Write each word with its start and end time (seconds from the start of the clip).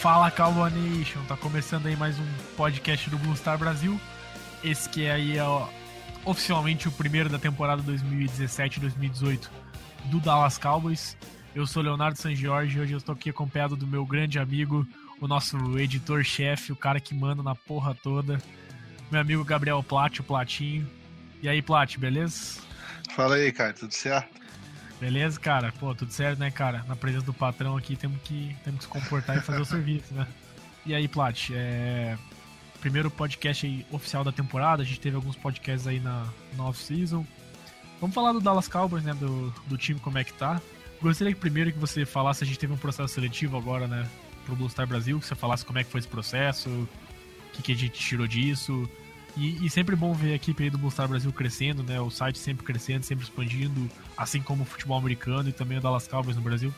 Fala 0.00 0.30
Cowboy 0.30 0.70
Nation, 0.70 1.22
tá 1.26 1.36
começando 1.36 1.86
aí 1.86 1.94
mais 1.94 2.18
um 2.18 2.26
podcast 2.56 3.10
do 3.10 3.18
Blue 3.18 3.36
Star 3.36 3.58
Brasil. 3.58 4.00
Esse 4.64 4.88
que 4.88 5.04
é 5.04 5.12
aí 5.12 5.38
ó, 5.38 5.68
oficialmente 6.24 6.88
o 6.88 6.92
primeiro 6.92 7.28
da 7.28 7.38
temporada 7.38 7.82
2017-2018 7.82 9.50
do 10.06 10.18
Dallas 10.18 10.56
Cowboys. 10.56 11.18
Eu 11.54 11.66
sou 11.66 11.82
Leonardo 11.82 12.16
San 12.16 12.34
Jorge 12.34 12.78
e 12.78 12.80
hoje 12.80 12.94
eu 12.94 12.98
estou 12.98 13.14
aqui 13.14 13.28
acompanhado 13.28 13.76
do 13.76 13.86
meu 13.86 14.06
grande 14.06 14.38
amigo, 14.38 14.86
o 15.20 15.28
nosso 15.28 15.78
editor-chefe, 15.78 16.72
o 16.72 16.76
cara 16.76 16.98
que 16.98 17.14
manda 17.14 17.42
na 17.42 17.54
porra 17.54 17.94
toda, 17.94 18.40
meu 19.10 19.20
amigo 19.20 19.44
Gabriel 19.44 19.82
Plat, 19.82 20.18
o 20.18 20.24
Platinho. 20.24 20.88
E 21.42 21.48
aí, 21.48 21.60
Plat, 21.60 21.98
beleza? 21.98 22.62
Fala 23.14 23.34
aí, 23.34 23.52
cara, 23.52 23.74
tudo 23.74 23.92
certo? 23.92 24.39
Beleza, 25.00 25.40
cara? 25.40 25.72
Pô, 25.72 25.94
tudo 25.94 26.12
certo, 26.12 26.38
né, 26.38 26.50
cara? 26.50 26.84
Na 26.86 26.94
presença 26.94 27.24
do 27.24 27.32
patrão 27.32 27.74
aqui 27.74 27.96
temos 27.96 28.20
que, 28.22 28.54
temos 28.62 28.80
que 28.80 28.84
se 28.84 28.88
comportar 28.88 29.38
e 29.38 29.40
fazer 29.40 29.60
o 29.60 29.64
serviço, 29.66 30.12
né? 30.12 30.26
E 30.84 30.94
aí, 30.94 31.08
Plat, 31.08 31.50
é... 31.52 32.18
primeiro 32.80 33.10
podcast 33.10 33.66
aí, 33.66 33.86
oficial 33.90 34.22
da 34.22 34.30
temporada, 34.30 34.82
a 34.82 34.84
gente 34.84 35.00
teve 35.00 35.16
alguns 35.16 35.36
podcasts 35.36 35.86
aí 35.86 35.98
na, 35.98 36.26
na 36.54 36.64
off-season. 36.66 37.26
Vamos 37.98 38.14
falar 38.14 38.32
do 38.32 38.40
Dallas 38.40 38.68
Cowboys, 38.68 39.02
né, 39.02 39.14
do, 39.14 39.50
do 39.66 39.76
time, 39.78 39.98
como 40.00 40.18
é 40.18 40.24
que 40.24 40.34
tá. 40.34 40.60
Gostaria 41.00 41.32
que 41.32 41.40
primeiro 41.40 41.72
que 41.72 41.78
você 41.78 42.04
falasse, 42.04 42.44
a 42.44 42.46
gente 42.46 42.58
teve 42.58 42.72
um 42.72 42.78
processo 42.78 43.12
seletivo 43.14 43.56
agora, 43.56 43.86
né, 43.86 44.06
pro 44.44 44.54
Blue 44.54 44.68
Star 44.68 44.86
Brasil, 44.86 45.18
que 45.18 45.26
você 45.26 45.34
falasse 45.34 45.64
como 45.64 45.78
é 45.78 45.84
que 45.84 45.90
foi 45.90 46.00
esse 46.00 46.08
processo, 46.08 46.68
o 46.68 46.88
que, 47.52 47.62
que 47.62 47.72
a 47.72 47.76
gente 47.76 47.98
tirou 47.98 48.26
disso, 48.26 48.88
e, 49.36 49.64
e, 49.64 49.70
sempre 49.70 49.94
bom 49.94 50.12
ver 50.12 50.32
a 50.32 50.34
equipe 50.36 50.64
aí 50.64 50.70
do 50.70 50.90
Star 50.90 51.08
Brasil 51.08 51.32
crescendo, 51.32 51.82
né? 51.82 52.00
O 52.00 52.10
site 52.10 52.38
sempre 52.38 52.64
crescendo, 52.64 53.04
sempre 53.04 53.24
expandindo, 53.24 53.90
assim 54.16 54.40
como 54.40 54.62
o 54.62 54.66
futebol 54.66 54.98
americano 54.98 55.48
e 55.48 55.52
também 55.52 55.78
o 55.78 55.80
Dallas 55.80 56.08
Cowboys 56.08 56.36
no 56.36 56.42
Brasil. 56.42 56.72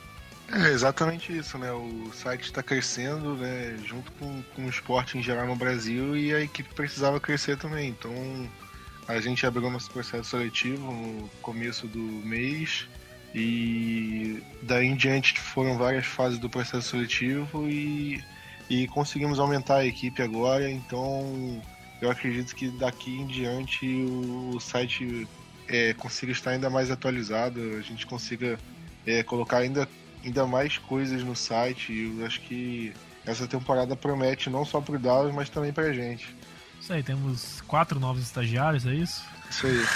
É 0.51 0.69
exatamente 0.69 1.37
isso, 1.37 1.57
né? 1.57 1.73
O 1.73 2.11
site 2.13 2.43
está 2.43 2.63
crescendo, 2.63 3.35
né? 3.37 3.79
Junto 3.87 4.13
com, 4.13 4.43
com 4.55 4.67
o 4.67 4.69
esporte 4.69 5.17
em 5.17 5.23
geral 5.23 5.47
no 5.47 5.57
Brasil 5.57 6.17
e 6.17 6.35
a 6.35 6.41
equipe 6.41 6.75
precisava 6.75 7.19
crescer 7.19 7.57
também. 7.57 7.89
Então 7.89 8.13
a 9.09 9.21
gente 9.21 9.47
abriu 9.47 9.71
nosso 9.71 9.91
processo 9.91 10.31
seletivo 10.31 10.93
no 10.93 11.29
começo 11.41 11.87
do 11.87 11.99
mês 11.99 12.87
e 13.35 14.43
daí 14.63 14.87
em 14.87 14.95
diante 14.95 15.39
foram 15.41 15.79
várias 15.79 16.05
fases 16.05 16.39
do 16.39 16.51
processo 16.51 16.91
seletivo 16.91 17.67
e, 17.69 18.23
e 18.69 18.87
conseguimos 18.89 19.39
aumentar 19.39 19.77
a 19.77 19.87
equipe 19.87 20.21
agora. 20.21 20.71
Então 20.71 21.63
eu 22.03 22.11
acredito 22.11 22.55
que 22.57 22.69
daqui 22.69 23.17
em 23.17 23.27
diante 23.29 23.87
o 23.87 24.59
site 24.59 25.27
é, 25.69 25.95
consiga 25.95 26.33
estar 26.33 26.51
ainda 26.51 26.69
mais 26.69 26.91
atualizado, 26.91 27.61
a 27.79 27.81
gente 27.81 28.05
consiga 28.07 28.59
é, 29.07 29.23
colocar 29.23 29.59
ainda, 29.59 29.89
ainda 30.25 30.45
mais 30.45 30.79
coisas 30.79 31.23
no 31.23 31.37
site. 31.37 32.13
Eu 32.19 32.27
acho 32.27 32.41
que 32.41 32.93
essa 33.25 33.47
temporada 33.47 33.95
promete 33.95 34.51
não 34.51 34.65
só 34.65 34.81
para 34.81 34.97
o 34.97 34.99
Dallas, 34.99 35.33
mas 35.33 35.49
também 35.49 35.73
para 35.73 35.85
a 35.85 35.93
gente. 35.93 36.35
Isso 36.81 36.93
aí, 36.93 37.05
temos 37.05 37.61
quatro 37.69 38.01
novos 38.01 38.25
estagiários, 38.25 38.85
é 38.85 38.95
isso? 38.95 39.25
Isso 39.49 39.69
aí. 39.69 39.87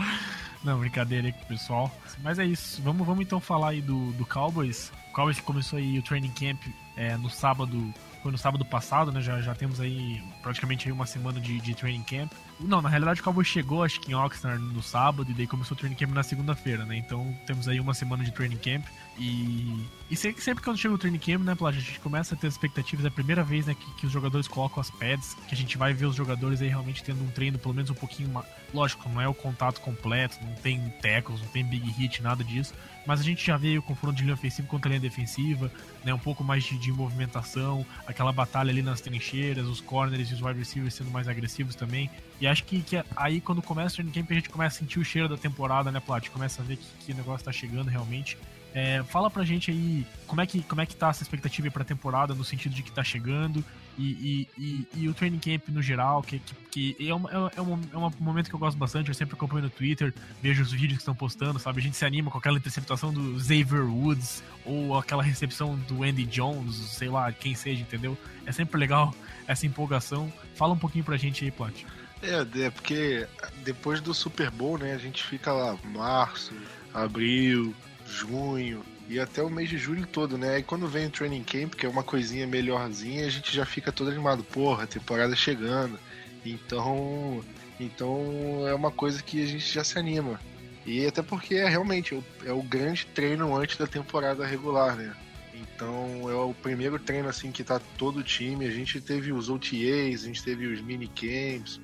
não, 0.64 0.80
brincadeira 0.80 1.26
aí 1.26 1.32
com 1.34 1.42
o 1.42 1.46
pessoal. 1.46 1.94
Mas 2.22 2.38
é 2.38 2.46
isso, 2.46 2.80
vamos, 2.80 3.06
vamos 3.06 3.22
então 3.22 3.38
falar 3.38 3.68
aí 3.68 3.82
do, 3.82 4.12
do 4.12 4.24
Cowboys. 4.24 4.90
O 5.10 5.12
Cowboys 5.12 5.38
começou 5.40 5.78
aí 5.78 5.98
o 5.98 6.02
training 6.02 6.30
camp 6.30 6.62
é, 6.96 7.18
no 7.18 7.28
sábado 7.28 7.92
foi 8.26 8.32
no 8.32 8.38
sábado 8.38 8.64
passado, 8.64 9.12
né? 9.12 9.20
Já, 9.20 9.40
já 9.40 9.54
temos 9.54 9.80
aí 9.80 10.20
praticamente 10.42 10.88
aí 10.88 10.92
uma 10.92 11.06
semana 11.06 11.40
de, 11.40 11.60
de 11.60 11.74
training 11.76 12.02
camp. 12.02 12.32
Não, 12.58 12.80
na 12.80 12.88
realidade 12.88 13.20
o 13.20 13.24
Cowboy 13.24 13.44
chegou, 13.44 13.82
acho 13.82 14.00
que 14.00 14.12
em 14.12 14.14
Oxnard 14.14 14.62
no 14.62 14.82
sábado, 14.82 15.30
e 15.30 15.34
daí 15.34 15.46
começou 15.46 15.76
o 15.76 15.78
training 15.78 15.96
camp 15.96 16.12
na 16.12 16.22
segunda-feira, 16.22 16.86
né? 16.86 16.96
Então 16.96 17.36
temos 17.46 17.68
aí 17.68 17.78
uma 17.78 17.92
semana 17.92 18.24
de 18.24 18.32
training 18.32 18.56
camp. 18.56 18.86
E, 19.18 19.86
e 20.10 20.16
sempre, 20.16 20.42
sempre 20.42 20.62
quando 20.62 20.78
chega 20.78 20.94
o 20.94 20.98
training 20.98 21.18
camp, 21.18 21.42
né, 21.42 21.54
Plage, 21.54 21.78
a 21.78 21.82
gente 21.82 22.00
começa 22.00 22.34
a 22.34 22.38
ter 22.38 22.46
expectativas. 22.46 23.04
É 23.04 23.08
a 23.08 23.10
primeira 23.10 23.42
vez, 23.42 23.66
né, 23.66 23.74
que, 23.74 23.90
que, 23.94 24.06
os 24.06 24.12
jogadores 24.12 24.48
colocam 24.48 24.80
as 24.80 24.90
pads, 24.90 25.34
que 25.48 25.54
a 25.54 25.56
gente 25.56 25.76
vai 25.76 25.92
ver 25.92 26.06
os 26.06 26.14
jogadores 26.14 26.62
aí 26.62 26.68
realmente 26.68 27.02
tendo 27.04 27.22
um 27.22 27.28
treino 27.28 27.58
pelo 27.58 27.74
menos 27.74 27.90
um 27.90 27.94
pouquinho 27.94 28.30
mais. 28.30 28.46
Lógico, 28.72 29.08
não 29.08 29.20
é 29.20 29.28
o 29.28 29.34
contato 29.34 29.80
completo, 29.80 30.38
não 30.42 30.54
tem 30.54 30.80
tackles, 31.02 31.40
não 31.40 31.48
tem 31.48 31.64
big 31.64 31.90
hit, 31.90 32.22
nada 32.22 32.42
disso. 32.42 32.74
Mas 33.06 33.20
a 33.20 33.22
gente 33.22 33.46
já 33.46 33.56
vê 33.56 33.78
o 33.78 33.82
confronto 33.82 34.16
de 34.16 34.22
linha 34.22 34.34
ofensiva 34.34 34.66
contra 34.66 34.88
linha 34.88 35.00
defensiva, 35.00 35.70
né? 36.04 36.12
Um 36.12 36.18
pouco 36.18 36.42
mais 36.42 36.64
de, 36.64 36.76
de 36.76 36.90
movimentação, 36.92 37.86
aquela 38.06 38.32
batalha 38.32 38.70
ali 38.70 38.82
nas 38.82 39.00
trincheiras, 39.00 39.66
os 39.66 39.80
corners 39.80 40.30
e 40.30 40.34
os 40.34 40.42
wide 40.42 40.58
receivers 40.58 40.94
sendo 40.94 41.10
mais 41.10 41.28
agressivos 41.28 41.74
também. 41.74 42.10
E 42.40 42.46
acho 42.46 42.64
que, 42.64 42.82
que 42.82 43.02
aí 43.16 43.40
quando 43.40 43.62
começa 43.62 43.94
o 43.94 43.96
training 43.96 44.12
camp 44.12 44.30
a 44.30 44.34
gente 44.34 44.48
começa 44.48 44.76
a 44.76 44.78
sentir 44.80 44.98
o 44.98 45.04
cheiro 45.04 45.28
da 45.28 45.36
temporada, 45.36 45.90
né, 45.90 46.00
Plat? 46.00 46.28
Começa 46.28 46.60
a 46.62 46.64
ver 46.64 46.76
que, 46.76 47.06
que 47.06 47.12
o 47.12 47.16
negócio 47.16 47.44
tá 47.44 47.52
chegando 47.52 47.88
realmente. 47.88 48.36
É, 48.74 49.02
fala 49.04 49.30
pra 49.30 49.42
gente 49.42 49.70
aí 49.70 50.06
como 50.26 50.42
é 50.42 50.46
que, 50.46 50.62
como 50.62 50.82
é 50.82 50.86
que 50.86 50.94
tá 50.94 51.08
essa 51.08 51.22
expectativa 51.22 51.70
pra 51.70 51.82
temporada, 51.82 52.34
no 52.34 52.44
sentido 52.44 52.74
de 52.74 52.82
que 52.82 52.92
tá 52.92 53.02
chegando, 53.02 53.64
e, 53.98 54.04
e, 54.04 54.48
e, 54.58 54.88
e 54.94 55.08
o 55.08 55.14
training 55.14 55.38
camp 55.38 55.68
no 55.68 55.80
geral, 55.80 56.22
que, 56.22 56.38
que, 56.70 56.92
que 56.92 57.08
é, 57.08 57.14
um, 57.14 57.26
é, 57.30 57.38
um, 57.38 57.80
é 57.90 57.96
um 57.96 58.12
momento 58.20 58.50
que 58.50 58.54
eu 58.54 58.58
gosto 58.58 58.76
bastante, 58.76 59.08
eu 59.08 59.14
sempre 59.14 59.34
acompanho 59.34 59.62
no 59.62 59.70
Twitter, 59.70 60.12
vejo 60.42 60.62
os 60.62 60.72
vídeos 60.72 60.98
que 60.98 60.98
estão 60.98 61.14
postando, 61.14 61.58
sabe? 61.58 61.80
A 61.80 61.82
gente 61.82 61.96
se 61.96 62.04
anima 62.04 62.30
com 62.30 62.36
aquela 62.36 62.58
interceptação 62.58 63.10
do 63.10 63.40
Xavier 63.40 63.84
Woods, 63.84 64.44
ou 64.66 64.98
aquela 64.98 65.22
recepção 65.22 65.74
do 65.88 66.02
Andy 66.02 66.26
Jones, 66.26 66.74
sei 66.74 67.08
lá, 67.08 67.32
quem 67.32 67.54
seja, 67.54 67.80
entendeu? 67.80 68.18
É 68.44 68.52
sempre 68.52 68.78
legal 68.78 69.14
essa 69.48 69.66
empolgação. 69.66 70.30
Fala 70.54 70.74
um 70.74 70.78
pouquinho 70.78 71.04
pra 71.04 71.16
gente 71.16 71.44
aí, 71.44 71.50
Plat. 71.50 71.82
É, 72.22 72.64
é 72.64 72.70
porque 72.70 73.26
depois 73.62 74.00
do 74.00 74.14
Super 74.14 74.50
Bowl, 74.50 74.78
né, 74.78 74.94
a 74.94 74.98
gente 74.98 75.22
fica 75.22 75.52
lá 75.52 75.78
março, 75.84 76.52
abril, 76.92 77.74
junho 78.06 78.82
e 79.08 79.20
até 79.20 79.42
o 79.42 79.50
mês 79.50 79.68
de 79.68 79.78
julho 79.78 80.06
todo, 80.06 80.36
né? 80.36 80.56
Aí 80.56 80.62
quando 80.62 80.88
vem 80.88 81.06
o 81.06 81.10
training 81.10 81.44
camp, 81.44 81.74
que 81.74 81.86
é 81.86 81.88
uma 81.88 82.02
coisinha 82.02 82.46
melhorzinha, 82.46 83.26
a 83.26 83.30
gente 83.30 83.54
já 83.54 83.64
fica 83.64 83.92
todo 83.92 84.10
animado. 84.10 84.42
Porra, 84.42 84.84
a 84.84 84.86
temporada 84.86 85.36
chegando. 85.36 85.98
Então, 86.44 87.44
então 87.78 88.66
é 88.66 88.74
uma 88.74 88.90
coisa 88.90 89.22
que 89.22 89.42
a 89.42 89.46
gente 89.46 89.72
já 89.72 89.84
se 89.84 89.98
anima. 89.98 90.40
E 90.84 91.04
até 91.06 91.22
porque 91.22 91.54
é 91.56 91.68
realmente 91.68 92.20
é 92.44 92.52
o 92.52 92.62
grande 92.62 93.06
treino 93.06 93.54
antes 93.56 93.76
da 93.76 93.86
temporada 93.86 94.46
regular, 94.46 94.96
né? 94.96 95.14
Então 95.54 96.30
é 96.30 96.34
o 96.34 96.54
primeiro 96.54 96.98
treino 96.98 97.28
assim 97.28 97.50
que 97.50 97.64
tá 97.64 97.80
todo 97.98 98.18
o 98.18 98.22
time. 98.22 98.66
A 98.66 98.70
gente 98.70 99.00
teve 99.00 99.32
os 99.32 99.48
OTAs, 99.48 100.22
a 100.22 100.26
gente 100.26 100.42
teve 100.42 100.66
os 100.66 100.80
mini 100.80 101.08
camps. 101.08 101.80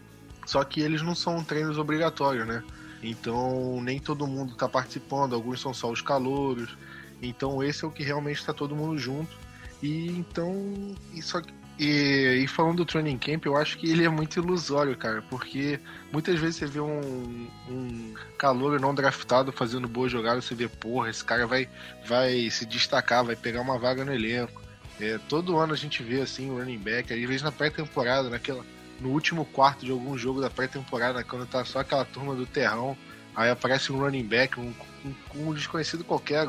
Só 0.53 0.63
que 0.65 0.83
eles 0.83 1.01
não 1.01 1.15
são 1.15 1.43
treinos 1.43 1.79
obrigatórios, 1.79 2.47
né? 2.47 2.63
Então 3.03 3.81
nem 3.81 3.99
todo 3.99 4.27
mundo 4.27 4.53
está 4.53 4.69
participando, 4.69 5.35
alguns 5.35 5.63
são 5.63 5.73
só 5.73 5.91
os 5.91 6.03
calouros. 6.03 6.77
Então 7.23 7.63
esse 7.63 7.83
é 7.87 7.89
o 7.89 7.91
que 7.91 8.03
realmente 8.03 8.37
está 8.37 8.53
todo 8.53 8.77
mundo 8.77 8.99
junto. 8.99 9.35
E 9.83 10.09
então. 10.09 10.95
Isso, 11.15 11.41
e, 11.79 12.43
e, 12.45 12.47
falando 12.47 12.77
do 12.77 12.85
training 12.85 13.17
camp, 13.17 13.47
eu 13.47 13.57
acho 13.57 13.79
que 13.79 13.91
ele 13.91 14.05
é 14.05 14.11
muito 14.11 14.39
ilusório, 14.39 14.95
cara, 14.95 15.23
porque 15.23 15.81
muitas 16.13 16.39
vezes 16.39 16.57
você 16.57 16.67
vê 16.67 16.81
um, 16.81 17.49
um 17.71 18.15
não 18.79 18.95
draftado 18.95 19.51
fazendo 19.53 19.89
boa 19.89 20.07
jogada, 20.07 20.43
você 20.43 20.55
vê, 20.55 20.69
porra, 20.69 21.09
esse 21.09 21.25
cara 21.25 21.47
vai, 21.47 21.67
vai 22.07 22.51
se 22.51 22.67
destacar, 22.67 23.25
vai 23.25 23.37
pegar 23.37 23.63
uma 23.63 23.79
vaga 23.79 24.05
no 24.05 24.13
elenco. 24.13 24.61
É, 25.01 25.19
todo 25.31 25.57
ano 25.57 25.73
a 25.73 25.77
gente 25.77 26.03
vê 26.03 26.21
assim 26.21 26.51
o 26.51 26.59
running 26.59 26.79
back, 26.79 27.11
às 27.11 27.21
vezes 27.21 27.43
na 27.43 27.51
pré-temporada, 27.51 28.29
naquela 28.29 28.63
no 29.03 29.11
último 29.11 29.45
quarto 29.45 29.85
de 29.85 29.91
algum 29.91 30.17
jogo 30.17 30.41
da 30.41 30.49
pré-temporada, 30.49 31.25
quando 31.25 31.47
tá 31.47 31.65
só 31.65 31.81
aquela 31.81 32.05
turma 32.05 32.35
do 32.35 32.47
terrão, 32.47 32.97
aí 33.35 33.51
aparece 33.51 33.93
um 33.93 33.99
running 33.99 34.25
back, 34.25 34.59
um, 34.59 34.73
um, 35.05 35.15
um 35.35 35.53
desconhecido 35.53 36.05
qualquer, 36.05 36.49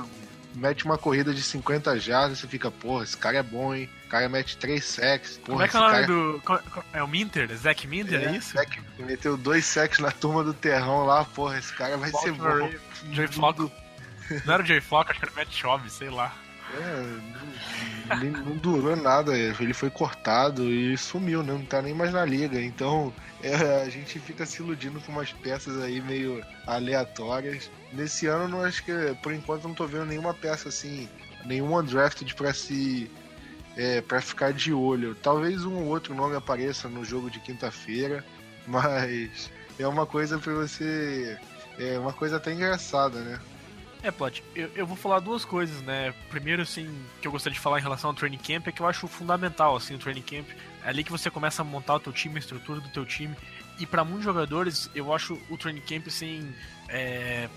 mete 0.54 0.86
uma 0.86 0.98
corrida 0.98 1.34
de 1.34 1.42
50 1.42 2.00
jardas, 2.00 2.40
você 2.40 2.48
fica, 2.48 2.70
porra, 2.70 3.04
esse 3.04 3.18
cara 3.18 3.38
é 3.38 3.44
bom, 3.44 3.74
hein? 3.74 3.90
O 4.06 4.10
cara 4.10 4.30
mete 4.30 4.56
3 4.58 4.86
sacks. 4.86 5.38
Porra, 5.38 5.48
Como 5.48 5.62
é 5.64 5.68
que 5.68 5.76
é 5.76 5.80
o 5.80 5.84
nome 5.84 5.94
cara... 5.94 6.08
do. 6.08 6.88
É 6.94 7.04
o 7.04 7.08
Minter? 7.08 7.56
Zack 7.58 7.88
Minter, 7.88 8.22
é, 8.22 8.26
é 8.26 8.38
isso? 8.38 8.54
Zach 8.54 8.82
meteu 9.00 9.36
dois 9.36 9.66
sacks 9.66 10.00
na 10.00 10.12
turma 10.12 10.44
do 10.44 10.54
terrão 10.54 11.06
lá, 11.06 11.26
porra, 11.26 11.58
esse 11.58 11.74
cara 11.74 11.98
vai 11.98 12.12
ser 12.12 12.32
bom. 12.34 12.72
Joey 13.12 13.28
Flocco. 13.28 13.72
Não 14.46 14.54
era 14.54 14.64
o 14.64 14.66
Joey 14.66 14.82
Flocco, 14.82 15.12
acho 15.12 15.20
que 15.20 15.26
era 15.26 15.34
o 15.34 15.36
Matt 15.36 15.52
Schaub, 15.52 15.90
sei 15.90 16.10
lá. 16.10 16.34
É, 16.76 17.93
não, 18.06 18.44
não, 18.44 18.58
durou 18.58 18.96
nada, 18.96 19.38
ele 19.38 19.74
foi 19.74 19.90
cortado 19.90 20.70
e 20.72 20.98
sumiu, 20.98 21.44
né? 21.44 21.54
não 21.54 21.66
tá 21.66 21.82
nem 21.82 21.94
mais 21.94 22.14
na 22.14 22.26
liga. 22.26 22.62
Então 22.62 23.14
é, 23.42 23.82
a 23.82 23.90
gente 23.90 24.20
fica 24.20 24.46
se 24.46 24.62
iludindo 24.62 25.02
com 25.02 25.12
umas 25.12 25.32
peças 25.32 25.82
aí 25.82 26.02
meio 26.02 26.44
aleatórias. 26.66 27.70
Nesse 27.92 28.28
ano, 28.28 28.48
não 28.48 28.64
acho 28.64 28.84
que, 28.84 28.92
por 29.22 29.34
enquanto, 29.34 29.68
não 29.68 29.76
tô 29.76 29.86
vendo 29.86 30.06
nenhuma 30.06 30.34
peça 30.34 30.70
assim, 30.70 31.10
nenhum 31.46 31.78
undrafted 31.78 32.34
pra 32.36 32.54
se. 32.54 33.10
É, 33.76 34.02
para 34.02 34.22
ficar 34.22 34.54
de 34.54 34.72
olho. 34.72 35.16
Talvez 35.16 35.66
um 35.66 35.78
ou 35.78 35.88
outro 35.88 36.14
nome 36.14 36.36
apareça 36.36 36.88
no 36.88 37.04
jogo 37.04 37.32
de 37.32 37.40
quinta-feira, 37.40 38.24
mas 38.68 39.52
é 39.80 39.88
uma 39.88 40.06
coisa 40.06 40.38
para 40.38 40.54
você. 40.54 41.40
É 41.80 41.98
uma 41.98 42.14
coisa 42.14 42.38
até 42.38 42.54
engraçada, 42.54 43.20
né? 43.22 43.40
É, 44.04 44.12
Plot, 44.12 44.44
eu, 44.54 44.70
eu, 44.76 44.86
vou 44.86 44.98
falar 44.98 45.20
duas 45.20 45.46
coisas, 45.46 45.82
né? 45.82 46.14
Primeiro, 46.30 46.62
assim, 46.62 46.94
que 47.22 47.28
eu 47.28 47.32
gostaria 47.32 47.54
de 47.54 47.60
falar 47.60 47.80
em 47.80 47.82
relação 47.82 48.10
ao 48.10 48.14
training 48.14 48.38
camp 48.38 48.68
é 48.68 48.72
que 48.74 48.82
eu 48.82 48.86
acho 48.86 49.08
fundamental, 49.08 49.78
assim, 49.78 49.96
o 49.96 49.98
training 49.98 50.22
camp. 50.22 50.46
É 50.84 50.90
ali 50.90 51.06
que 51.06 51.12
você 51.12 51.30
começa 51.30 51.62
a 51.62 51.66
montar 51.66 51.96
o 51.96 52.00
teu 52.02 52.12
time, 52.12 52.36
a 52.36 52.40
estrutura 52.40 52.82
do 52.82 52.90
teu 52.90 53.06
time. 53.06 53.34
E 53.80 53.86
para 53.86 54.04
muitos 54.04 54.26
jogadores, 54.26 54.90
eu 54.94 55.14
acho 55.14 55.40
o 55.50 55.58
training 55.58 55.82
camp, 55.82 56.08
assim, 56.08 56.54
é... 56.90 57.48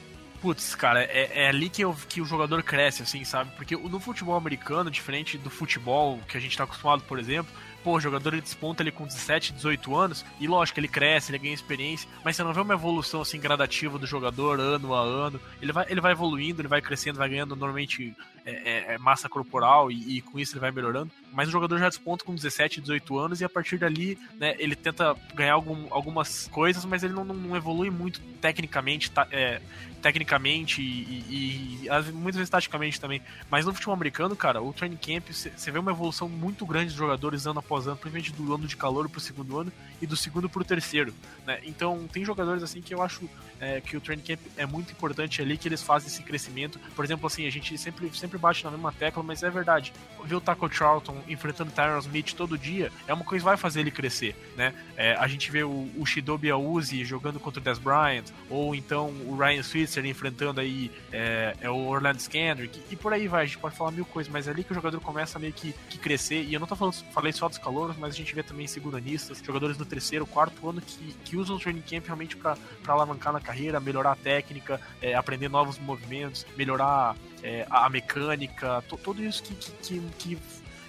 Putz, 0.41 0.77
cara, 0.77 1.03
é, 1.03 1.47
é 1.47 1.49
ali 1.49 1.69
que, 1.69 1.83
eu, 1.83 1.97
que 2.09 2.21
o 2.21 2.25
jogador 2.25 2.63
cresce, 2.63 3.03
assim, 3.03 3.25
sabe? 3.25 3.51
Porque 3.57 3.75
no 3.75 3.99
futebol 3.99 4.37
americano, 4.37 4.89
diferente 4.89 5.37
do 5.37 5.51
futebol 5.51 6.21
que 6.29 6.37
a 6.37 6.41
gente 6.41 6.57
tá 6.57 6.63
acostumado, 6.63 7.03
por 7.03 7.19
exemplo, 7.19 7.53
pô, 7.87 8.01
jogador 8.01 8.33
ele 8.33 8.43
desponta 8.43 8.83
ele 8.83 8.91
com 8.91 9.07
17, 9.07 9.53
18 9.53 9.95
anos, 9.95 10.25
e 10.41 10.49
lógico, 10.49 10.81
ele 10.81 10.89
cresce, 10.89 11.31
ele 11.31 11.39
ganha 11.39 11.55
experiência, 11.55 12.09
mas 12.25 12.35
você 12.35 12.43
não 12.43 12.53
vê 12.53 12.61
uma 12.61 12.75
evolução 12.75 13.21
assim 13.21 13.39
gradativa 13.39 13.97
do 13.97 14.05
jogador 14.05 14.59
ano 14.59 14.93
a 14.93 15.01
ano. 15.01 15.41
Ele 15.63 15.71
vai, 15.71 15.87
ele 15.89 16.01
vai 16.01 16.11
evoluindo, 16.11 16.61
ele 16.61 16.67
vai 16.67 16.83
crescendo, 16.83 17.17
vai 17.17 17.29
ganhando 17.29 17.55
normalmente 17.55 18.13
é, 18.47 18.53
é, 18.53 18.95
é 18.95 18.99
massa 18.99 19.29
corporal 19.29 19.91
e, 19.91 20.19
e, 20.19 20.21
com 20.21 20.39
isso 20.39 20.53
ele 20.53 20.61
vai 20.61 20.71
melhorando. 20.71 21.11
Mas 21.33 21.49
o 21.49 21.51
jogador 21.51 21.79
já 21.79 21.89
desponta 21.89 22.25
com 22.25 22.35
17, 22.35 22.81
18 22.81 23.19
anos 23.19 23.41
e 23.41 23.45
a 23.45 23.49
partir 23.49 23.77
dali, 23.77 24.17
né, 24.39 24.55
ele 24.59 24.77
tenta 24.77 25.17
ganhar 25.35 25.55
algum, 25.55 25.87
algumas 25.91 26.47
coisas, 26.49 26.85
mas 26.85 27.03
ele 27.03 27.13
não, 27.13 27.25
não 27.25 27.57
evolui 27.57 27.91
muito 27.91 28.21
tecnicamente, 28.41 29.11
tá, 29.11 29.27
é, 29.33 29.61
tecnicamente 30.01 30.81
e, 30.81 31.85
e, 31.85 31.89
e, 31.89 32.13
muitas 32.13 32.37
vezes 32.37 32.49
taticamente 32.49 33.01
também. 33.01 33.21
Mas 33.51 33.67
no 33.67 33.75
futebol 33.75 33.95
americano, 33.95 34.37
cara, 34.37 34.63
o 34.63 34.73
training 34.73 34.97
camp, 34.97 35.29
você 35.31 35.71
vê 35.71 35.79
uma 35.79 35.91
evolução 35.91 36.29
muito 36.29 36.65
grande 36.65 36.87
dos 36.87 36.97
jogadores 36.97 37.47
ano 37.47 37.59
após 37.59 37.87
ano, 37.87 37.97
principalmente 37.97 38.33
do 38.33 38.55
ano 38.55 38.67
de 38.67 38.77
calor 38.77 39.09
pro 39.09 39.21
segundo 39.21 39.59
ano 39.59 39.73
e 40.01 40.07
do 40.07 40.17
segundo 40.17 40.49
pro 40.49 40.65
terceiro, 40.65 41.13
né? 41.45 41.59
Então 41.65 42.07
tem 42.13 42.25
jogadores 42.25 42.63
assim 42.63 42.81
que 42.81 42.95
eu 42.95 43.03
acho 43.03 43.29
é, 43.61 43.81
que 43.81 43.97
o 43.97 44.01
training 44.01 44.23
camp 44.23 44.41
é 44.57 44.67
muito 44.67 44.93
importante 44.93 45.43
ali, 45.43 45.57
que 45.57 45.67
eles 45.67 45.83
fazem 45.83 46.09
esse 46.09 46.23
crescimento. 46.23 46.79
Por 46.95 47.05
exemplo, 47.05 47.27
assim, 47.27 47.47
a 47.47 47.51
gente 47.51 47.77
sempre, 47.79 48.11
sempre 48.15 48.36
bate 48.39 48.65
na 48.65 48.71
mesma 48.71 48.93
tecla, 48.93 49.23
mas 49.23 49.43
é 49.43 49.51
verdade. 49.51 49.93
Ver 50.25 50.35
o 50.35 50.41
Taco 50.41 50.69
Charlton 50.73 51.23
enfrentando 51.29 51.71
Tyron 51.71 51.99
Smith 52.01 52.33
todo 52.35 52.59
dia 52.59 52.91
é 53.07 53.15
uma 53.15 53.25
coisa 53.25 53.43
que 53.43 53.49
vai 53.49 53.57
fazer 53.57 53.81
ele 53.81 53.91
crescer, 53.91 54.35
né? 54.57 54.75
É, 54.97 55.15
a 55.15 55.27
gente 55.29 55.51
vê 55.51 55.63
o, 55.63 55.89
o 55.97 56.05
Shidobi 56.05 56.51
Auzi 56.51 57.05
jogando 57.05 57.39
contra 57.39 57.61
o 57.61 57.63
Des 57.63 57.79
Bryant, 57.79 58.25
ou 58.51 58.75
então 58.75 59.09
o 59.27 59.37
Ryan 59.37 59.63
Switzer 59.63 60.05
enfrentando 60.05 60.61
aí 60.61 60.91
é, 61.13 61.57
é 61.61 61.71
o 61.71 61.87
Orlando 61.87 62.19
Skandrick, 62.19 62.83
e 62.91 62.97
por 62.97 63.13
aí 63.13 63.29
vai, 63.29 63.45
a 63.45 63.47
gente 63.47 63.59
pode 63.59 63.77
falar 63.77 63.91
mil 63.91 64.05
coisas, 64.05 64.33
mas 64.33 64.49
é 64.49 64.51
ali 64.51 64.65
que 64.65 64.73
o 64.73 64.75
jogador 64.75 65.01
começa 65.01 65.39
meio 65.39 65.53
que, 65.53 65.75
que 65.89 65.99
crescer, 65.99 66.43
e 66.43 66.55
eu 66.55 66.61
não 66.61 66.67
tô 66.67 66.75
falando, 66.75 66.95
falei 67.13 67.33
só 67.33 67.49
dos 67.49 67.59
calouros, 67.59 67.97
mas 67.97 68.15
a 68.15 68.17
gente 68.17 68.35
vê 68.35 68.43
também 68.43 68.67
seguranistas, 68.67 69.43
jogadores 69.45 69.77
do 69.77 69.85
terceiro, 69.85 70.27
quarto 70.27 70.69
ano 70.69 70.81
que, 70.81 71.15
que 71.25 71.37
usam 71.37 71.57
o 71.57 71.61
training 71.61 71.83
camp 71.83 72.07
realmente 72.07 72.37
para 72.37 72.57
alavancar 72.87 73.33
na 73.33 73.41
carreira, 73.41 73.79
melhorar 73.81 74.13
a 74.13 74.17
técnica, 74.17 74.81
é, 75.01 75.15
aprender 75.15 75.49
novos 75.49 75.79
movimentos, 75.79 76.47
melhorar 76.57 77.15
é, 77.47 77.65
a 77.71 77.89
mecânica, 77.89 78.83
tudo 79.05 79.23
isso 79.23 79.41
que, 79.41 79.55
que, 79.55 79.71
que, 79.71 80.01
que 80.19 80.39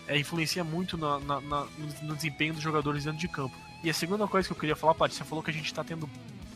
é, 0.07 0.17
influencia 0.17 0.63
muito 0.63 0.97
na, 0.97 1.19
na, 1.19 1.39
na, 1.39 1.67
no 2.01 2.15
desempenho 2.15 2.55
dos 2.55 2.63
jogadores 2.63 3.03
dentro 3.03 3.19
de 3.19 3.27
campo. 3.27 3.55
E 3.83 3.89
a 3.91 3.93
segunda 3.93 4.27
coisa 4.27 4.47
que 4.47 4.53
eu 4.53 4.57
queria 4.57 4.75
falar, 4.75 4.95
Paty, 4.95 5.13
você 5.13 5.23
falou 5.23 5.43
que 5.43 5.51
a 5.51 5.53
gente 5.53 5.67
está 5.67 5.83
tendo 5.83 6.09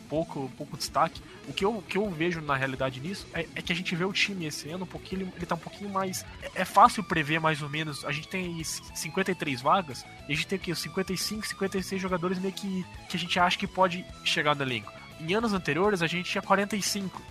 pouco, 0.09 0.51
pouco 0.57 0.75
destaque. 0.75 1.21
O 1.47 1.53
que 1.53 1.63
eu, 1.63 1.83
que 1.87 1.99
eu 1.99 2.09
vejo 2.09 2.41
na 2.41 2.55
realidade 2.55 2.99
nisso 2.99 3.27
é, 3.31 3.45
é 3.55 3.61
que 3.61 3.71
a 3.71 3.75
gente 3.75 3.95
vê 3.95 4.03
o 4.03 4.11
time 4.11 4.47
esse 4.47 4.69
ano 4.69 4.85
um 4.85 4.87
pouquinho, 4.87 5.21
ele, 5.21 5.33
ele 5.35 5.45
tá 5.45 5.53
um 5.53 5.59
pouquinho 5.59 5.91
mais. 5.91 6.25
É, 6.41 6.61
é, 6.61 6.65
fácil 6.65 7.03
prever 7.03 7.39
mais 7.39 7.61
ou 7.61 7.69
menos. 7.69 8.03
A 8.03 8.11
gente 8.11 8.27
tem 8.27 8.59
53 8.63 9.61
vagas 9.61 10.03
e 10.27 10.33
a 10.33 10.35
gente 10.35 10.47
tem 10.47 10.55
aqui 10.55 10.73
55, 10.73 11.45
56 11.45 12.01
jogadores 12.01 12.39
meio 12.39 12.53
que, 12.53 12.83
que 13.07 13.15
a 13.15 13.19
gente 13.19 13.39
acha 13.39 13.55
que 13.55 13.67
pode 13.67 14.03
chegar 14.23 14.55
no 14.55 14.63
elenco. 14.63 14.91
Em 15.19 15.31
anos 15.35 15.53
anteriores 15.53 16.01
a 16.01 16.07
gente 16.07 16.31
tinha 16.31 16.41
45. 16.41 17.21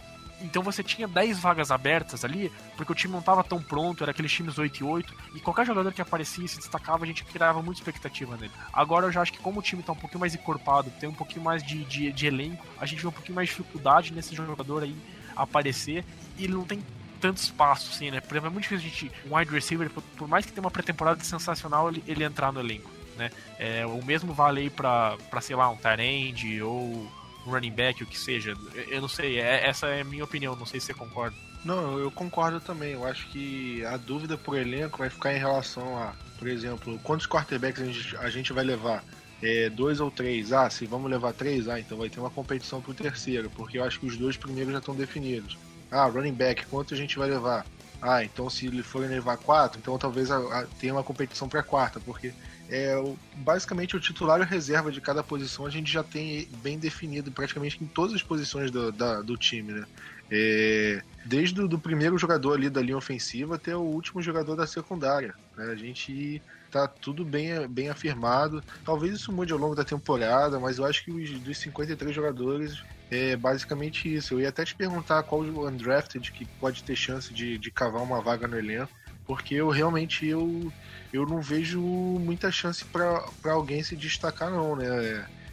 Então 0.41 0.63
você 0.63 0.83
tinha 0.83 1.07
10 1.07 1.39
vagas 1.39 1.71
abertas 1.71 2.25
ali, 2.25 2.51
porque 2.77 2.93
o 2.93 2.95
time 2.95 3.13
não 3.13 3.21
estava 3.21 3.45
tão 3.45 3.63
pronto, 3.63 4.03
era 4.03 4.11
aqueles 4.11 4.33
times 4.33 4.59
8 4.59 4.81
e 4.81 4.85
8, 4.85 5.15
e 5.35 5.41
qualquer 5.41 5.67
jogador 5.67 5.93
que 5.93 6.01
aparecia 6.01 6.45
e 6.45 6.49
se 6.49 6.59
destacava, 6.59 7.05
a 7.05 7.07
gente 7.07 7.25
criava 7.25 7.63
muita 7.63 7.81
expectativa 7.81 8.37
nele. 8.37 8.53
Agora 8.73 9.07
eu 9.07 9.13
já 9.13 9.21
acho 9.21 9.33
que 9.33 9.39
como 9.39 9.61
o 9.61 9.63
time 9.63 9.81
está 9.81 9.93
um 9.93 9.97
pouquinho 9.97 10.21
mais 10.21 10.35
encorpado, 10.35 10.91
tem 10.99 11.09
um 11.09 11.15
pouquinho 11.15 11.45
mais 11.45 11.63
de, 11.63 11.85
de, 11.85 12.13
de 12.13 12.27
elenco, 12.27 12.65
a 12.79 12.87
gente 12.87 13.03
vê 13.03 13.09
um 13.09 13.13
pouquinho 13.13 13.37
mais 13.37 13.49
de 13.49 13.55
dificuldade 13.55 14.13
nesse 14.13 14.35
jogador 14.35 14.83
aí 14.83 14.97
aparecer, 15.37 16.05
e 16.39 16.45
ele 16.45 16.55
não 16.55 16.65
tem 16.65 16.83
tanto 17.21 17.37
espaço, 17.37 17.91
assim, 17.93 18.11
né? 18.11 18.21
Por 18.21 18.33
exemplo, 18.33 18.49
é 18.49 18.51
muito 18.51 18.63
difícil 18.63 18.87
a 18.87 18.91
gente, 18.91 19.13
um 19.29 19.37
wide 19.37 19.53
receiver, 19.53 19.91
por, 19.91 20.03
por 20.03 20.27
mais 20.27 20.47
que 20.47 20.53
tenha 20.53 20.65
uma 20.65 20.71
pré-temporada 20.71 21.23
sensacional, 21.23 21.91
ele, 21.91 22.03
ele 22.07 22.25
entrar 22.25 22.51
no 22.51 22.61
elenco, 22.61 22.91
né? 23.17 23.31
É, 23.59 23.85
o 23.87 24.03
mesmo 24.05 24.33
vale 24.33 24.63
aí 24.63 24.71
pra, 24.71 25.17
pra 25.31 25.41
sei 25.41 25.55
lá, 25.55 25.69
um 25.69 25.77
Tyrande 25.77 26.63
ou 26.63 27.20
running 27.45 27.73
back, 27.73 28.03
o 28.03 28.07
que 28.07 28.19
seja. 28.19 28.55
Eu 28.89 29.01
não 29.01 29.09
sei, 29.09 29.39
é, 29.39 29.67
essa 29.67 29.87
é 29.87 30.01
a 30.01 30.05
minha 30.05 30.25
opinião, 30.25 30.57
não 30.57 30.67
sei 30.67 30.81
se 30.81 30.87
você 30.87 30.95
concorda. 30.95 31.37
Não, 31.65 31.99
eu 31.99 32.11
concordo 32.11 32.61
também. 32.61 32.93
Eu 32.93 33.07
acho 33.07 33.27
que 33.29 33.85
a 33.85 33.97
dúvida 33.97 34.37
por 34.39 34.57
elenco 34.57 34.99
vai 34.99 35.11
ficar 35.11 35.35
em 35.35 35.39
relação 35.39 35.99
a, 35.99 36.15
por 36.39 36.49
exemplo, 36.49 36.99
quantos 37.03 37.27
quarterbacks 37.27 37.83
a 37.83 37.85
gente, 37.87 38.17
a 38.17 38.31
gente 38.31 38.53
vai 38.53 38.65
levar? 38.65 39.05
É, 39.43 39.71
dois 39.71 40.01
ou 40.01 40.11
três? 40.11 40.53
Ah, 40.53 40.69
se 40.69 40.87
vamos 40.87 41.11
levar 41.11 41.33
três, 41.33 41.69
ah, 41.69 41.81
então 41.81 41.99
vai 41.99 42.11
ter 42.11 42.21
uma 42.21 42.31
competição 42.31 42.81
pro 42.81 42.93
terceiro, 42.93 43.51
porque 43.51 43.79
eu 43.79 43.85
acho 43.85 43.99
que 44.01 44.07
os 44.07 44.17
dois 44.17 44.37
primeiros 44.37 44.73
já 44.73 44.79
estão 44.79 44.95
definidos. 44.95 45.59
Ah, 45.91 46.07
running 46.07 46.35
back, 46.35 46.67
quanto 46.67 46.95
a 46.95 46.97
gente 46.97 47.19
vai 47.19 47.29
levar? 47.29 47.65
Ah, 48.03 48.23
então 48.23 48.49
se 48.49 48.67
ele 48.67 48.83
forem 48.83 49.09
levar 49.09 49.37
quatro, 49.37 49.79
então 49.79 49.99
talvez 49.99 50.31
a, 50.31 50.39
a, 50.39 50.67
tenha 50.79 50.93
uma 50.95 51.03
competição 51.03 51.49
para 51.49 51.63
quarta, 51.63 52.01
porque 52.01 52.33
é, 52.71 52.95
basicamente 53.35 53.97
o 53.97 54.01
titular 54.01 54.41
e 54.41 54.45
reserva 54.45 54.93
de 54.93 55.01
cada 55.01 55.25
posição 55.25 55.67
a 55.67 55.71
gente 55.71 55.91
já 55.91 56.05
tem 56.05 56.49
bem 56.63 56.79
definido 56.79 57.33
praticamente 57.33 57.83
em 57.83 57.87
todas 57.87 58.15
as 58.15 58.23
posições 58.23 58.71
do, 58.71 58.93
da, 58.93 59.21
do 59.21 59.37
time, 59.37 59.73
né? 59.73 59.85
É, 60.33 61.03
desde 61.25 61.61
o 61.61 61.79
primeiro 61.79 62.17
jogador 62.17 62.55
ali 62.55 62.71
da 62.71 62.81
linha 62.81 62.97
ofensiva 62.97 63.57
até 63.57 63.77
o 63.77 63.81
último 63.81 64.23
jogador 64.23 64.55
da 64.55 64.65
secundária. 64.65 65.35
Né? 65.57 65.65
A 65.65 65.75
gente 65.75 66.41
tá 66.71 66.87
tudo 66.87 67.25
bem, 67.25 67.67
bem 67.67 67.89
afirmado. 67.89 68.63
Talvez 68.85 69.15
isso 69.15 69.33
mude 69.33 69.53
ao 69.53 69.59
longo 69.59 69.75
da 69.75 69.83
temporada, 69.83 70.61
mas 70.61 70.79
eu 70.79 70.85
acho 70.85 71.05
que 71.05 71.11
os 71.11 71.31
dos 71.41 71.59
53 71.59 72.15
jogadores 72.15 72.81
é 73.11 73.35
basicamente 73.35 74.13
isso. 74.15 74.35
Eu 74.35 74.41
ia 74.41 74.51
até 74.51 74.65
te 74.65 74.77
perguntar 74.77 75.25
qual 75.25 75.41
o 75.41 75.69
undrafted 75.69 76.31
que 76.31 76.45
pode 76.45 76.85
ter 76.85 76.95
chance 76.95 77.35
de, 77.35 77.59
de 77.59 77.71
cavar 77.73 78.03
uma 78.03 78.23
vaga 78.23 78.47
no 78.47 78.57
elenco, 78.57 78.93
porque 79.27 79.55
eu 79.55 79.69
realmente 79.69 80.27
eu 80.27 80.73
eu 81.13 81.27
não 81.27 81.41
vejo 81.41 81.81
muita 81.81 82.51
chance 82.51 82.85
para 82.85 83.53
alguém 83.53 83.83
se 83.83 83.97
destacar, 83.97 84.51
não, 84.51 84.77
né? 84.77 84.87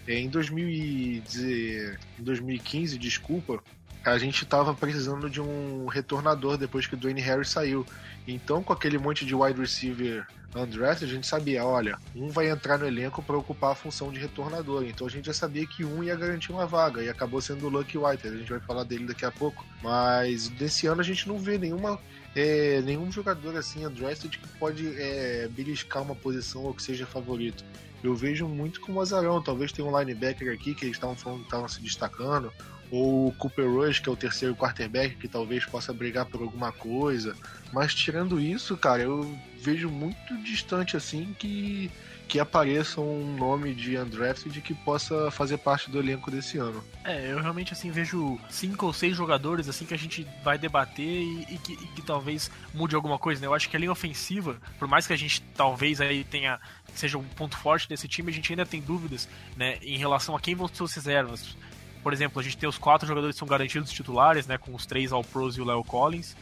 É, 0.07 0.19
em, 0.19 0.29
2010, 0.29 1.97
em 2.17 2.23
2015, 2.23 2.97
desculpa, 2.97 3.61
a 4.05 4.17
gente 4.17 4.43
estava 4.43 4.73
precisando 4.73 5.29
de 5.29 5.41
um 5.41 5.87
retornador 5.87 6.57
depois 6.57 6.87
que 6.87 6.93
o 6.93 6.97
Dwayne 6.97 7.21
Harris 7.21 7.49
saiu. 7.49 7.85
Então, 8.27 8.61
com 8.61 8.73
aquele 8.73 8.97
monte 8.97 9.25
de 9.25 9.33
wide 9.33 9.59
receiver 9.59 10.27
undrafted, 10.55 11.09
a 11.09 11.13
gente 11.13 11.27
sabia, 11.27 11.65
olha, 11.65 11.97
um 12.15 12.29
vai 12.29 12.49
entrar 12.49 12.77
no 12.77 12.85
elenco 12.85 13.21
para 13.21 13.37
ocupar 13.37 13.71
a 13.71 13.75
função 13.75 14.11
de 14.11 14.19
retornador. 14.19 14.83
Então 14.83 15.07
a 15.07 15.09
gente 15.09 15.25
já 15.25 15.33
sabia 15.33 15.65
que 15.65 15.83
um 15.85 16.03
ia 16.03 16.15
garantir 16.15 16.51
uma 16.51 16.65
vaga 16.65 17.03
e 17.03 17.09
acabou 17.09 17.41
sendo 17.41 17.67
o 17.67 17.69
Lucky 17.69 17.97
White. 17.97 18.27
A 18.27 18.35
gente 18.35 18.49
vai 18.49 18.59
falar 18.59 18.83
dele 18.83 19.05
daqui 19.05 19.25
a 19.25 19.31
pouco. 19.31 19.65
Mas 19.81 20.49
desse 20.49 20.87
ano 20.87 21.01
a 21.01 21.03
gente 21.03 21.27
não 21.27 21.37
vê 21.37 21.57
nenhuma 21.57 21.99
é, 22.35 22.81
nenhum 22.81 23.11
jogador 23.11 23.55
assim 23.55 23.85
undrafted 23.85 24.37
que 24.37 24.47
pode 24.59 24.87
é, 24.99 25.47
beliscar 25.51 26.03
uma 26.03 26.15
posição 26.15 26.63
ou 26.63 26.73
que 26.73 26.83
seja 26.83 27.05
favorito. 27.05 27.63
Eu 28.03 28.15
vejo 28.15 28.47
muito 28.47 28.79
como 28.81 29.01
azarão. 29.01 29.41
Talvez 29.41 29.71
tenha 29.71 29.87
um 29.87 29.99
linebacker 29.99 30.53
aqui 30.53 30.75
que 30.75 30.85
eles 30.85 30.97
estavam 30.97 31.41
estavam 31.41 31.67
se 31.67 31.81
destacando, 31.81 32.51
ou 32.91 33.27
o 33.27 33.31
Cooper 33.33 33.69
Rush, 33.69 33.99
que 33.99 34.09
é 34.09 34.11
o 34.11 34.15
terceiro 34.15 34.55
quarterback, 34.55 35.15
que 35.15 35.27
talvez 35.27 35.65
possa 35.65 35.93
brigar 35.93 36.25
por 36.25 36.41
alguma 36.41 36.71
coisa. 36.71 37.35
Mas 37.73 37.93
tirando 37.93 38.39
isso, 38.39 38.77
cara, 38.77 39.01
eu 39.01 39.37
vejo 39.61 39.89
muito 39.89 40.37
distante 40.43 40.95
assim 40.95 41.35
que 41.37 41.91
que 42.27 42.39
apareça 42.39 42.99
um 42.99 43.37
nome 43.37 43.73
de 43.73 43.97
undrafted 43.97 44.61
que 44.61 44.73
possa 44.73 45.31
fazer 45.31 45.57
parte 45.57 45.89
do 45.89 45.97
elenco 45.97 46.29
desse 46.29 46.57
ano. 46.57 46.83
É, 47.03 47.31
eu 47.31 47.41
realmente 47.41 47.71
assim 47.71 47.89
vejo 47.89 48.37
cinco 48.49 48.85
ou 48.85 48.93
seis 48.93 49.15
jogadores 49.15 49.69
assim 49.69 49.85
que 49.85 49.93
a 49.93 49.97
gente 49.97 50.27
vai 50.43 50.57
debater 50.57 51.05
e, 51.05 51.47
e, 51.49 51.57
que, 51.57 51.73
e 51.73 51.87
que, 51.87 52.01
talvez 52.01 52.51
mude 52.73 52.95
alguma 52.95 53.17
coisa, 53.17 53.39
né? 53.39 53.47
Eu 53.47 53.53
acho 53.53 53.69
que 53.69 53.77
a 53.77 53.79
linha 53.79 53.91
ofensiva, 53.91 54.57
por 54.77 54.87
mais 54.87 55.07
que 55.07 55.13
a 55.13 55.17
gente 55.17 55.41
talvez 55.55 56.01
aí 56.01 56.23
tenha 56.25 56.59
seja 56.93 57.17
um 57.17 57.23
ponto 57.23 57.57
forte 57.57 57.87
desse 57.87 58.07
time, 58.07 58.31
a 58.31 58.33
gente 58.33 58.51
ainda 58.51 58.65
tem 58.65 58.81
dúvidas, 58.81 59.29
né, 59.55 59.77
em 59.81 59.97
relação 59.97 60.35
a 60.35 60.39
quem 60.39 60.55
vão 60.55 60.67
ser 60.67 60.83
os 60.83 60.93
reservas. 60.93 61.55
Por 62.03 62.13
exemplo, 62.13 62.39
a 62.39 62.43
gente 62.43 62.57
tem 62.57 62.67
os 62.67 62.77
quatro 62.77 63.07
jogadores 63.07 63.35
que 63.35 63.39
são 63.39 63.47
garantidos 63.47 63.91
titulares, 63.91 64.47
né, 64.47 64.57
com 64.57 64.73
os 64.73 64.85
três 64.85 65.11
All-Pros 65.11 65.57
e 65.57 65.61
o 65.61 65.65
Leo 65.65 65.83
Collins. 65.83 66.35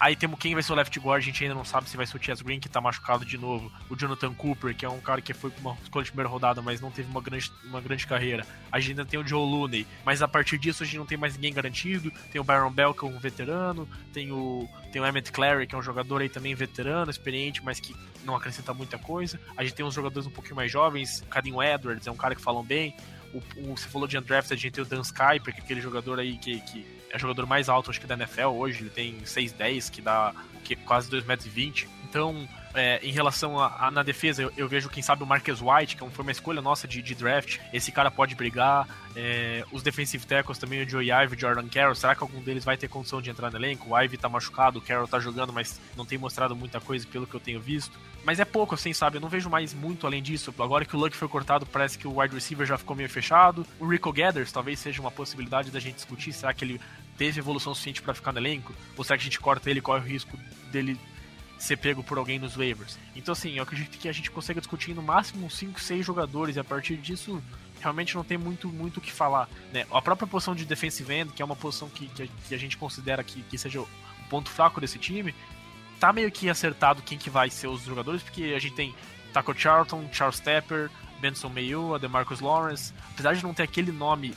Aí 0.00 0.16
temos 0.16 0.38
quem 0.38 0.54
vai 0.54 0.62
ser 0.62 0.72
o 0.72 0.74
left 0.74 0.98
guard, 0.98 1.22
a 1.22 1.26
gente 1.26 1.44
ainda 1.44 1.54
não 1.54 1.64
sabe 1.64 1.86
se 1.86 1.94
vai 1.94 2.06
ser 2.06 2.16
o 2.16 2.22
Chess 2.22 2.40
Green, 2.40 2.58
que 2.58 2.70
tá 2.70 2.80
machucado 2.80 3.22
de 3.22 3.36
novo. 3.36 3.70
O 3.90 3.94
Jonathan 3.94 4.32
Cooper, 4.32 4.74
que 4.74 4.86
é 4.86 4.88
um 4.88 4.98
cara 4.98 5.20
que 5.20 5.34
foi 5.34 5.52
uma 5.60 5.76
escolha 5.82 6.04
de 6.04 6.10
primeira 6.10 6.30
rodada, 6.30 6.62
mas 6.62 6.80
não 6.80 6.90
teve 6.90 7.10
uma 7.10 7.20
grande, 7.20 7.52
uma 7.66 7.82
grande 7.82 8.06
carreira. 8.06 8.46
A 8.72 8.80
gente 8.80 8.92
ainda 8.92 9.04
tem 9.04 9.20
o 9.20 9.26
Joe 9.26 9.38
Looney, 9.38 9.86
mas 10.02 10.22
a 10.22 10.26
partir 10.26 10.56
disso 10.56 10.82
a 10.82 10.86
gente 10.86 10.96
não 10.96 11.04
tem 11.04 11.18
mais 11.18 11.34
ninguém 11.34 11.52
garantido. 11.52 12.10
Tem 12.32 12.40
o 12.40 12.44
Byron 12.44 12.72
Bell, 12.72 12.94
que 12.94 13.04
é 13.04 13.08
um 13.08 13.18
veterano. 13.18 13.86
Tem 14.10 14.32
o, 14.32 14.66
tem 14.90 15.02
o 15.02 15.06
Emmett 15.06 15.30
Clary, 15.30 15.66
que 15.66 15.74
é 15.74 15.78
um 15.78 15.82
jogador 15.82 16.22
aí 16.22 16.30
também 16.30 16.54
veterano, 16.54 17.10
experiente, 17.10 17.62
mas 17.62 17.78
que 17.78 17.94
não 18.24 18.34
acrescenta 18.34 18.72
muita 18.72 18.96
coisa. 18.96 19.38
A 19.54 19.62
gente 19.62 19.74
tem 19.74 19.84
uns 19.84 19.92
jogadores 19.92 20.26
um 20.26 20.30
pouquinho 20.30 20.56
mais 20.56 20.72
jovens. 20.72 21.22
Cadinho 21.28 21.62
Edwards 21.62 22.06
é 22.06 22.10
um 22.10 22.16
cara 22.16 22.34
que 22.34 22.40
falam 22.40 22.64
bem. 22.64 22.96
O, 23.32 23.38
o, 23.38 23.76
você 23.76 23.88
falou 23.88 24.08
de 24.08 24.18
undrafted, 24.18 24.58
a 24.58 24.60
gente 24.60 24.72
tem 24.72 24.82
o 24.82 24.86
Dan 24.86 25.02
Skyper, 25.02 25.54
que 25.54 25.60
é 25.60 25.64
aquele 25.64 25.80
jogador 25.80 26.18
aí 26.18 26.36
que, 26.38 26.60
que 26.60 26.86
é 27.10 27.16
o 27.16 27.18
jogador 27.18 27.46
mais 27.46 27.68
alto, 27.68 27.90
acho 27.90 28.00
que 28.00 28.06
da 28.06 28.14
NFL 28.14 28.48
hoje, 28.48 28.82
ele 28.82 28.90
tem 28.90 29.20
6'10, 29.20 29.90
que 29.90 30.00
dá 30.00 30.34
que, 30.64 30.76
quase 30.76 31.10
2,20 31.10 31.26
metros. 31.26 31.86
Então, 32.08 32.48
é, 32.74 33.00
em 33.02 33.10
relação 33.10 33.58
a, 33.58 33.86
a 33.86 33.90
na 33.90 34.02
defesa, 34.02 34.42
eu, 34.42 34.52
eu, 34.56 34.68
vejo, 34.68 34.88
quem 34.88 35.02
sabe, 35.02 35.22
o 35.22 35.26
Marcus 35.26 35.60
White, 35.60 35.96
que 35.96 36.04
é 36.04 36.10
foi 36.10 36.22
uma 36.22 36.32
escolha 36.32 36.62
nossa 36.62 36.86
de, 36.86 37.02
de 37.02 37.14
draft. 37.14 37.58
Esse 37.72 37.90
cara 37.90 38.10
pode 38.10 38.34
brigar. 38.34 38.86
É, 39.16 39.64
os 39.72 39.82
defensive 39.82 40.24
tackles 40.24 40.58
também, 40.58 40.82
o 40.84 40.88
Joey 40.88 41.10
Ive 41.10 41.34
e 41.34 41.36
o 41.36 41.40
Jordan 41.40 41.68
Carroll. 41.68 41.94
Será 41.94 42.14
que 42.14 42.22
algum 42.22 42.40
deles 42.40 42.64
vai 42.64 42.76
ter 42.76 42.88
condição 42.88 43.20
de 43.20 43.28
entrar 43.28 43.50
no 43.50 43.58
elenco? 43.58 43.90
O 43.90 43.98
Ive 44.00 44.16
tá 44.16 44.28
machucado, 44.28 44.78
o 44.78 44.82
Carroll 44.82 45.08
tá 45.08 45.18
jogando, 45.18 45.52
mas 45.52 45.80
não 45.96 46.06
tem 46.06 46.16
mostrado 46.16 46.54
muita 46.54 46.80
coisa 46.80 47.06
pelo 47.06 47.26
que 47.26 47.34
eu 47.34 47.40
tenho 47.40 47.60
visto. 47.60 47.98
Mas 48.24 48.38
é 48.38 48.44
pouco, 48.44 48.74
assim, 48.74 48.92
sabe? 48.92 49.16
Eu 49.16 49.20
não 49.20 49.28
vejo 49.28 49.50
mais 49.50 49.74
muito 49.74 50.06
além 50.06 50.22
disso. 50.22 50.54
Agora 50.58 50.84
que 50.84 50.94
o 50.94 50.98
Luck 50.98 51.16
foi 51.16 51.28
cortado, 51.28 51.66
parece 51.66 51.98
que 51.98 52.06
o 52.06 52.20
wide 52.20 52.34
receiver 52.34 52.66
já 52.66 52.78
ficou 52.78 52.94
meio 52.94 53.08
fechado. 53.08 53.66
O 53.80 53.86
Rico 53.86 54.12
Gathers 54.12 54.52
talvez 54.52 54.78
seja 54.78 55.00
uma 55.00 55.10
possibilidade 55.10 55.70
da 55.70 55.80
gente 55.80 55.96
discutir. 55.96 56.32
Será 56.32 56.54
que 56.54 56.64
ele 56.64 56.80
teve 57.16 57.40
evolução 57.40 57.74
suficiente 57.74 58.02
para 58.02 58.14
ficar 58.14 58.32
no 58.32 58.38
elenco? 58.38 58.72
Ou 58.96 59.02
será 59.02 59.16
que 59.16 59.22
a 59.22 59.24
gente 59.24 59.40
corta 59.40 59.68
ele 59.70 59.80
e 59.80 59.82
corre 59.82 60.00
o 60.00 60.08
risco 60.08 60.38
dele 60.70 60.98
ser 61.62 61.76
pego 61.76 62.02
por 62.02 62.18
alguém 62.18 62.38
nos 62.38 62.56
waivers? 62.56 62.98
Então, 63.14 63.32
assim, 63.32 63.52
eu 63.56 63.62
acredito 63.62 63.98
que 63.98 64.08
a 64.08 64.12
gente 64.12 64.30
consiga 64.30 64.60
discutir 64.60 64.94
no 64.94 65.02
máximo 65.02 65.46
uns 65.46 65.56
5, 65.56 65.80
6 65.80 66.04
jogadores 66.04 66.56
e 66.56 66.60
a 66.60 66.64
partir 66.64 66.96
disso 66.96 67.42
realmente 67.80 68.14
não 68.14 68.24
tem 68.24 68.36
muito 68.36 68.68
muito 68.68 68.98
o 68.98 69.00
que 69.00 69.12
falar. 69.12 69.48
Né? 69.72 69.86
A 69.90 70.02
própria 70.02 70.26
posição 70.26 70.54
de 70.54 70.64
defensive 70.64 71.12
end, 71.12 71.32
que 71.32 71.42
é 71.42 71.44
uma 71.44 71.56
posição 71.56 71.88
que, 71.88 72.06
que, 72.08 72.22
a, 72.22 72.26
que 72.48 72.54
a 72.54 72.58
gente 72.58 72.76
considera 72.76 73.22
que, 73.22 73.42
que 73.42 73.56
seja 73.56 73.80
o 73.80 73.88
ponto 74.28 74.50
fraco 74.50 74.80
desse 74.80 74.98
time, 74.98 75.34
tá 75.98 76.12
meio 76.12 76.30
que 76.30 76.48
acertado 76.48 77.02
quem 77.02 77.18
que 77.18 77.30
vai 77.30 77.50
ser 77.50 77.68
os 77.68 77.82
jogadores, 77.82 78.22
porque 78.22 78.54
a 78.56 78.58
gente 78.58 78.74
tem 78.74 78.94
Taco 79.32 79.54
Charlton, 79.56 80.08
Charles 80.12 80.40
Tepper, 80.40 80.90
Benson 81.20 81.48
Mayo, 81.48 81.98
Demarcus 81.98 82.40
Lawrence. 82.40 82.92
Apesar 83.12 83.34
de 83.34 83.42
não 83.42 83.54
ter 83.54 83.62
aquele 83.62 83.92
nome 83.92 84.34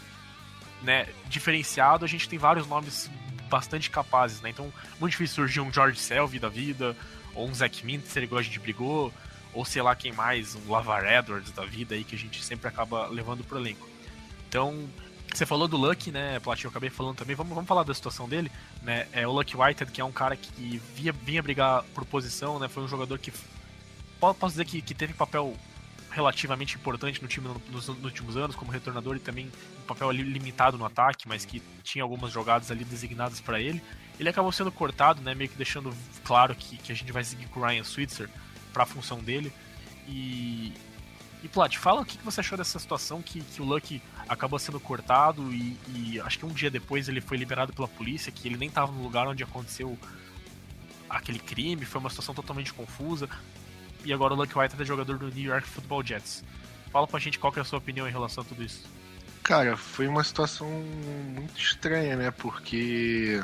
né, 0.81 1.07
diferenciado, 1.27 2.03
a 2.03 2.07
gente 2.07 2.27
tem 2.27 2.37
vários 2.37 2.67
nomes 2.67 3.09
bastante 3.53 3.87
capazes, 3.91 4.41
né? 4.41 4.49
Então, 4.49 4.73
muito 4.99 5.11
difícil 5.11 5.35
surgir 5.35 5.61
um 5.61 5.71
George 5.71 5.99
Selvey 5.99 6.39
da 6.39 6.49
vida, 6.49 6.97
ou 7.35 7.47
um 7.47 7.53
Zach 7.53 7.85
Mintzer, 7.85 8.23
igual 8.23 8.39
a 8.39 8.41
gente 8.41 8.59
brigou, 8.59 9.13
ou 9.53 9.63
sei 9.63 9.83
lá 9.83 9.95
quem 9.95 10.11
mais, 10.11 10.55
um 10.55 10.71
Lavar 10.71 11.05
Edwards 11.05 11.51
da 11.51 11.63
vida 11.63 11.93
aí, 11.93 12.03
que 12.03 12.15
a 12.15 12.17
gente 12.17 12.43
sempre 12.43 12.67
acaba 12.67 13.05
levando 13.05 13.43
pro 13.43 13.59
elenco. 13.59 13.87
Então, 14.49 14.89
você 15.31 15.45
falou 15.45 15.67
do 15.67 15.77
Luck, 15.77 16.09
né, 16.09 16.39
Platinho? 16.39 16.65
Eu 16.65 16.71
acabei 16.71 16.89
falando 16.89 17.17
também. 17.17 17.35
Vamos, 17.35 17.53
vamos 17.53 17.67
falar 17.67 17.83
da 17.83 17.93
situação 17.93 18.27
dele, 18.27 18.51
né? 18.81 19.07
É 19.11 19.27
o 19.27 19.31
Luck 19.31 19.55
Whitehead, 19.55 19.91
que 19.91 20.01
é 20.01 20.05
um 20.05 20.11
cara 20.11 20.35
que 20.35 20.81
via, 20.95 21.11
vinha 21.11 21.43
brigar 21.43 21.83
por 21.93 22.03
posição, 22.05 22.57
né? 22.57 22.67
Foi 22.67 22.81
um 22.81 22.87
jogador 22.87 23.19
que 23.19 23.31
posso 24.19 24.49
dizer 24.49 24.65
que, 24.65 24.81
que 24.81 24.95
teve 24.95 25.13
papel 25.13 25.55
relativamente 26.13 26.75
importante 26.75 27.21
no 27.21 27.27
time 27.27 27.49
nos, 27.71 27.89
últimos 27.89 28.37
anos, 28.37 28.55
como 28.55 28.71
retornador 28.71 29.15
e 29.15 29.19
também 29.19 29.51
um 29.81 29.85
papel 29.85 30.11
limitado 30.11 30.77
no 30.77 30.85
ataque, 30.85 31.27
mas 31.27 31.43
que 31.43 31.61
tinha 31.83 32.03
algumas 32.03 32.31
jogadas 32.31 32.69
ali 32.69 32.85
designadas 32.85 33.41
para 33.41 33.59
ele. 33.59 33.81
Ele 34.19 34.29
acabou 34.29 34.51
sendo 34.51 34.71
cortado, 34.71 35.21
né, 35.21 35.33
meio 35.33 35.49
que 35.49 35.57
deixando 35.57 35.91
claro 36.23 36.53
que, 36.53 36.77
que 36.77 36.91
a 36.91 36.95
gente 36.95 37.11
vai 37.11 37.23
seguir 37.23 37.47
com 37.47 37.59
o 37.59 37.65
Ryan 37.65 37.83
Switzer 37.83 38.29
para 38.71 38.83
a 38.83 38.85
função 38.85 39.19
dele. 39.19 39.51
E, 40.07 40.71
e 41.43 41.47
Plat, 41.47 41.75
fala 41.77 42.01
o 42.01 42.05
que, 42.05 42.17
que 42.17 42.23
você 42.23 42.41
achou 42.41 42.57
dessa 42.57 42.77
situação 42.77 43.19
que, 43.21 43.41
que 43.41 43.61
o 43.61 43.65
Luck 43.65 43.99
acabou 44.29 44.59
sendo 44.59 44.79
cortado 44.79 45.51
e, 45.51 45.77
e, 45.95 46.21
acho 46.21 46.37
que 46.37 46.45
um 46.45 46.53
dia 46.53 46.69
depois 46.69 47.09
ele 47.09 47.21
foi 47.21 47.37
liberado 47.37 47.73
pela 47.73 47.87
polícia, 47.87 48.31
que 48.31 48.47
ele 48.47 48.57
nem 48.57 48.69
estava 48.69 48.91
no 48.91 49.01
lugar 49.01 49.27
onde 49.27 49.43
aconteceu 49.43 49.97
aquele 51.09 51.39
crime, 51.39 51.85
foi 51.85 51.99
uma 51.99 52.09
situação 52.09 52.35
totalmente 52.35 52.71
confusa 52.71 53.27
e 54.03 54.13
agora 54.13 54.33
o 54.33 54.37
Lucky 54.37 54.57
White 54.57 54.75
é 54.79 54.85
jogador 54.85 55.17
do 55.17 55.29
New 55.29 55.45
York 55.45 55.67
Football 55.67 56.05
Jets. 56.05 56.43
Fala 56.91 57.07
pra 57.07 57.19
gente 57.19 57.39
qual 57.39 57.51
que 57.51 57.59
é 57.59 57.61
a 57.61 57.65
sua 57.65 57.79
opinião 57.79 58.07
em 58.07 58.11
relação 58.11 58.43
a 58.43 58.47
tudo 58.47 58.63
isso. 58.63 58.87
Cara, 59.41 59.75
foi 59.75 60.07
uma 60.07 60.23
situação 60.23 60.69
muito 60.69 61.59
estranha, 61.59 62.15
né? 62.15 62.31
Porque 62.31 63.41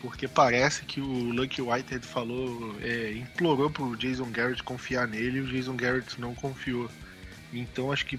porque 0.00 0.26
parece 0.26 0.82
que 0.84 1.00
o 1.00 1.30
Lucky 1.30 1.60
Whitehead 1.60 2.06
falou, 2.06 2.74
é, 2.80 3.12
implorou 3.12 3.70
pro 3.70 3.96
Jason 3.96 4.30
Garrett 4.30 4.62
confiar 4.62 5.06
nele 5.06 5.38
e 5.38 5.40
o 5.42 5.46
Jason 5.46 5.76
Garrett 5.76 6.18
não 6.20 6.34
confiou. 6.34 6.90
Então 7.52 7.92
acho 7.92 8.06
que 8.06 8.18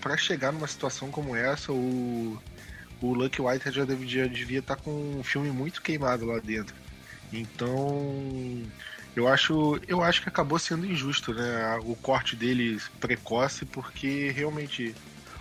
para 0.00 0.16
chegar 0.16 0.52
numa 0.52 0.66
situação 0.66 1.10
como 1.10 1.34
essa, 1.34 1.72
o, 1.72 2.40
o 3.00 3.14
Lucky 3.14 3.40
Whitehead 3.40 3.76
já 3.76 3.84
devia, 3.84 4.28
devia 4.28 4.58
estar 4.60 4.76
tá 4.76 4.82
com 4.82 5.18
um 5.18 5.22
filme 5.22 5.50
muito 5.50 5.82
queimado 5.82 6.24
lá 6.24 6.38
dentro. 6.38 6.74
Então 7.32 8.62
eu 9.16 9.26
acho, 9.26 9.80
eu 9.88 10.02
acho 10.02 10.22
que 10.22 10.28
acabou 10.28 10.58
sendo 10.58 10.86
injusto, 10.86 11.32
né? 11.32 11.80
O 11.84 11.96
corte 11.96 12.36
dele 12.36 12.78
precoce, 13.00 13.64
porque 13.64 14.30
realmente 14.30 14.94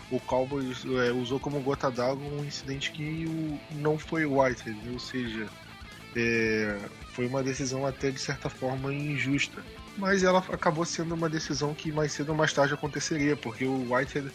o 0.10 0.20
Cowboys 0.20 0.86
é, 0.86 1.12
usou 1.12 1.40
como 1.40 1.60
gota 1.60 1.92
d'água 1.92 2.26
um 2.26 2.46
incidente 2.46 2.92
que 2.92 3.26
o, 3.28 3.60
não 3.76 4.00
foi 4.00 4.26
o 4.26 4.42
White, 4.42 4.64
ou 4.94 5.00
seja, 5.00 5.48
é, 6.16 6.80
foi 7.12 7.28
uma 7.28 7.44
decisão 7.44 7.86
até 7.86 8.12
de 8.12 8.20
certa 8.20 8.50
forma 8.50 8.94
injusta. 8.94 9.62
Mas 9.98 10.24
ela 10.24 10.40
acabou 10.40 10.86
sendo 10.86 11.14
uma 11.14 11.30
decisão 11.30 11.74
que 11.74 11.92
mais 11.92 12.14
cedo 12.14 12.30
ou 12.30 12.36
mais 12.36 12.54
tarde 12.54 12.74
aconteceria, 12.74 13.36
porque 13.36 13.66
o 13.66 13.94
Whitehead 13.94 14.32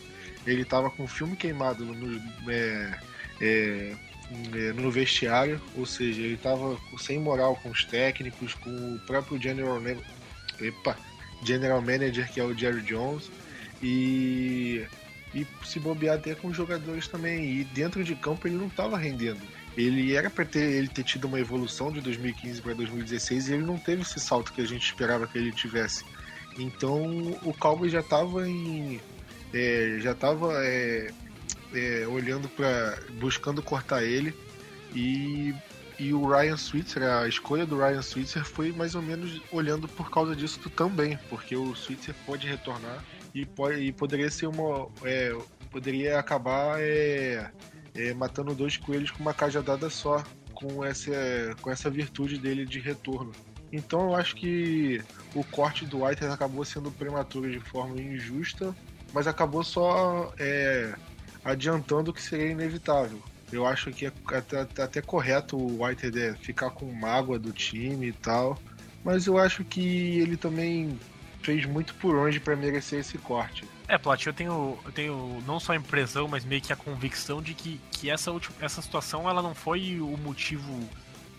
ele 0.47 0.63
estava 0.63 0.91
com 0.91 1.05
o 1.05 1.09
filme 1.09 1.37
queimado 1.37 1.85
no, 1.85 2.51
é 2.51 2.99
é, 3.41 3.95
no 4.77 4.91
vestiário, 4.91 5.61
ou 5.77 5.85
seja, 5.85 6.21
ele 6.21 6.35
estava 6.35 6.79
sem 6.99 7.19
moral 7.19 7.57
com 7.57 7.71
os 7.71 7.85
técnicos, 7.85 8.55
com 8.55 8.71
o 8.71 8.99
próprio 9.01 9.41
general, 9.41 9.81
Epa, 10.61 10.97
general 11.45 11.81
manager 11.81 12.31
que 12.31 12.39
é 12.39 12.45
o 12.45 12.57
Jerry 12.57 12.83
Jones 12.83 13.31
e, 13.83 14.85
e 15.35 15.47
se 15.65 15.81
bobear 15.81 16.17
até 16.17 16.35
com 16.35 16.49
os 16.49 16.57
jogadores 16.57 17.09
também. 17.09 17.61
E 17.61 17.65
dentro 17.65 18.05
de 18.05 18.15
campo 18.15 18.47
ele 18.47 18.57
não 18.57 18.67
estava 18.67 18.97
rendendo. 18.97 19.41
Ele 19.77 20.15
era 20.15 20.29
para 20.29 20.45
ter, 20.45 20.61
ele 20.61 20.89
ter 20.89 21.05
tido 21.05 21.27
uma 21.27 21.41
evolução 21.41 21.93
de 21.93 22.01
2015 22.01 22.61
para 22.61 22.75
2016 22.75 23.49
e 23.49 23.55
ele 23.55 23.63
não 23.63 23.79
teve 23.79 24.03
esse 24.03 24.21
salto 24.21 24.53
que 24.53 24.61
a 24.61 24.67
gente 24.67 24.85
esperava 24.85 25.27
que 25.27 25.39
ele 25.39 25.53
tivesse. 25.53 26.05
Então 26.59 27.39
o 27.43 27.55
Cowboys 27.59 27.93
já 27.93 28.01
estava 28.01 28.49
em. 28.49 29.01
É, 29.53 29.99
já 30.01 30.13
estava 30.13 30.53
é, 30.65 31.11
é, 31.75 32.07
olhando 32.07 32.49
para 32.49 32.99
buscando 33.19 33.63
cortar 33.63 34.03
ele 34.03 34.35
e 34.95 35.55
e 36.01 36.15
o 36.15 36.27
Ryan 36.27 36.57
Switzer, 36.57 37.03
a 37.03 37.29
escolha 37.29 37.67
do 37.67 37.77
Ryan 37.77 38.01
Switzer 38.01 38.43
foi 38.43 38.73
mais 38.73 38.95
ou 38.95 39.03
menos 39.03 39.39
olhando 39.53 39.87
por 39.87 40.11
causa 40.11 40.35
disso 40.35 40.59
também, 40.71 41.19
porque 41.29 41.55
o 41.55 41.77
Switzer 41.77 42.15
pode 42.25 42.47
retornar 42.49 43.05
e, 43.35 43.45
pode, 43.45 43.83
e 43.83 43.93
poderia 43.93 44.31
ser 44.31 44.47
uma. 44.47 44.89
É, 45.05 45.37
poderia 45.71 46.19
acabar 46.19 46.81
é, 46.81 47.51
é, 47.95 48.15
matando 48.15 48.55
dois 48.55 48.79
coelhos 48.79 49.11
com 49.11 49.21
uma 49.21 49.35
cajadada 49.35 49.91
só, 49.91 50.25
com 50.55 50.83
essa, 50.83 51.13
com 51.61 51.71
essa 51.71 51.91
virtude 51.91 52.39
dele 52.39 52.65
de 52.65 52.81
retorno. 52.81 53.33
Então 53.71 54.09
eu 54.09 54.17
acho 54.17 54.37
que 54.37 55.03
o 55.35 55.45
corte 55.45 55.85
do 55.85 56.05
White 56.05 56.25
acabou 56.25 56.65
sendo 56.65 56.91
prematuro 56.91 57.51
de 57.51 57.61
forma 57.61 58.01
injusta, 58.01 58.75
mas 59.13 59.27
acabou 59.27 59.63
só 59.63 60.33
é, 60.39 60.95
adiantando 61.45 62.11
o 62.11 62.15
que 62.15 62.23
seria 62.23 62.51
inevitável. 62.51 63.23
Eu 63.53 63.67
acho 63.67 63.91
que 63.91 64.07
é 64.07 64.13
até, 64.37 64.83
até 64.83 65.03
correto 65.03 65.57
o 65.57 65.83
Whitehead 65.83 66.39
ficar 66.41 66.71
com 66.71 66.93
mágoa 66.93 67.39
do 67.39 67.53
time 67.53 68.09
e 68.09 68.13
tal, 68.13 68.59
mas 69.05 69.27
eu 69.27 69.39
acho 69.39 69.65
que 69.65 70.19
ele 70.21 70.37
também 70.37 70.99
fez 71.43 71.65
muito 71.67 71.95
por 71.95 72.15
onde 72.15 72.39
para 72.39 72.55
merecer 72.55 73.01
esse 73.01 73.19
corte. 73.19 73.65
É, 73.89 73.99
Plat, 73.99 74.25
eu 74.25 74.33
tenho, 74.33 74.79
eu 74.85 74.93
tenho 74.93 75.43
não 75.45 75.59
só 75.59 75.73
a 75.73 75.77
impressão, 75.77 76.29
mas 76.29 76.45
meio 76.45 76.63
que 76.63 76.73
a 76.73 76.77
convicção 76.77 77.43
de 77.43 77.55
que, 77.55 77.81
que 77.91 78.09
essa, 78.09 78.31
última, 78.31 78.55
essa 78.61 78.81
situação 78.81 79.29
ela 79.29 79.43
não 79.43 79.53
foi 79.53 80.01
o 80.01 80.17
motivo 80.17 80.89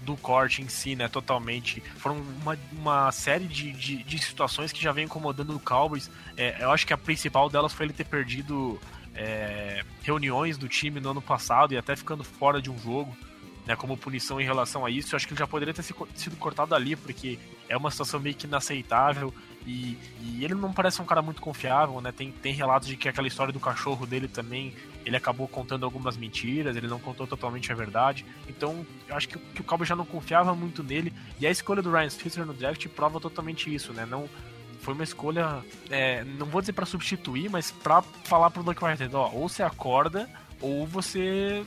do 0.01 0.17
corte 0.17 0.61
em 0.61 0.67
si, 0.67 0.95
né, 0.95 1.07
totalmente. 1.07 1.81
Foram 1.97 2.17
uma, 2.41 2.57
uma 2.73 3.11
série 3.11 3.45
de, 3.45 3.71
de, 3.71 4.03
de 4.03 4.19
situações 4.19 4.73
que 4.73 4.81
já 4.81 4.91
vem 4.91 5.05
incomodando 5.05 5.55
o 5.55 5.59
Cowboys. 5.59 6.09
É, 6.35 6.57
eu 6.59 6.71
acho 6.71 6.85
que 6.85 6.91
a 6.91 6.97
principal 6.97 7.49
delas 7.49 7.71
foi 7.71 7.85
ele 7.85 7.93
ter 7.93 8.05
perdido 8.05 8.81
é, 9.21 9.83
reuniões 10.01 10.57
do 10.57 10.67
time 10.67 10.99
no 10.99 11.11
ano 11.11 11.21
passado 11.21 11.73
e 11.73 11.77
até 11.77 11.95
ficando 11.95 12.23
fora 12.23 12.61
de 12.61 12.71
um 12.71 12.77
jogo. 12.79 13.15
Né, 13.63 13.75
como 13.75 13.95
punição 13.95 14.41
em 14.41 14.43
relação 14.43 14.83
a 14.83 14.89
isso, 14.89 15.13
eu 15.13 15.17
acho 15.17 15.27
que 15.27 15.33
ele 15.33 15.39
já 15.39 15.45
poderia 15.45 15.71
ter 15.71 15.83
sido 15.83 16.35
cortado 16.37 16.73
ali, 16.73 16.95
porque 16.95 17.37
é 17.69 17.77
uma 17.77 17.91
situação 17.91 18.19
meio 18.19 18.33
que 18.33 18.47
inaceitável. 18.47 19.31
E, 19.67 19.99
e, 20.19 20.43
ele 20.43 20.55
não 20.55 20.73
parece 20.73 20.99
um 20.99 21.05
cara 21.05 21.21
muito 21.21 21.39
confiável, 21.39 22.01
né? 22.01 22.11
Tem, 22.11 22.31
tem 22.31 22.55
relatos 22.55 22.87
de 22.87 22.97
que 22.97 23.07
aquela 23.07 23.27
história 23.27 23.53
do 23.53 23.59
cachorro 23.59 24.07
dele 24.07 24.27
também, 24.27 24.73
ele 25.05 25.15
acabou 25.15 25.47
contando 25.47 25.85
algumas 25.85 26.17
mentiras, 26.17 26.75
ele 26.75 26.87
não 26.87 26.99
contou 26.99 27.27
totalmente 27.27 27.71
a 27.71 27.75
verdade. 27.75 28.25
Então, 28.49 28.83
eu 29.07 29.15
acho 29.15 29.29
que, 29.29 29.37
que 29.37 29.61
o 29.61 29.63
Cowboys 29.63 29.87
já 29.87 29.95
não 29.95 30.05
confiava 30.05 30.55
muito 30.55 30.81
nele. 30.81 31.13
E 31.39 31.45
a 31.45 31.51
escolha 31.51 31.83
do 31.83 31.91
Ryan 31.91 32.09
Fisher 32.09 32.43
no 32.43 32.55
draft 32.55 32.87
prova 32.87 33.19
totalmente 33.19 33.71
isso, 33.71 33.93
né? 33.93 34.07
Não, 34.07 34.27
foi 34.81 34.93
uma 34.93 35.03
escolha, 35.03 35.63
é, 35.89 36.23
não 36.23 36.45
vou 36.45 36.61
dizer 36.61 36.73
para 36.73 36.85
substituir, 36.85 37.49
mas 37.49 37.71
para 37.71 38.01
falar 38.01 38.49
pro 38.49 38.63
Luke 38.63 38.83
Whitehead, 38.83 39.15
ó, 39.15 39.29
ou 39.31 39.47
você 39.47 39.63
acorda 39.63 40.29
ou 40.59 40.85
você 40.85 41.63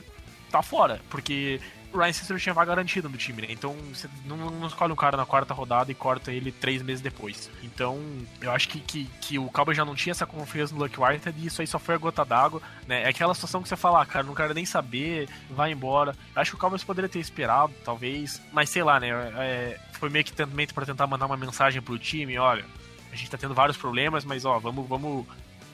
tá 0.51 0.61
fora, 0.61 1.01
porque 1.09 1.59
o 1.95 1.97
Ryan 1.97 2.13
Sister 2.13 2.37
tinha 2.37 2.53
vaga 2.53 2.75
garantida 2.75 3.07
no 3.07 3.17
time, 3.17 3.41
né? 3.41 3.47
Então 3.49 3.75
você 3.93 4.09
não, 4.25 4.37
não, 4.37 4.67
escolhe 4.67 4.91
um 4.91 4.95
cara 4.95 5.15
na 5.15 5.25
quarta 5.25 5.53
rodada 5.53 5.91
e 5.91 5.95
corta 5.95 6.31
ele 6.31 6.51
três 6.51 6.81
meses 6.81 7.01
depois. 7.01 7.49
Então 7.63 7.99
eu 8.41 8.51
acho 8.51 8.67
que, 8.67 8.79
que, 8.79 9.05
que 9.21 9.39
o 9.39 9.49
Cowboys 9.49 9.77
já 9.77 9.85
não 9.85 9.95
tinha 9.95 10.11
essa 10.11 10.25
confiança 10.25 10.73
no 10.73 10.81
Luke 10.81 10.99
Whitehead 10.99 11.39
e 11.39 11.47
isso 11.47 11.61
aí 11.61 11.67
só 11.67 11.79
foi 11.79 11.95
a 11.95 11.97
gota 11.97 12.25
d'água, 12.25 12.61
né? 12.85 13.03
É 13.03 13.07
aquela 13.07 13.33
situação 13.33 13.61
que 13.61 13.69
você 13.69 13.75
fala, 13.75 14.01
ah, 14.01 14.05
cara, 14.05 14.25
não 14.25 14.35
quero 14.35 14.53
nem 14.53 14.65
saber, 14.65 15.29
vai 15.49 15.71
embora. 15.71 16.15
Eu 16.35 16.41
acho 16.41 16.51
que 16.51 16.57
o 16.57 16.59
Cowboys 16.59 16.83
poderia 16.83 17.09
ter 17.09 17.19
esperado, 17.19 17.73
talvez, 17.83 18.41
mas 18.51 18.69
sei 18.69 18.83
lá, 18.83 18.99
né? 18.99 19.09
É, 19.37 19.79
foi 19.93 20.09
meio 20.09 20.25
que 20.25 20.33
também 20.33 20.67
para 20.67 20.85
tentar 20.85 21.07
mandar 21.07 21.25
uma 21.25 21.37
mensagem 21.37 21.81
pro 21.81 21.97
time, 21.97 22.37
olha, 22.37 22.65
a 23.15 23.17
gente 23.17 23.31
tá 23.31 23.37
tendo 23.37 23.53
vários 23.53 23.77
problemas, 23.77 24.23
mas 24.25 24.45
ó, 24.45 24.59
vamos, 24.59 24.87
vamos 24.87 25.25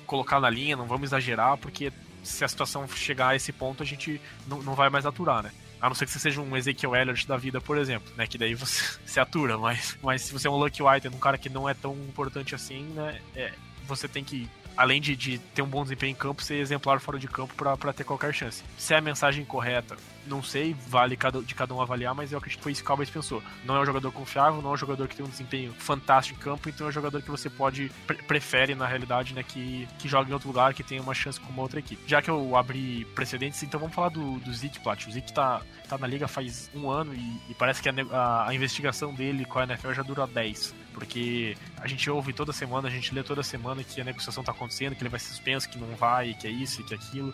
colocar 0.06 0.40
na 0.40 0.50
linha, 0.50 0.76
não 0.76 0.86
vamos 0.86 1.10
exagerar, 1.10 1.58
porque 1.58 1.92
se 2.24 2.44
a 2.44 2.48
situação 2.48 2.88
chegar 2.88 3.30
a 3.30 3.36
esse 3.36 3.52
ponto, 3.52 3.82
a 3.82 3.86
gente 3.86 4.22
não, 4.48 4.62
não 4.62 4.76
vai 4.76 4.90
mais 4.90 5.06
aturar, 5.06 5.44
né? 5.44 5.52
A 5.82 5.90
não 5.90 5.96
ser 5.96 6.06
que 6.06 6.12
você 6.12 6.20
seja 6.20 6.40
um 6.40 6.56
Ezekiel 6.56 6.96
Elliott 6.96 7.28
da 7.28 7.36
vida, 7.38 7.60
por 7.60 7.78
exemplo, 7.78 8.14
né? 8.16 8.28
Que 8.28 8.38
daí 8.38 8.54
você 8.54 9.00
se 9.06 9.20
atura, 9.20 9.58
mas, 9.58 9.98
mas 10.02 10.22
se 10.22 10.34
você 10.34 10.48
é 10.48 10.52
um 10.52 10.56
Lucky 10.56 10.84
White, 10.84 11.08
um 11.08 11.18
cara 11.18 11.38
que 11.38 11.50
não 11.50 11.68
é 11.68 11.74
tão 11.74 11.94
importante 11.94 12.54
assim, 12.54 12.84
né? 12.94 13.20
É, 13.36 13.54
você 13.88 14.08
tem 14.08 14.24
que 14.24 14.48
além 14.78 15.02
de, 15.02 15.16
de, 15.16 15.38
ter 15.38 15.62
um 15.62 15.68
bom 15.68 15.84
desempenho 15.84 16.12
em 16.12 16.16
campo, 16.16 16.42
ser 16.42 16.56
exemplar 16.56 17.00
fora 17.00 17.20
de 17.20 17.28
campo 17.28 17.54
para 17.56 17.94
ter 17.94 18.04
qualquer 18.04 18.34
chance. 18.34 18.64
Se 18.78 18.94
é 18.94 18.98
a 18.98 19.02
mensagem 19.02 19.44
correta, 19.44 19.98
não 20.28 20.42
sei, 20.44 20.76
vale 20.88 21.16
cada, 21.16 21.42
de 21.42 21.56
cada 21.56 21.74
um 21.74 21.82
avaliar, 21.82 22.14
mas 22.14 22.32
eu 22.32 22.38
acredito 22.38 22.60
que 22.60 22.64
foi 22.64 22.72
isso 22.72 22.82
que 22.82 22.86
o 22.86 22.88
Cowboys 22.88 23.10
pensou. 23.10 23.42
Não 23.66 23.76
é 23.76 23.82
um 23.82 23.86
jogador 23.86 24.12
confiável, 24.12 24.62
não 24.62 24.72
é 24.72 24.74
um 24.74 24.78
jogador 24.78 25.08
que 25.08 25.16
tem 25.16 25.26
um 25.26 25.30
desempenho 25.30 25.74
fantástico 25.74 26.40
em 26.40 26.44
campo, 26.44 26.70
então 26.70 26.88
é 26.88 26.90
um 26.90 26.94
jogador 26.94 27.22
que 27.22 27.30
você 27.30 27.50
pode, 27.50 27.92
pre 28.06 28.18
prefere 28.24 28.76
na 28.76 28.88
realidade, 28.88 29.34
né, 29.34 29.44
que, 29.44 29.88
que 30.00 30.08
joga 30.08 30.30
em 30.30 30.34
outro 30.34 30.48
lugar, 30.48 30.74
que 30.74 30.84
tenha 30.84 31.02
uma 31.02 31.14
chance 31.14 31.40
com 31.40 31.52
uma 31.52 31.62
outra 31.62 31.80
equipe. 31.80 32.02
Já 32.08 32.22
que 32.22 32.30
eu 32.30 32.56
abri 32.56 33.06
precedentes, 33.16 33.62
então 33.64 33.80
vamos 33.80 33.96
falar 33.96 34.10
do, 34.10 34.40
do 34.40 34.54
Zeke 34.54 34.80
Plat. 34.80 35.06
O 35.08 35.12
Zeke 35.12 35.34
tá, 35.34 35.62
tá 35.88 35.98
na 35.98 36.08
liga 36.08 36.28
faz 36.28 36.70
um 36.74 36.90
ano 36.90 37.14
e, 37.14 37.42
e 37.50 37.54
parece 37.54 37.82
que 37.82 37.90
a, 37.90 37.94
a, 38.12 38.50
a, 38.50 38.56
investigação 38.56 39.14
dele 39.14 39.46
com 39.46 39.60
a 39.60 39.64
NFL 39.64 39.94
já 39.94 40.04
dura 40.04 40.28
10. 40.28 40.74
Porque 40.94 41.56
a 41.78 41.88
gente 41.88 42.10
ouve 42.10 42.34
toda 42.34 42.52
semana, 42.52 42.88
a 42.88 42.92
gente 42.92 43.14
lê 43.14 43.24
toda 43.24 43.44
semana 43.44 43.84
que 43.84 44.02
a 44.02 44.04
negociação 44.04 44.44
tá 44.44 44.52
acontecendo, 44.52 44.96
que 44.96 45.02
ele 45.02 45.10
vai 45.10 45.20
ser 45.20 45.30
suspenso, 45.30 45.70
que 45.70 45.78
não 45.78 45.96
vai, 45.96 46.34
que 46.34 46.48
é 46.48 46.52
isso, 46.52 46.84
que 46.84 46.94
é 46.94 46.98
aquilo. 46.98 47.34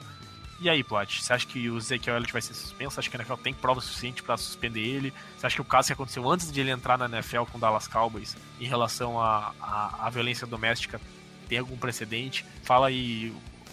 E 0.60 0.70
aí, 0.70 0.84
Plot, 0.84 1.24
você 1.24 1.34
acha 1.34 1.46
que 1.46 1.70
o 1.70 1.78
Ezekiel 1.78 2.16
Elliott 2.16 2.34
vai 2.34 2.42
ser 2.42 2.56
suspenso? 2.56 3.00
Acha 3.00 3.10
que 3.10 3.16
a 3.16 3.20
NFL 3.20 3.36
tem 3.36 3.54
prova 3.54 3.80
suficiente 3.80 4.24
para 4.24 4.36
suspender 4.38 4.82
ele? 4.82 5.14
Você 5.38 5.46
acha 5.46 5.56
que 5.56 5.62
o 5.62 5.66
caso 5.66 5.88
que 5.88 5.94
aconteceu 5.94 6.28
antes 6.30 6.52
de 6.52 6.60
ele 6.60 6.72
entrar 6.72 6.98
na 6.98 7.06
NFL 7.06 7.44
com 7.44 7.60
o 7.60 7.62
Dallas 7.62 7.88
Cowboys 7.88 8.36
em 8.60 8.66
relação 8.66 9.22
à, 9.22 9.54
à, 9.62 10.08
à 10.08 10.10
violência 10.10 10.48
doméstica 10.48 11.00
tem 11.48 11.60
algum 11.60 11.78
precedente? 11.78 12.44
Fala 12.64 12.88
aí 12.88 13.32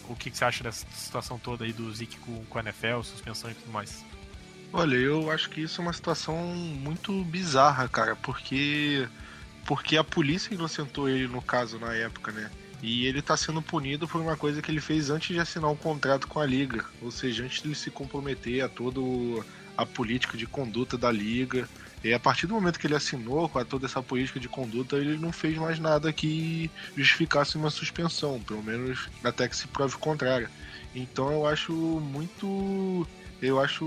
o 0.08 0.14
que, 0.14 0.30
que, 0.30 0.36
você 0.36 0.44
acha 0.44 0.62
dessa 0.62 0.86
situação 0.94 1.38
toda 1.38 1.64
aí 1.64 1.72
do 1.72 1.90
Zeke 1.92 2.18
com, 2.18 2.44
com 2.44 2.58
a 2.58 2.62
NFL, 2.62 3.00
suspensão 3.02 3.50
e 3.50 3.54
tudo 3.54 3.72
mais. 3.72 4.04
Olha, 4.70 4.96
eu 4.96 5.30
acho 5.30 5.48
que 5.48 5.62
isso 5.62 5.80
é 5.80 5.84
uma 5.84 5.92
situação 5.92 6.36
muito 6.36 7.24
bizarra, 7.24 7.88
cara, 7.88 8.14
porque 8.16 9.08
porque 9.64 9.96
a 9.96 10.04
polícia 10.04 10.52
inocentou 10.52 11.08
ele 11.08 11.26
no 11.26 11.40
caso 11.40 11.78
na 11.78 11.94
época, 11.94 12.32
né? 12.32 12.50
E 12.82 13.06
ele 13.06 13.20
está 13.20 13.36
sendo 13.36 13.62
punido 13.62 14.06
por 14.06 14.20
uma 14.20 14.36
coisa 14.36 14.60
que 14.60 14.70
ele 14.70 14.80
fez 14.80 15.10
antes 15.10 15.34
de 15.34 15.40
assinar 15.40 15.70
um 15.70 15.76
contrato 15.76 16.26
com 16.26 16.40
a 16.40 16.46
liga, 16.46 16.84
ou 17.00 17.10
seja, 17.10 17.44
antes 17.44 17.62
de 17.62 17.74
se 17.74 17.90
comprometer 17.90 18.62
a 18.62 18.68
toda 18.68 19.00
a 19.76 19.86
política 19.86 20.36
de 20.36 20.46
conduta 20.46 20.96
da 20.96 21.10
liga. 21.10 21.68
E 22.02 22.12
a 22.12 22.20
partir 22.20 22.46
do 22.46 22.54
momento 22.54 22.78
que 22.78 22.86
ele 22.86 22.94
assinou 22.94 23.48
com 23.48 23.64
toda 23.64 23.86
essa 23.86 24.02
política 24.02 24.38
de 24.38 24.48
conduta, 24.48 24.96
ele 24.96 25.16
não 25.16 25.32
fez 25.32 25.56
mais 25.56 25.78
nada 25.78 26.12
que 26.12 26.70
justificasse 26.94 27.56
uma 27.56 27.70
suspensão, 27.70 28.40
pelo 28.42 28.62
menos 28.62 29.08
até 29.22 29.48
que 29.48 29.56
se 29.56 29.66
prove 29.66 29.94
o 29.94 29.98
contrário. 29.98 30.48
Então 30.94 31.32
eu 31.32 31.46
acho 31.46 31.72
muito 31.72 33.06
eu 33.42 33.60
acho 33.60 33.84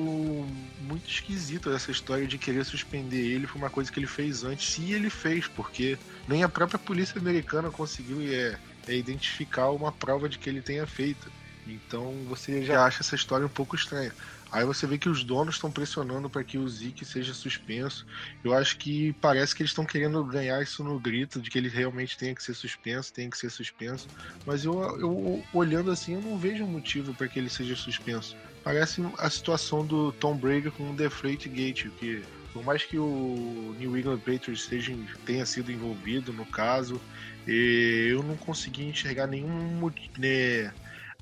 muito 0.79 1.09
esquisito 1.09 1.71
essa 1.71 1.89
história 1.89 2.27
de 2.27 2.37
querer 2.37 2.63
suspender 2.63 3.17
ele 3.17 3.47
por 3.47 3.57
uma 3.57 3.69
coisa 3.69 3.91
que 3.91 3.99
ele 3.99 4.07
fez 4.07 4.43
antes, 4.43 4.69
se 4.69 4.91
ele 4.91 5.09
fez, 5.09 5.47
porque 5.47 5.97
nem 6.27 6.43
a 6.43 6.49
própria 6.49 6.77
polícia 6.77 7.19
americana 7.19 7.71
conseguiu 7.71 8.21
é, 8.21 8.59
é 8.87 8.95
identificar 8.95 9.69
uma 9.71 9.91
prova 9.91 10.27
de 10.27 10.37
que 10.37 10.49
ele 10.49 10.61
tenha 10.61 10.85
feito. 10.87 11.31
Então 11.65 12.13
você 12.27 12.63
já 12.63 12.85
acha 12.85 13.01
essa 13.01 13.15
história 13.15 13.45
um 13.45 13.49
pouco 13.49 13.75
estranha. 13.75 14.13
Aí 14.49 14.63
você 14.63 14.87
vê 14.87 14.97
que 14.97 15.09
os 15.09 15.23
donos 15.23 15.55
estão 15.55 15.69
pressionando 15.69 16.29
para 16.29 16.43
que 16.43 16.57
o 16.57 16.67
Zeke 16.67 17.03
seja 17.03 17.33
suspenso. 17.33 18.05
Eu 18.43 18.53
acho 18.53 18.77
que 18.77 19.11
parece 19.19 19.53
que 19.53 19.61
eles 19.61 19.71
estão 19.71 19.85
querendo 19.85 20.23
ganhar 20.23 20.61
isso 20.61 20.83
no 20.83 20.97
grito 20.99 21.41
de 21.41 21.49
que 21.49 21.57
ele 21.57 21.67
realmente 21.67 22.17
tenha 22.17 22.33
que 22.33 22.41
ser 22.41 22.53
suspenso, 22.53 23.13
tem 23.13 23.29
que 23.29 23.37
ser 23.37 23.49
suspenso. 23.49 24.07
Mas 24.45 24.63
eu, 24.63 24.81
eu 24.99 25.43
olhando 25.53 25.91
assim, 25.91 26.13
eu 26.13 26.21
não 26.21 26.37
vejo 26.37 26.65
motivo 26.65 27.13
para 27.13 27.27
que 27.27 27.37
ele 27.37 27.49
seja 27.49 27.75
suspenso. 27.75 28.37
Parece 28.63 29.01
a 29.17 29.29
situação 29.29 29.85
do 29.85 30.13
Tom 30.13 30.37
Brady 30.37 30.71
com 30.71 30.91
o 30.91 30.95
Deflate 30.95 31.49
Gate, 31.49 31.89
que 31.99 32.23
por 32.53 32.63
mais 32.63 32.83
que 32.83 32.97
o 32.97 33.75
New 33.77 33.97
England 33.97 34.19
Patriots 34.19 34.63
seja, 34.63 34.95
tenha 35.25 35.45
sido 35.45 35.71
envolvido 35.71 36.33
no 36.33 36.45
caso, 36.45 36.99
eu 37.47 38.23
não 38.23 38.35
consegui 38.35 38.83
enxergar 38.83 39.27
nenhum 39.27 39.91
né, 40.17 40.71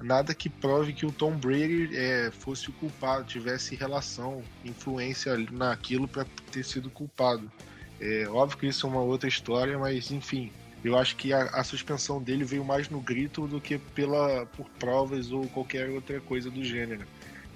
nada 0.01 0.33
que 0.33 0.49
prove 0.49 0.93
que 0.93 1.05
o 1.05 1.11
Tom 1.11 1.37
Brady 1.37 1.89
é, 1.95 2.31
fosse 2.31 2.69
o 2.69 2.73
culpado, 2.73 3.25
tivesse 3.25 3.75
relação, 3.75 4.43
influência 4.63 5.37
naquilo 5.51 6.07
para 6.07 6.25
ter 6.51 6.63
sido 6.63 6.89
culpado. 6.89 7.51
É 7.99 8.27
óbvio 8.27 8.57
que 8.57 8.67
isso 8.67 8.85
é 8.85 8.89
uma 8.89 9.01
outra 9.01 9.29
história, 9.29 9.77
mas 9.77 10.11
enfim, 10.11 10.51
eu 10.83 10.97
acho 10.97 11.15
que 11.15 11.33
a, 11.33 11.45
a, 11.45 11.63
suspensão 11.63 12.21
dele 12.21 12.43
veio 12.43 12.63
mais 12.63 12.89
no 12.89 12.99
grito 12.99 13.47
do 13.47 13.59
que 13.59 13.77
pela 13.77 14.45
por 14.45 14.69
provas 14.77 15.31
ou 15.31 15.47
qualquer 15.47 15.89
outra 15.89 16.19
coisa 16.21 16.51
do 16.51 16.63
gênero. 16.63 17.05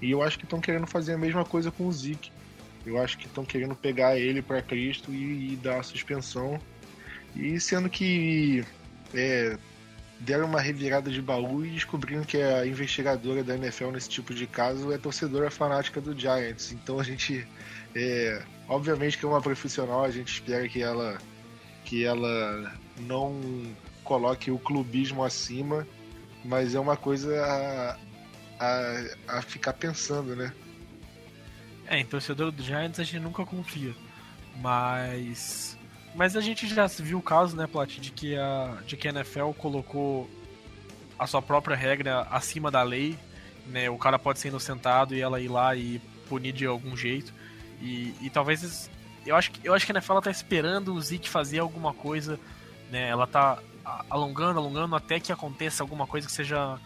E 0.00 0.10
eu 0.10 0.22
acho 0.22 0.38
que 0.38 0.44
estão 0.44 0.60
querendo 0.60 0.86
fazer 0.86 1.12
a 1.12 1.18
mesma 1.18 1.44
coisa 1.44 1.70
com 1.70 1.86
o 1.86 1.92
Zeke. 1.92 2.32
Eu 2.84 3.00
acho 3.00 3.18
que 3.18 3.26
estão 3.26 3.44
querendo 3.44 3.74
pegar 3.74 4.18
ele 4.18 4.40
para 4.40 4.62
Cristo 4.62 5.12
e, 5.12 5.52
e, 5.52 5.56
dar 5.56 5.80
a 5.80 5.82
suspensão. 5.82 6.58
E 7.36 7.60
sendo 7.60 7.88
que 7.88 8.64
é, 9.14 9.56
deram 10.20 10.46
uma 10.46 10.60
revirada 10.60 11.10
de 11.10 11.20
baú 11.22 11.64
e 11.64 11.70
descobriram 11.70 12.22
que 12.22 12.40
a 12.40 12.66
investigadora 12.66 13.42
da 13.42 13.56
NFL 13.56 13.90
nesse 13.90 14.08
tipo 14.08 14.34
de 14.34 14.46
caso 14.46 14.92
é 14.92 14.98
torcedora 14.98 15.50
fanática 15.50 16.00
do 16.00 16.18
Giants. 16.18 16.72
Então 16.72 17.00
a 17.00 17.02
gente, 17.02 17.46
é, 17.94 18.42
obviamente 18.68 19.16
que 19.16 19.24
é 19.24 19.28
uma 19.28 19.40
profissional, 19.40 20.04
a 20.04 20.10
gente 20.10 20.32
espera 20.32 20.68
que 20.68 20.82
ela, 20.82 21.18
que 21.84 22.04
ela 22.04 22.72
não 23.00 23.40
coloque 24.04 24.50
o 24.50 24.58
clubismo 24.58 25.24
acima, 25.24 25.86
mas 26.44 26.74
é 26.74 26.80
uma 26.80 26.96
coisa 26.96 27.42
a, 27.42 27.98
a, 28.60 29.38
a 29.38 29.42
ficar 29.42 29.72
pensando, 29.72 30.36
né? 30.36 30.52
É, 31.86 31.98
em 31.98 32.04
torcedor 32.04 32.52
do 32.52 32.62
Giants 32.62 33.00
a 33.00 33.04
gente 33.04 33.20
nunca 33.20 33.44
confia, 33.44 33.94
mas 34.60 35.76
mas 36.14 36.36
a 36.36 36.40
gente 36.40 36.66
já 36.66 36.86
viu 36.86 37.18
o 37.18 37.22
caso, 37.22 37.56
né, 37.56 37.66
Plat, 37.66 37.98
de 37.98 38.10
que 38.10 38.36
a, 38.36 38.78
de 38.86 38.96
que 38.96 39.08
a 39.08 39.10
NFL 39.10 39.50
colocou 39.56 40.28
a 41.18 41.26
sua 41.26 41.40
própria 41.40 41.76
regra 41.76 42.26
acima 42.30 42.70
da 42.70 42.82
lei, 42.82 43.16
né? 43.66 43.88
O 43.90 43.98
cara 43.98 44.18
pode 44.18 44.38
ser 44.38 44.48
inocentado 44.48 45.14
e 45.14 45.20
ela 45.20 45.40
ir 45.40 45.48
lá 45.48 45.76
e 45.76 46.00
punir 46.28 46.52
de 46.52 46.66
algum 46.66 46.96
jeito. 46.96 47.32
E, 47.80 48.14
e 48.20 48.30
talvez 48.30 48.90
eu 49.26 49.36
acho 49.36 49.50
que 49.50 49.66
eu 49.66 49.74
acho 49.74 49.86
que 49.86 49.92
a 49.92 49.94
NFL 49.96 50.18
tá 50.18 50.30
esperando 50.30 50.94
o 50.94 51.00
Zeke 51.00 51.28
fazer 51.28 51.58
alguma 51.58 51.92
coisa, 51.92 52.40
né? 52.90 53.08
Ela 53.08 53.26
tá 53.26 53.58
alongando, 54.08 54.58
alongando 54.58 54.96
até 54.96 55.20
que 55.20 55.32
aconteça 55.32 55.82
alguma 55.82 56.06
coisa 56.06 56.26
que 56.26 56.32
seja 56.32 56.78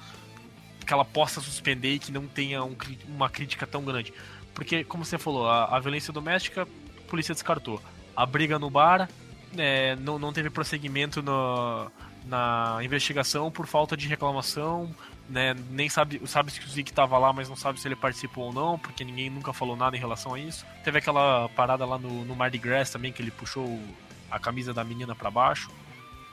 que 0.85 0.93
ela 0.93 1.05
possa 1.05 1.41
suspender 1.41 1.95
e 1.95 1.99
que 1.99 2.13
não 2.13 2.27
tenha 2.27 2.63
um, 2.63 2.77
uma 3.09 3.31
crítica 3.31 3.67
tão 3.67 3.85
grande. 3.85 4.13
Porque, 4.53 4.85
como 4.85 5.05
você 5.05 5.17
falou, 5.17 5.49
a, 5.49 5.77
a 5.77 5.81
violência 5.81 6.13
doméstica, 6.13 6.63
a 6.63 7.11
polícia 7.11 7.33
descartou 7.33 7.81
a 8.17 8.27
briga 8.27 8.59
no 8.59 8.71
bar, 8.71 9.09
é, 9.57 9.97
não, 9.97 10.19
não 10.19 10.33
teve 10.33 10.51
prosseguimento 10.51 11.23
no, 11.23 11.91
na 12.27 12.79
investigação 12.83 13.51
por 13.51 13.67
falta 13.67 13.97
de 13.97 14.09
reclamação, 14.09 14.95
né, 15.29 15.55
nem 15.71 15.89
sabe, 15.89 16.21
sabe 16.27 16.53
se 16.53 16.61
o 16.61 16.69
Zeke 16.69 16.93
tava 16.93 17.17
lá, 17.19 17.33
mas 17.33 17.49
não 17.49 17.57
sabe 17.57 17.81
se 17.81 17.89
ele 17.89 17.97
participou 17.97 18.47
ou 18.47 18.53
não, 18.53 18.79
porque 18.79 19.05
ninguém 19.05 19.31
nunca 19.31 19.53
falou 19.53 19.77
nada 19.77 19.97
em 19.97 20.01
relação 20.01 20.35
a 20.35 20.39
isso. 20.39 20.67
Teve 20.83 20.99
aquela 20.99 21.49
parada 21.51 21.85
lá 21.87 21.99
no, 21.99 22.25
no 22.25 22.37
Mardi 22.37 22.59
Gras 22.59 22.91
também, 22.91 23.13
que 23.13 23.23
ele 23.23 23.31
puxou 23.31 23.81
a 24.31 24.39
camisa 24.39 24.75
da 24.75 24.85
menina 24.85 25.15
para 25.15 25.31
baixo, 25.31 25.71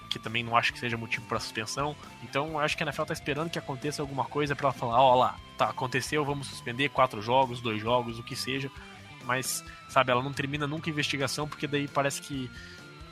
que 0.10 0.20
também 0.20 0.44
não 0.44 0.58
acho 0.58 0.74
que 0.74 0.80
seja 0.80 0.98
motivo 0.98 1.26
para 1.26 1.40
suspensão. 1.40 1.96
Então 2.24 2.60
acho 2.60 2.76
que 2.76 2.84
a 2.84 2.86
NFL 2.86 3.04
tá 3.04 3.14
esperando 3.14 3.50
que 3.50 3.58
aconteça 3.58 4.02
alguma 4.02 4.26
coisa 4.26 4.56
para 4.56 4.68
ela 4.68 4.74
falar, 4.74 5.02
ó 5.02 5.16
lá, 5.16 5.38
tá, 5.58 5.70
aconteceu, 5.70 6.26
vamos 6.26 6.48
suspender 6.48 6.90
quatro 6.90 7.22
jogos, 7.22 7.62
dois 7.62 7.82
jogos, 7.82 8.20
o 8.20 8.24
que 8.24 8.36
seja. 8.36 8.70
Mas, 9.26 9.64
sabe, 9.90 10.12
ela 10.12 10.24
não 10.24 10.34
termina 10.34 10.68
nunca 10.68 10.90
a 10.90 10.92
investigação, 10.92 11.48
porque 11.48 11.68
daí 11.68 11.88
parece 11.88 12.22
que, 12.22 12.50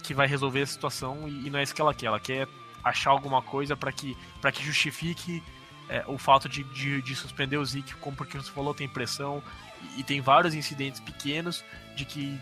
que 0.04 0.14
vai 0.14 0.28
resolver 0.28 0.62
a 0.62 0.68
situação 0.68 1.28
e, 1.28 1.48
e 1.48 1.50
não 1.50 1.60
é 1.60 1.64
isso 1.64 1.76
que 1.76 1.82
ela 1.82 1.94
quer. 1.94 2.08
Ela 2.08 2.20
quer 2.20 2.48
achar 2.84 3.12
alguma 3.12 3.42
coisa 3.42 3.76
para 3.76 3.92
que, 3.92 4.18
que 4.54 4.64
justifique 4.64 5.44
é, 5.90 6.04
o 6.08 6.18
fato 6.18 6.48
de, 6.48 6.64
de, 6.66 7.02
de, 7.02 7.16
suspender 7.16 7.58
o 7.58 7.66
Zeke, 7.66 7.96
como 7.96 8.16
porque 8.16 8.38
você 8.38 8.52
falou, 8.52 8.74
tem 8.74 8.88
pressão 8.88 9.44
e, 9.82 10.02
e, 10.02 10.04
tem 10.04 10.22
vários 10.22 10.54
incidentes 10.54 11.00
pequenos 11.00 11.64
de 11.96 12.06
que 12.06 12.40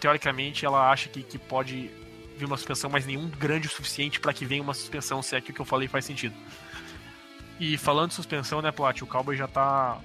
teoricamente 0.00 0.66
ela 0.66 0.90
acha 0.90 1.08
que, 1.08 1.22
que 1.22 1.38
pode 1.38 1.90
vir 2.36 2.44
uma 2.44 2.56
suspensão, 2.56 2.90
mas 2.90 3.06
nenhum 3.06 3.28
grande 3.28 3.66
o 3.66 3.70
suficiente 3.70 4.20
para 4.20 4.32
que 4.32 4.44
venha 4.44 4.62
uma 4.62 4.74
suspensão, 4.74 5.22
se 5.22 5.36
é 5.36 5.40
que 5.40 5.50
o 5.50 5.54
que 5.54 5.60
eu 5.60 5.64
falei 5.64 5.88
faz 5.88 6.04
sentido. 6.04 6.34
E 7.58 7.76
falando 7.76 8.10
de 8.10 8.14
suspensão, 8.14 8.62
né, 8.62 8.70
Plat, 8.70 9.02
o 9.02 9.06
Cowboy 9.06 9.36
já 9.36 9.48
tá 9.48 9.98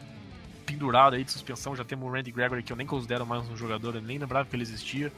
pendurado 0.65 1.15
aí 1.15 1.23
de 1.23 1.31
suspensão, 1.31 1.75
já 1.75 1.83
temos 1.83 2.07
o 2.07 2.11
Randy 2.11 2.31
Gregory, 2.31 2.63
que 2.63 2.71
eu 2.71 2.77
nem 2.77 2.87
considero 2.87 3.25
mais 3.25 3.47
um 3.49 3.55
jogador, 3.55 3.95
eu 3.95 4.01
nem 4.01 4.17
lembrava 4.17 4.47
que 4.47 4.55
ele 4.55 4.63
existia. 4.63 5.11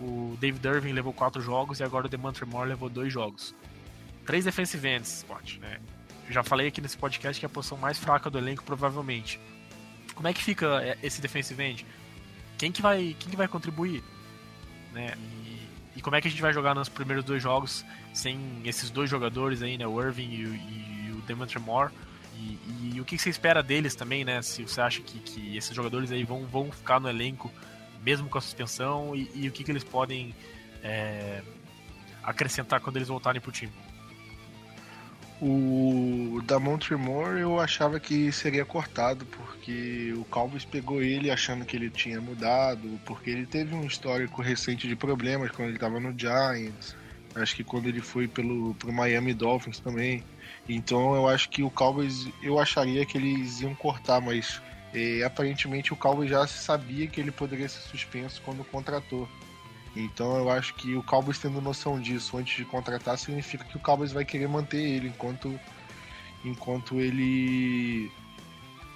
O 0.00 0.36
David 0.40 0.66
Irving 0.66 0.92
levou 0.92 1.12
quatro 1.12 1.40
jogos 1.40 1.80
e 1.80 1.84
agora 1.84 2.06
o 2.06 2.08
DeMontre 2.08 2.44
Moore 2.44 2.68
levou 2.68 2.88
dois 2.88 3.12
jogos. 3.12 3.54
Três 4.26 4.44
defensive 4.44 4.88
ends, 4.88 5.24
Plat, 5.28 5.58
né? 5.58 5.78
já 6.32 6.42
falei 6.42 6.68
aqui 6.68 6.80
nesse 6.80 6.96
podcast 6.96 7.38
que 7.38 7.44
é 7.44 7.48
a 7.48 7.50
posição 7.50 7.76
mais 7.76 7.98
fraca 7.98 8.30
do 8.30 8.38
elenco, 8.38 8.64
provavelmente. 8.64 9.38
Como 10.14 10.26
é 10.26 10.32
que 10.32 10.42
fica 10.42 10.82
é, 10.82 10.98
esse 11.02 11.20
defensive 11.20 11.62
end? 11.62 11.86
Quem 12.58 12.72
que 12.72 12.82
vai, 12.82 13.16
quem 13.18 13.30
que 13.30 13.36
vai 13.36 13.48
contribuir? 13.48 14.02
Né? 14.92 15.14
E, 15.18 15.98
e 15.98 16.02
como 16.02 16.16
é 16.16 16.20
que 16.20 16.28
a 16.28 16.30
gente 16.30 16.42
vai 16.42 16.52
jogar 16.52 16.74
nos 16.74 16.88
primeiros 16.88 17.24
dois 17.24 17.42
jogos 17.42 17.84
sem 18.12 18.60
esses 18.64 18.90
dois 18.90 19.08
jogadores 19.08 19.62
aí, 19.62 19.76
né? 19.76 19.86
O 19.86 20.00
Irving 20.00 20.30
e, 20.30 20.42
e, 20.42 21.08
e 21.08 21.12
o 21.12 21.22
Demontre 21.22 21.58
Moore? 21.58 21.92
E, 22.34 22.94
e, 22.94 23.00
o 23.00 23.04
que 23.04 23.18
você 23.18 23.30
espera 23.30 23.62
deles 23.62 23.94
também, 23.94 24.24
né? 24.24 24.42
Se 24.42 24.62
você 24.62 24.80
acha 24.80 25.00
que, 25.00 25.18
que 25.18 25.56
esses 25.56 25.74
jogadores 25.74 26.10
aí 26.10 26.24
vão, 26.24 26.44
vão 26.46 26.70
ficar 26.70 27.00
no 27.00 27.08
elenco 27.08 27.50
mesmo 28.04 28.28
com 28.28 28.38
a 28.38 28.40
suspensão 28.40 29.14
e, 29.14 29.30
e 29.34 29.48
o 29.48 29.52
que, 29.52 29.64
que 29.64 29.70
eles 29.70 29.84
podem 29.84 30.34
é, 30.82 31.40
acrescentar 32.22 32.80
quando 32.80 32.96
eles 32.96 33.08
voltarem 33.08 33.40
pro 33.40 33.52
time? 33.52 33.72
O 35.40 36.40
da 36.44 36.60
Montremoor 36.60 37.36
eu 37.36 37.58
achava 37.58 37.98
que 37.98 38.30
seria 38.30 38.64
cortado, 38.64 39.26
porque 39.26 40.14
o 40.16 40.24
Cowboys 40.26 40.64
pegou 40.64 41.02
ele 41.02 41.32
achando 41.32 41.64
que 41.64 41.76
ele 41.76 41.90
tinha 41.90 42.20
mudado, 42.20 43.00
porque 43.04 43.30
ele 43.30 43.44
teve 43.44 43.74
um 43.74 43.84
histórico 43.84 44.40
recente 44.40 44.86
de 44.86 44.94
problemas 44.94 45.50
quando 45.50 45.68
ele 45.68 45.76
estava 45.76 45.98
no 45.98 46.16
Giants. 46.16 46.94
Acho 47.34 47.56
que 47.56 47.64
quando 47.64 47.88
ele 47.88 48.00
foi 48.00 48.28
pelo 48.28 48.74
pro 48.74 48.92
Miami 48.92 49.34
Dolphins 49.34 49.80
também. 49.80 50.22
Então 50.68 51.14
eu 51.14 51.28
acho 51.28 51.48
que 51.48 51.62
o 51.62 51.70
Cowboys, 51.70 52.28
eu 52.42 52.58
acharia 52.58 53.04
que 53.04 53.18
eles 53.18 53.60
iam 53.60 53.74
cortar, 53.74 54.20
mas 54.20 54.60
é, 54.94 55.24
aparentemente 55.24 55.92
o 55.92 55.96
Cowboys 55.96 56.30
já 56.30 56.46
sabia 56.46 57.06
que 57.06 57.20
ele 57.20 57.32
poderia 57.32 57.68
ser 57.68 57.80
suspenso 57.80 58.40
quando 58.42 58.64
contratou. 58.64 59.28
Então 59.94 60.36
eu 60.36 60.50
acho 60.50 60.74
que 60.74 60.94
o 60.94 61.02
Cowboys 61.02 61.38
tendo 61.38 61.60
noção 61.60 62.00
disso 62.00 62.36
antes 62.36 62.56
de 62.56 62.64
contratar 62.64 63.18
significa 63.18 63.64
que 63.64 63.76
o 63.76 63.80
Cowboys 63.80 64.12
vai 64.12 64.24
querer 64.24 64.48
manter 64.48 64.78
ele 64.78 65.08
enquanto 65.08 65.58
enquanto 66.44 67.00
ele 67.00 68.10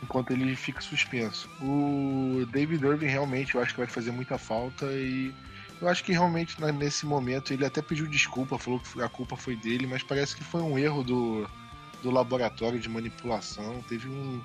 enquanto 0.03 0.31
ele 0.31 0.55
fica 0.55 0.81
suspenso. 0.81 1.49
O 1.61 2.47
David 2.47 2.85
Irving 2.85 3.07
realmente 3.07 3.55
eu 3.55 3.63
acho 3.63 3.73
que 3.73 3.81
vai 3.81 3.89
fazer 3.89 4.11
muita 4.11 4.39
falta 4.39 4.87
e 4.87 5.35
eu 5.81 5.89
acho 5.89 6.03
que 6.05 6.13
realmente 6.13 6.61
né, 6.61 6.73
nesse 6.73 7.05
momento 7.05 7.53
ele 7.53 7.65
até 7.65 7.83
pediu 7.83 8.07
desculpa, 8.07 8.59
falou 8.59 8.81
que 8.81 9.01
a 9.01 9.09
culpa 9.09 9.37
foi 9.37 9.57
dele, 9.57 9.87
mas 9.87 10.03
parece 10.03 10.35
que 10.35 10.43
foi 10.43 10.63
um 10.63 10.79
erro 10.79 11.03
do, 11.03 11.49
do 12.03 12.11
laboratório 12.11 12.79
de 12.79 12.89
manipulação. 12.89 13.83
Teve 13.89 14.09
um 14.09 14.41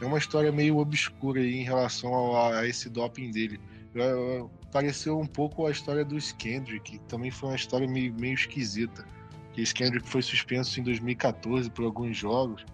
é 0.00 0.06
uma 0.06 0.18
história 0.18 0.50
meio 0.50 0.78
obscura 0.78 1.40
aí 1.40 1.54
em 1.54 1.62
relação 1.62 2.36
a, 2.36 2.58
a 2.60 2.68
esse 2.68 2.90
doping 2.90 3.30
dele. 3.30 3.60
Eu, 3.94 4.50
pareceu 4.72 5.18
um 5.18 5.26
pouco 5.26 5.66
a 5.66 5.70
história 5.70 6.04
do 6.04 6.18
Skendrick, 6.18 6.98
que 6.98 6.98
também 7.06 7.30
foi 7.30 7.50
uma 7.50 7.56
história 7.56 7.86
meio, 7.86 8.12
meio 8.14 8.34
esquisita. 8.34 9.06
Que 9.52 9.62
Skendrick 9.62 10.08
foi 10.08 10.20
suspenso 10.20 10.80
em 10.80 10.82
2014 10.82 11.70
por 11.70 11.84
alguns 11.84 12.16
jogos. 12.16 12.64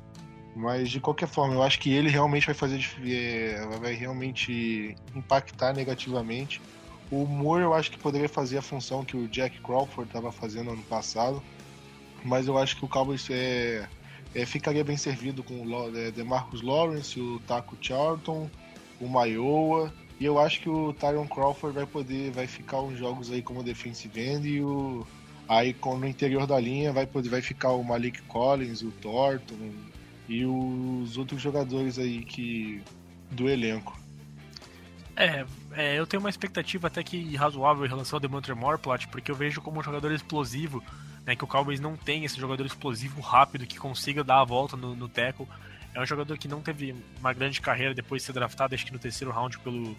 Mas 0.56 0.88
de 0.88 0.98
qualquer 0.98 1.28
forma, 1.28 1.54
eu 1.54 1.62
acho 1.62 1.78
que 1.78 1.92
ele 1.92 2.08
realmente 2.08 2.46
vai 2.46 2.54
fazer. 2.54 2.80
É, 3.04 3.64
vai 3.80 3.92
realmente 3.92 4.96
impactar 5.14 5.74
negativamente. 5.74 6.60
O 7.10 7.26
Moore 7.26 7.62
eu 7.62 7.74
acho 7.74 7.90
que 7.90 7.98
poderia 7.98 8.28
fazer 8.28 8.58
a 8.58 8.62
função 8.62 9.04
que 9.04 9.16
o 9.16 9.26
Jack 9.28 9.60
Crawford 9.60 10.08
estava 10.08 10.30
fazendo 10.30 10.70
ano 10.70 10.82
passado. 10.82 11.42
Mas 12.24 12.46
eu 12.46 12.56
acho 12.58 12.76
que 12.76 12.84
o 12.84 12.88
Cowboys 12.88 13.28
é, 13.30 13.88
é, 14.34 14.46
ficaria 14.46 14.84
bem 14.84 14.96
servido 14.96 15.42
com 15.42 15.62
o 15.62 15.96
é, 15.96 16.10
DeMarcus 16.10 16.62
Lawrence, 16.62 17.18
o 17.18 17.40
Taco 17.40 17.76
Charlton, 17.80 18.48
o 19.00 19.08
Maioa 19.08 19.92
e 20.20 20.24
eu 20.26 20.38
acho 20.38 20.60
que 20.60 20.68
o 20.68 20.92
Tyron 20.92 21.26
Crawford 21.26 21.74
vai 21.74 21.86
poder, 21.86 22.30
vai 22.30 22.46
ficar 22.46 22.82
uns 22.82 22.98
jogos 22.98 23.32
aí 23.32 23.40
como 23.40 23.62
defensive 23.62 24.20
end 24.20 24.46
e 24.46 24.62
o 24.62 25.06
aí 25.48 25.74
no 25.84 26.06
interior 26.06 26.46
da 26.46 26.60
linha 26.60 26.92
vai 26.92 27.06
poder, 27.06 27.28
vai 27.28 27.42
ficar 27.42 27.72
o 27.72 27.82
Malik 27.82 28.22
Collins, 28.22 28.82
o 28.82 28.92
Thornton 28.92 29.56
e 30.28 30.44
os 30.44 31.16
outros 31.16 31.40
jogadores 31.40 31.98
aí 31.98 32.22
que 32.22 32.82
do 33.32 33.48
elenco. 33.48 33.99
É, 35.20 35.44
é, 35.72 35.98
eu 35.98 36.06
tenho 36.06 36.22
uma 36.22 36.30
expectativa 36.30 36.86
até 36.86 37.02
que 37.02 37.36
razoável 37.36 37.84
em 37.84 37.88
relação 37.88 38.16
ao 38.16 38.20
Demontre 38.20 38.54
Morplat, 38.54 39.06
porque 39.08 39.30
eu 39.30 39.34
vejo 39.34 39.60
como 39.60 39.78
um 39.78 39.82
jogador 39.82 40.10
explosivo, 40.12 40.82
né, 41.26 41.36
que 41.36 41.44
o 41.44 41.46
Cowboys 41.46 41.78
não 41.78 41.94
tem 41.94 42.24
esse 42.24 42.40
jogador 42.40 42.64
explosivo 42.64 43.20
rápido 43.20 43.66
que 43.66 43.78
consiga 43.78 44.24
dar 44.24 44.40
a 44.40 44.44
volta 44.44 44.78
no, 44.78 44.96
no 44.96 45.10
tackle. 45.10 45.46
É 45.92 46.00
um 46.00 46.06
jogador 46.06 46.38
que 46.38 46.48
não 46.48 46.62
teve 46.62 46.96
uma 47.18 47.34
grande 47.34 47.60
carreira 47.60 47.92
depois 47.92 48.22
de 48.22 48.26
ser 48.26 48.32
draftado, 48.32 48.74
acho 48.74 48.86
que 48.86 48.94
no 48.94 48.98
terceiro 48.98 49.30
round 49.30 49.58
pelo, 49.58 49.94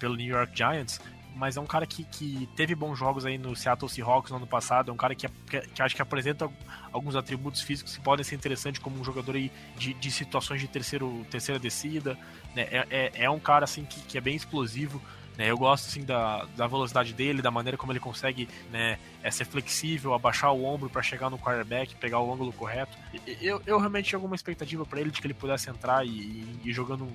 pelo 0.00 0.16
New 0.16 0.26
York 0.26 0.56
Giants, 0.56 1.02
mas 1.34 1.58
é 1.58 1.60
um 1.60 1.66
cara 1.66 1.86
que, 1.86 2.02
que 2.04 2.48
teve 2.56 2.74
bons 2.74 2.98
jogos 2.98 3.26
aí 3.26 3.36
no 3.36 3.54
Seattle 3.54 3.90
Seahawks 3.90 4.30
no 4.30 4.38
ano 4.38 4.46
passado, 4.46 4.90
é 4.90 4.94
um 4.94 4.96
cara 4.96 5.14
que, 5.14 5.28
que, 5.28 5.60
que 5.60 5.82
acho 5.82 5.94
que 5.94 6.00
apresenta 6.00 6.50
alguns 6.90 7.14
atributos 7.14 7.60
físicos 7.60 7.94
que 7.94 8.02
podem 8.02 8.24
ser 8.24 8.36
interessantes 8.36 8.80
como 8.80 8.98
um 8.98 9.04
jogador 9.04 9.36
aí 9.36 9.52
de, 9.76 9.92
de 9.92 10.10
situações 10.10 10.62
de 10.62 10.66
terceiro, 10.66 11.26
terceira 11.30 11.58
descida, 11.58 12.18
né? 12.56 12.66
é, 12.70 12.86
é, 12.90 13.12
é 13.24 13.30
um 13.30 13.38
cara 13.38 13.64
assim 13.64 13.84
que, 13.84 14.00
que 14.00 14.18
é 14.18 14.20
bem 14.20 14.34
explosivo, 14.34 15.00
né? 15.36 15.50
Eu 15.50 15.58
gosto 15.58 15.86
assim 15.86 16.02
da, 16.02 16.46
da 16.56 16.66
velocidade 16.66 17.12
dele, 17.12 17.42
da 17.42 17.50
maneira 17.50 17.76
como 17.76 17.92
ele 17.92 18.00
consegue 18.00 18.48
né, 18.70 18.98
é, 19.22 19.30
ser 19.30 19.44
flexível, 19.44 20.14
abaixar 20.14 20.52
o 20.52 20.64
ombro 20.64 20.88
para 20.88 21.02
chegar 21.02 21.28
no 21.28 21.38
quarterback, 21.38 21.94
pegar 21.96 22.20
o 22.20 22.32
ângulo 22.32 22.52
correto. 22.52 22.96
Eu, 23.40 23.62
eu 23.66 23.78
realmente 23.78 24.08
tinha 24.08 24.16
alguma 24.16 24.34
expectativa 24.34 24.84
para 24.86 25.00
ele 25.00 25.10
de 25.10 25.20
que 25.20 25.26
ele 25.26 25.34
pudesse 25.34 25.68
entrar 25.68 26.06
e, 26.06 26.08
e, 26.08 26.60
e 26.64 26.72
jogando 26.72 27.06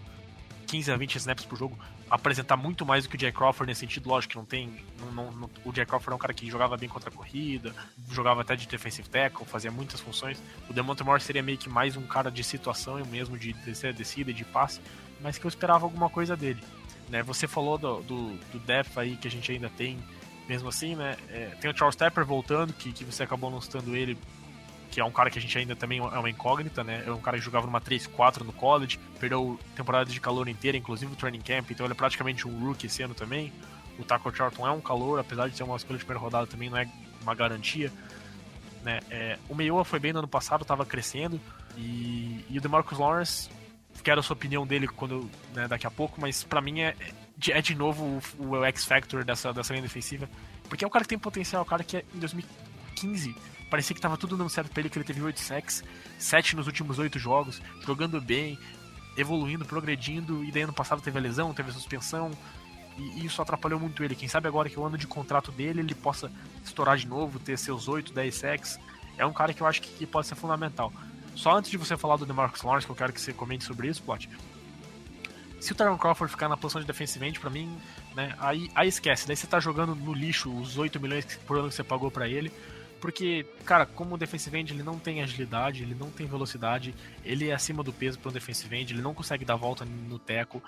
15 0.72 0.90
a 0.90 0.96
20 0.96 1.16
snaps 1.16 1.46
por 1.46 1.58
jogo, 1.58 1.78
apresentar 2.10 2.56
muito 2.56 2.86
mais 2.86 3.04
do 3.04 3.10
que 3.10 3.16
o 3.16 3.18
Jack 3.18 3.38
Crawford 3.38 3.70
nesse 3.70 3.82
sentido, 3.82 4.08
lógico 4.08 4.32
que 4.32 4.38
não 4.38 4.46
tem. 4.46 4.72
Não, 5.14 5.32
não, 5.32 5.50
o 5.66 5.72
Jack 5.74 5.90
Crawford 5.90 6.14
é 6.14 6.16
um 6.16 6.18
cara 6.18 6.34
que 6.34 6.50
jogava 6.50 6.78
bem 6.78 6.88
contra 6.88 7.10
a 7.10 7.14
corrida, 7.14 7.74
jogava 8.10 8.40
até 8.40 8.56
de 8.56 8.68
defensive 8.68 9.10
tackle, 9.10 9.46
fazia 9.46 9.70
muitas 9.70 10.00
funções. 10.00 10.42
O 10.70 10.74
Demonte 10.74 11.04
Moore 11.04 11.22
seria 11.22 11.44
meio 11.44 11.58
que 11.58 11.68
mais 11.68 11.98
um 11.98 12.04
cara 12.04 12.32
de 12.32 12.42
situação 12.42 13.04
mesmo, 13.06 13.38
de 13.38 13.52
descer, 13.52 13.94
descida 13.94 14.32
e 14.32 14.34
de 14.34 14.46
passe, 14.46 14.80
mas 15.22 15.38
que 15.38 15.46
eu 15.46 15.50
esperava 15.50 15.86
alguma 15.86 16.10
coisa 16.10 16.36
dele. 16.36 16.62
Né? 17.10 17.22
Você 17.24 17.48
falou 17.48 17.78
do, 17.78 18.02
do, 18.02 18.32
do 18.34 18.62
aí 18.96 19.18
que 19.18 19.28
a 19.28 19.32
gente 19.32 19.52
ainda 19.52 19.70
tem, 19.70 19.98
mesmo 20.48 20.70
assim, 20.70 20.96
né? 20.96 21.18
É, 21.30 21.48
tem 21.60 21.70
o 21.70 21.78
Charles 21.78 21.96
Tepper 21.96 22.26
voltando, 22.26 22.74
que, 22.74 22.92
que 22.92 23.04
você 23.04 23.24
acabou 23.24 23.52
não 23.52 23.62
citando 23.62 23.96
ele, 23.96 24.18
que 24.90 25.00
é 25.00 25.06
um 25.06 25.12
cara 25.12 25.30
que 25.30 25.40
a 25.40 25.42
gente 25.42 25.58
ainda 25.58 25.76
também 25.76 26.00
é 26.00 26.04
uma 26.04 26.30
incógnita, 26.30 26.84
né? 26.84 27.04
É 27.06 27.12
um 27.12 27.22
cara 27.22 27.38
que 27.38 27.44
jogava 27.44 27.66
numa 27.66 27.80
3-4 27.80 28.44
no 28.44 28.52
college, 28.54 29.00
perdeu 29.20 29.60
temporada 29.76 30.10
de 30.10 30.20
calor 30.20 30.48
inteira, 30.48 30.78
inclusive 30.78 31.14
o 31.14 31.16
training 31.16 31.42
camp, 31.42 31.72
então 31.72 31.86
ele 31.86 31.94
é 31.94 31.96
praticamente 31.96 32.48
um 32.48 32.66
rookie 32.66 32.88
esse 32.88 33.04
ano 33.04 33.14
também. 33.14 33.52
O 34.00 34.04
Taco 34.04 34.34
Charlton 34.36 34.68
é 34.68 34.72
um 34.72 34.82
calor, 34.82 35.20
apesar 35.20 35.50
de 35.50 35.56
ser 35.56 35.64
uma 35.64 35.76
escolha 35.76 36.00
de 36.00 36.06
primeira 36.06 36.24
rodada 36.24 36.48
também 36.48 36.70
não 36.70 36.78
é 36.78 36.90
uma 37.22 37.36
garantia. 37.36 37.92
Né? 38.84 39.00
É, 39.10 39.38
o 39.48 39.56
Meioa 39.56 39.86
foi 39.86 40.00
bem 40.00 40.12
no 40.12 40.20
ano 40.20 40.28
passado, 40.28 40.64
estava 40.64 40.86
crescendo, 40.86 41.40
e, 41.78 42.46
e 42.50 42.58
o 42.58 42.62
DeMarcus 42.62 42.98
Lawrence 42.98 43.50
quero 44.04 44.20
a 44.20 44.24
sua 44.24 44.36
opinião 44.36 44.66
dele 44.66 44.88
quando 44.88 45.30
né, 45.54 45.68
daqui 45.68 45.86
a 45.86 45.92
pouco, 45.92 46.20
mas 46.20 46.44
para 46.44 46.62
mim 46.62 46.82
é, 46.82 46.96
é 47.50 47.62
de 47.62 47.76
novo 47.76 48.22
o, 48.40 48.48
o 48.48 48.66
X-Factor 48.66 49.24
dessa, 49.24 49.54
dessa 49.54 49.74
linha 49.74 49.84
defensiva. 49.84 50.30
Porque 50.68 50.84
é 50.84 50.88
um 50.88 50.92
cara 50.92 51.04
que 51.04 51.10
tem 51.10 51.20
potencial, 51.20 51.62
é 51.62 51.66
um 51.66 51.68
cara 51.68 51.84
que 51.84 51.98
é, 51.98 52.06
em 52.14 52.20
2015 52.20 53.36
parecia 53.72 53.96
que 53.96 54.02
tava 54.02 54.18
tudo 54.18 54.36
dando 54.36 54.50
certo 54.50 54.70
pra 54.70 54.82
ele, 54.82 54.90
que 54.90 54.98
ele 54.98 55.06
teve 55.06 55.22
8 55.22 55.40
sacks, 55.40 55.82
7 56.20 56.58
nos 56.58 56.68
últimos 56.68 57.00
8 57.00 57.18
jogos, 57.18 57.62
jogando 57.86 58.20
bem, 58.20 58.60
evoluindo, 59.16 59.64
progredindo, 59.64 60.44
e 60.44 60.52
daí 60.52 60.64
ano 60.64 60.74
passado 60.74 61.02
teve 61.02 61.18
a 61.18 61.22
lesão, 61.22 61.54
teve 61.54 61.70
a 61.70 61.74
suspensão, 61.74 62.32
e, 62.98 63.22
e 63.22 63.26
isso 63.26 63.42
atrapalhou 63.42 63.80
muito 63.80 64.04
ele. 64.04 64.14
Quem 64.14 64.28
sabe 64.28 64.50
agora 64.50 64.70
que 64.70 64.78
o 64.78 64.86
ano 64.86 64.98
de 64.98 65.08
contrato 65.08 65.54
dele, 65.54 65.80
ele 65.80 65.96
possa 65.96 66.30
estourar 66.64 66.98
de 66.98 67.08
novo, 67.08 67.40
ter 67.40 67.58
seus 67.58 67.88
8, 67.88 68.14
10 68.14 68.36
sacks. 68.36 68.80
É 69.18 69.26
um 69.26 69.32
cara 69.32 69.54
que 69.54 69.62
eu 69.62 69.68
acho 69.68 69.82
que, 69.82 69.90
que 69.90 70.06
pode 70.06 70.28
ser 70.28 70.36
fundamental. 70.36 70.92
Só 71.36 71.58
antes 71.58 71.72
de 71.72 71.78
você 71.78 71.98
falar 71.98 72.18
do 72.18 72.26
DeMarcus 72.26 72.62
Lawrence, 72.62 72.86
que 72.86 72.92
eu 72.92 72.96
quero 72.96 73.14
que 73.14 73.22
você 73.22 73.34
comente 73.34 73.64
sobre 73.64 73.88
isso, 73.88 74.02
Plot. 74.04 74.30
Se 75.60 75.72
o 75.72 75.76
Tyron 75.76 75.98
Crawford 75.98 76.32
ficar 76.32 76.50
na 76.50 76.58
posição 76.58 76.82
de 76.82 76.88
defensive 76.88 77.24
end, 77.26 77.40
pra 77.40 77.50
mim, 77.50 77.78
né, 78.16 78.36
aí, 78.40 78.70
aí 78.74 78.88
esquece. 78.88 79.28
Daí 79.28 79.36
você 79.36 79.46
tá 79.46 79.60
jogando 79.60 79.94
no 79.94 80.14
lixo 80.14 80.52
os 80.52 80.78
8 80.78 81.00
milhões 81.00 81.26
por 81.46 81.58
ano 81.58 81.70
que 81.70 81.76
você 81.76 81.84
pagou 81.84 82.10
para 82.10 82.28
ele. 82.28 82.52
Porque, 83.00 83.46
cara, 83.66 83.86
como 83.86 84.18
defensive 84.18 84.56
end, 84.58 84.74
ele 84.74 84.84
não 84.84 85.00
tem 85.00 85.24
agilidade, 85.24 85.82
ele 85.82 85.96
não 85.96 86.12
tem 86.12 86.28
velocidade, 86.28 86.94
ele 87.26 87.50
é 87.50 87.54
acima 87.54 87.84
do 87.84 87.92
peso 87.92 88.20
para 88.20 88.30
um 88.30 88.34
defensive 88.34 88.76
end, 88.76 88.94
ele 88.94 89.02
não 89.02 89.14
consegue 89.14 89.44
dar 89.44 89.56
volta 89.56 89.84
no 89.84 90.20
teco. 90.20 90.64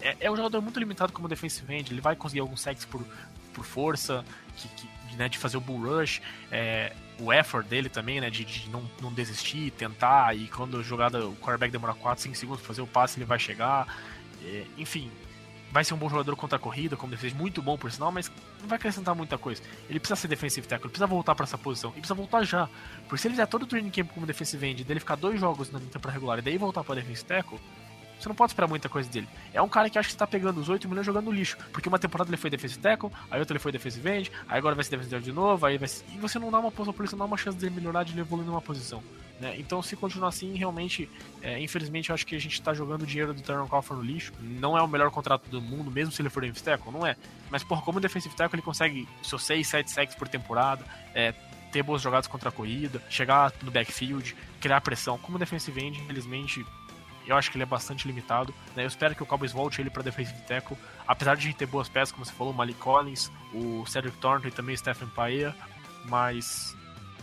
É, 0.00 0.16
é 0.20 0.30
um 0.30 0.36
jogador 0.36 0.62
muito 0.62 0.80
limitado 0.80 1.12
como 1.12 1.28
defensive 1.28 1.72
end, 1.74 1.92
ele 1.92 2.00
vai 2.00 2.16
conseguir 2.16 2.40
alguns 2.40 2.62
sacks 2.62 2.86
por, 2.86 3.04
por 3.52 3.64
força, 3.64 4.24
que, 4.56 4.68
que, 4.68 5.16
né, 5.16 5.28
de 5.28 5.36
fazer 5.36 5.58
o 5.58 5.60
bull 5.60 5.80
rush, 5.80 6.22
é, 6.50 6.94
o 7.20 7.32
effort 7.32 7.66
dele 7.66 7.88
também, 7.88 8.20
né, 8.20 8.30
de, 8.30 8.44
de, 8.44 8.68
não, 8.70 8.82
não 9.00 9.12
desistir, 9.12 9.70
tentar, 9.72 10.34
e 10.36 10.48
quando 10.48 10.78
a 10.78 10.82
jogada, 10.82 11.26
o 11.26 11.36
quarterback 11.36 11.70
demora 11.70 11.94
4, 11.94 12.22
5 12.22 12.34
segundos 12.34 12.60
para 12.60 12.68
fazer 12.68 12.82
o 12.82 12.86
passe, 12.86 13.18
ele 13.18 13.26
vai 13.26 13.38
chegar. 13.38 13.86
É, 14.42 14.64
enfim, 14.78 15.10
vai 15.70 15.84
ser 15.84 15.94
um 15.94 15.96
bom 15.96 16.08
jogador 16.08 16.34
contra 16.36 16.56
a 16.56 16.58
corrida, 16.58 16.96
como 16.96 17.10
defesa, 17.12 17.34
muito 17.34 17.62
bom 17.62 17.76
por 17.76 17.90
sinal, 17.92 18.10
mas 18.10 18.30
não 18.60 18.68
vai 18.68 18.76
acrescentar 18.76 19.14
muita 19.14 19.38
coisa. 19.38 19.62
Ele 19.88 20.00
precisa 20.00 20.20
ser 20.20 20.28
defensive 20.28 20.66
tackle, 20.66 20.86
ele 20.86 20.92
precisa 20.92 21.06
voltar 21.06 21.34
para 21.34 21.44
essa 21.44 21.58
posição, 21.58 21.90
ele 21.90 22.00
precisa 22.00 22.14
voltar 22.14 22.42
já. 22.42 22.68
Porque 23.02 23.18
se 23.18 23.28
ele 23.28 23.34
fizer 23.34 23.46
todo 23.46 23.62
o 23.62 23.66
training 23.66 23.90
camp 23.90 24.10
como 24.12 24.26
defensive 24.26 24.66
end, 24.66 24.84
dele 24.84 25.00
ficar 25.00 25.16
dois 25.16 25.38
jogos 25.38 25.70
na 25.70 25.78
temporada 25.78 26.12
regular 26.12 26.38
e 26.38 26.42
daí 26.42 26.58
voltar 26.58 26.82
para 26.82 26.96
defensive 26.96 27.26
tackle, 27.26 27.58
você 28.20 28.28
não 28.28 28.36
pode 28.36 28.52
esperar 28.52 28.68
muita 28.68 28.88
coisa 28.88 29.08
dele. 29.10 29.28
É 29.52 29.62
um 29.62 29.68
cara 29.68 29.88
que 29.88 29.98
acha 29.98 30.08
que 30.08 30.14
está 30.14 30.26
pegando 30.26 30.60
os 30.60 30.68
8 30.68 30.88
milhões 30.88 31.06
jogando 31.06 31.26
no 31.26 31.32
lixo. 31.32 31.56
Porque 31.72 31.88
uma 31.88 31.98
temporada 31.98 32.30
ele 32.30 32.36
foi 32.36 32.50
defensive 32.50 32.80
tackle, 32.80 33.10
aí 33.30 33.40
outra 33.40 33.54
ele 33.54 33.62
foi 33.62 33.72
defensive 33.72 34.08
end, 34.08 34.32
aí 34.48 34.58
agora 34.58 34.74
vai 34.74 34.84
ser 34.84 34.90
defensive 34.90 35.16
tackle 35.16 35.30
de 35.30 35.34
novo, 35.34 35.64
aí 35.66 35.78
vai 35.78 35.88
ser... 35.88 36.04
E 36.14 36.18
você 36.18 36.38
não 36.38 36.50
dá 36.50 36.58
uma 36.58 36.70
posição 36.70 36.92
por 36.92 37.04
isso, 37.04 37.16
não 37.16 37.20
dá 37.20 37.24
uma 37.24 37.36
chance 37.36 37.56
de 37.56 37.70
melhorar, 37.70 38.04
de 38.04 38.18
evoluir 38.18 38.46
numa 38.46 38.60
posição. 38.60 39.02
Né? 39.40 39.56
Então, 39.58 39.82
se 39.82 39.96
continuar 39.96 40.28
assim, 40.28 40.54
realmente, 40.54 41.08
é, 41.40 41.58
infelizmente, 41.58 42.10
eu 42.10 42.14
acho 42.14 42.26
que 42.26 42.36
a 42.36 42.38
gente 42.38 42.52
está 42.52 42.74
jogando 42.74 43.02
o 43.02 43.06
dinheiro 43.06 43.32
do 43.32 43.40
Tyron 43.40 43.66
Crawford 43.66 44.04
no 44.04 44.12
lixo. 44.12 44.32
Não 44.38 44.76
é 44.76 44.82
o 44.82 44.86
melhor 44.86 45.10
contrato 45.10 45.48
do 45.48 45.62
mundo, 45.62 45.90
mesmo 45.90 46.12
se 46.12 46.20
ele 46.20 46.28
for 46.28 46.42
defensive 46.42 46.64
tackle, 46.64 46.92
não 46.92 47.06
é. 47.06 47.16
Mas, 47.50 47.64
por 47.64 47.82
como 47.82 47.98
defensive 47.98 48.34
tackle, 48.36 48.56
ele 48.56 48.62
consegue 48.62 49.08
seus 49.22 49.42
6, 49.44 49.66
7 49.66 49.90
sacks 49.90 50.14
por 50.14 50.28
temporada, 50.28 50.84
é, 51.14 51.32
ter 51.72 51.82
boas 51.82 52.02
jogadas 52.02 52.26
contra 52.26 52.50
a 52.50 52.52
corrida, 52.52 53.02
chegar 53.08 53.52
no 53.62 53.70
backfield, 53.70 54.36
criar 54.60 54.80
pressão. 54.82 55.16
Como 55.16 55.38
defensive 55.38 55.80
end, 55.80 55.98
infelizmente, 55.98 56.66
eu 57.32 57.36
acho 57.36 57.50
que 57.50 57.56
ele 57.56 57.62
é 57.62 57.66
bastante 57.66 58.06
limitado. 58.06 58.54
Né? 58.74 58.84
Eu 58.84 58.88
espero 58.88 59.14
que 59.14 59.22
o 59.22 59.26
Cowboys 59.26 59.52
volte 59.52 59.80
ele 59.80 59.90
para 59.90 60.02
defensive 60.02 60.40
tackle, 60.42 60.76
apesar 61.06 61.36
de 61.36 61.52
ter 61.54 61.66
boas 61.66 61.88
peças, 61.88 62.12
como 62.12 62.24
você 62.24 62.32
falou, 62.32 62.52
o 62.52 62.56
Malik 62.56 62.78
Collins, 62.78 63.30
o 63.52 63.84
Cedric 63.86 64.16
Thornton 64.18 64.48
e 64.48 64.50
também 64.50 64.74
o 64.74 64.78
Stephen 64.78 65.08
Paea, 65.08 65.54
mas 66.06 66.76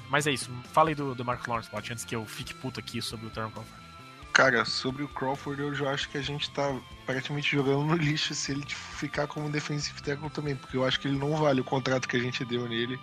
mas 0.10 0.26
é 0.26 0.32
isso. 0.32 0.50
Fala 0.72 0.90
aí 0.90 0.96
do, 0.96 1.14
do 1.14 1.26
Mark 1.26 1.46
Lawrence, 1.48 1.70
Plot, 1.70 1.92
antes 1.92 2.06
que 2.06 2.16
eu 2.16 2.26
fique 2.26 2.54
puto 2.54 2.80
aqui 2.80 3.02
sobre 3.02 3.28
o 3.28 3.30
Terran 3.30 3.52
Crawford. 3.52 3.88
Cara, 4.32 4.64
sobre 4.66 5.04
o 5.04 5.08
Crawford, 5.08 5.62
eu 5.62 5.74
já 5.74 5.92
acho 5.92 6.10
que 6.10 6.18
a 6.18 6.22
gente 6.22 6.50
tá 6.52 6.80
praticamente 7.06 7.56
jogando 7.56 7.84
no 7.84 7.96
lixo 7.96 8.34
se 8.36 8.52
ele 8.52 8.64
ficar 8.68 9.28
como 9.28 9.50
defensive 9.50 10.02
tackle 10.02 10.30
também, 10.30 10.56
porque 10.56 10.78
eu 10.78 10.86
acho 10.86 11.00
que 11.00 11.08
ele 11.08 11.18
não 11.18 11.36
vale 11.36 11.60
o 11.60 11.64
contrato 11.64 12.08
que 12.08 12.16
a 12.16 12.20
gente 12.20 12.46
deu 12.46 12.68
nele. 12.70 13.00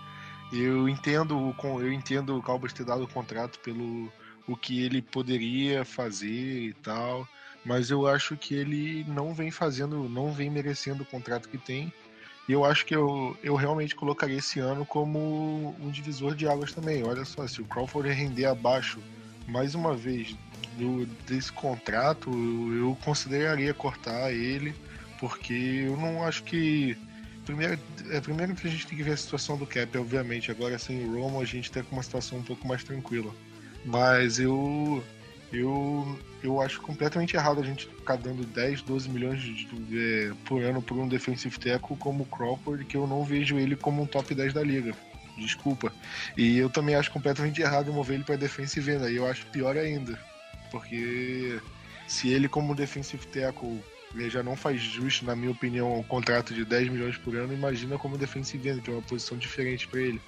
Eu 0.52 0.88
entendo, 0.88 1.54
eu 1.80 1.92
entendo 1.92 2.38
o 2.38 2.42
Cowboys 2.42 2.72
ter 2.72 2.84
dado 2.84 3.02
o 3.02 3.08
contrato 3.08 3.58
pelo 3.58 4.10
o 4.46 4.56
que 4.56 4.82
ele 4.82 5.00
poderia 5.00 5.84
fazer 5.84 6.68
e 6.68 6.72
tal, 6.74 7.26
mas 7.64 7.90
eu 7.90 8.06
acho 8.06 8.36
que 8.36 8.54
ele 8.54 9.04
não 9.08 9.32
vem 9.32 9.50
fazendo, 9.50 10.08
não 10.08 10.32
vem 10.32 10.50
merecendo 10.50 11.02
o 11.02 11.06
contrato 11.06 11.48
que 11.48 11.58
tem. 11.58 11.92
E 12.46 12.52
eu 12.52 12.62
acho 12.64 12.84
que 12.84 12.94
eu, 12.94 13.36
eu 13.42 13.54
realmente 13.54 13.94
colocaria 13.94 14.36
esse 14.36 14.60
ano 14.60 14.84
como 14.84 15.74
um 15.80 15.90
divisor 15.90 16.34
de 16.34 16.46
águas 16.46 16.72
também. 16.72 17.02
Olha 17.02 17.24
só, 17.24 17.46
se 17.46 17.62
o 17.62 17.64
Crawford 17.64 18.10
render 18.10 18.44
abaixo 18.44 19.00
mais 19.48 19.74
uma 19.74 19.94
vez 19.94 20.36
do, 20.76 21.06
desse 21.26 21.50
contrato, 21.50 22.30
eu 22.30 22.96
consideraria 23.02 23.72
cortar 23.72 24.30
ele, 24.30 24.74
porque 25.18 25.84
eu 25.86 25.96
não 25.96 26.22
acho 26.22 26.44
que. 26.44 26.96
Primeiro, 27.46 27.78
é, 28.10 28.20
primeiro 28.20 28.54
que 28.54 28.66
a 28.66 28.70
gente 28.70 28.86
tem 28.86 28.96
que 28.96 29.04
ver 29.04 29.12
a 29.12 29.16
situação 29.16 29.56
do 29.56 29.66
Cap, 29.66 29.96
obviamente. 29.96 30.50
Agora 30.50 30.78
sem 30.78 31.04
o 31.04 31.20
Romo 31.20 31.40
a 31.40 31.44
gente 31.44 31.70
tem 31.70 31.82
tá 31.82 31.88
uma 31.92 32.02
situação 32.02 32.38
um 32.38 32.42
pouco 32.42 32.66
mais 32.66 32.84
tranquila. 32.84 33.32
Mas 33.84 34.38
eu 34.38 35.02
eu, 35.52 36.18
eu 36.42 36.60
acho 36.60 36.80
completamente 36.80 37.36
errado 37.36 37.60
a 37.60 37.64
gente 37.64 37.86
ficar 37.86 38.16
dando 38.16 38.44
10, 38.44 38.82
12 38.82 39.08
milhões 39.08 39.40
de, 39.40 39.64
de, 39.66 39.98
é, 39.98 40.32
por 40.44 40.62
ano 40.62 40.82
por 40.82 40.98
um 40.98 41.06
defensive 41.06 41.58
tackle 41.58 41.96
como 41.96 42.24
o 42.24 42.26
Crawford, 42.26 42.84
que 42.84 42.96
eu 42.96 43.06
não 43.06 43.24
vejo 43.24 43.56
ele 43.56 43.76
como 43.76 44.02
um 44.02 44.06
top 44.06 44.34
10 44.34 44.52
da 44.52 44.62
liga. 44.62 44.92
Desculpa. 45.38 45.92
E 46.36 46.58
eu 46.58 46.68
também 46.70 46.94
acho 46.94 47.10
completamente 47.10 47.60
errado 47.60 47.92
mover 47.92 48.16
ele 48.16 48.24
para 48.24 48.36
defensive 48.36 48.90
end. 48.90 49.04
E 49.10 49.16
eu 49.16 49.26
acho 49.26 49.46
pior 49.46 49.76
ainda. 49.76 50.18
Porque 50.70 51.60
se 52.06 52.28
ele, 52.28 52.48
como 52.48 52.74
defensive 52.74 53.26
tackle, 53.28 53.80
já 54.28 54.42
não 54.42 54.56
faz 54.56 54.80
justo, 54.80 55.24
na 55.24 55.34
minha 55.34 55.50
opinião, 55.50 55.98
um 55.98 56.02
contrato 56.02 56.54
de 56.54 56.64
10 56.64 56.88
milhões 56.88 57.16
por 57.16 57.34
ano, 57.36 57.52
imagina 57.52 57.98
como 57.98 58.18
defensive 58.18 58.68
end, 58.68 58.80
que 58.80 58.90
é 58.90 58.92
uma 58.92 59.02
posição 59.02 59.36
diferente 59.36 59.88
para 59.88 60.00
ele. 60.00 60.20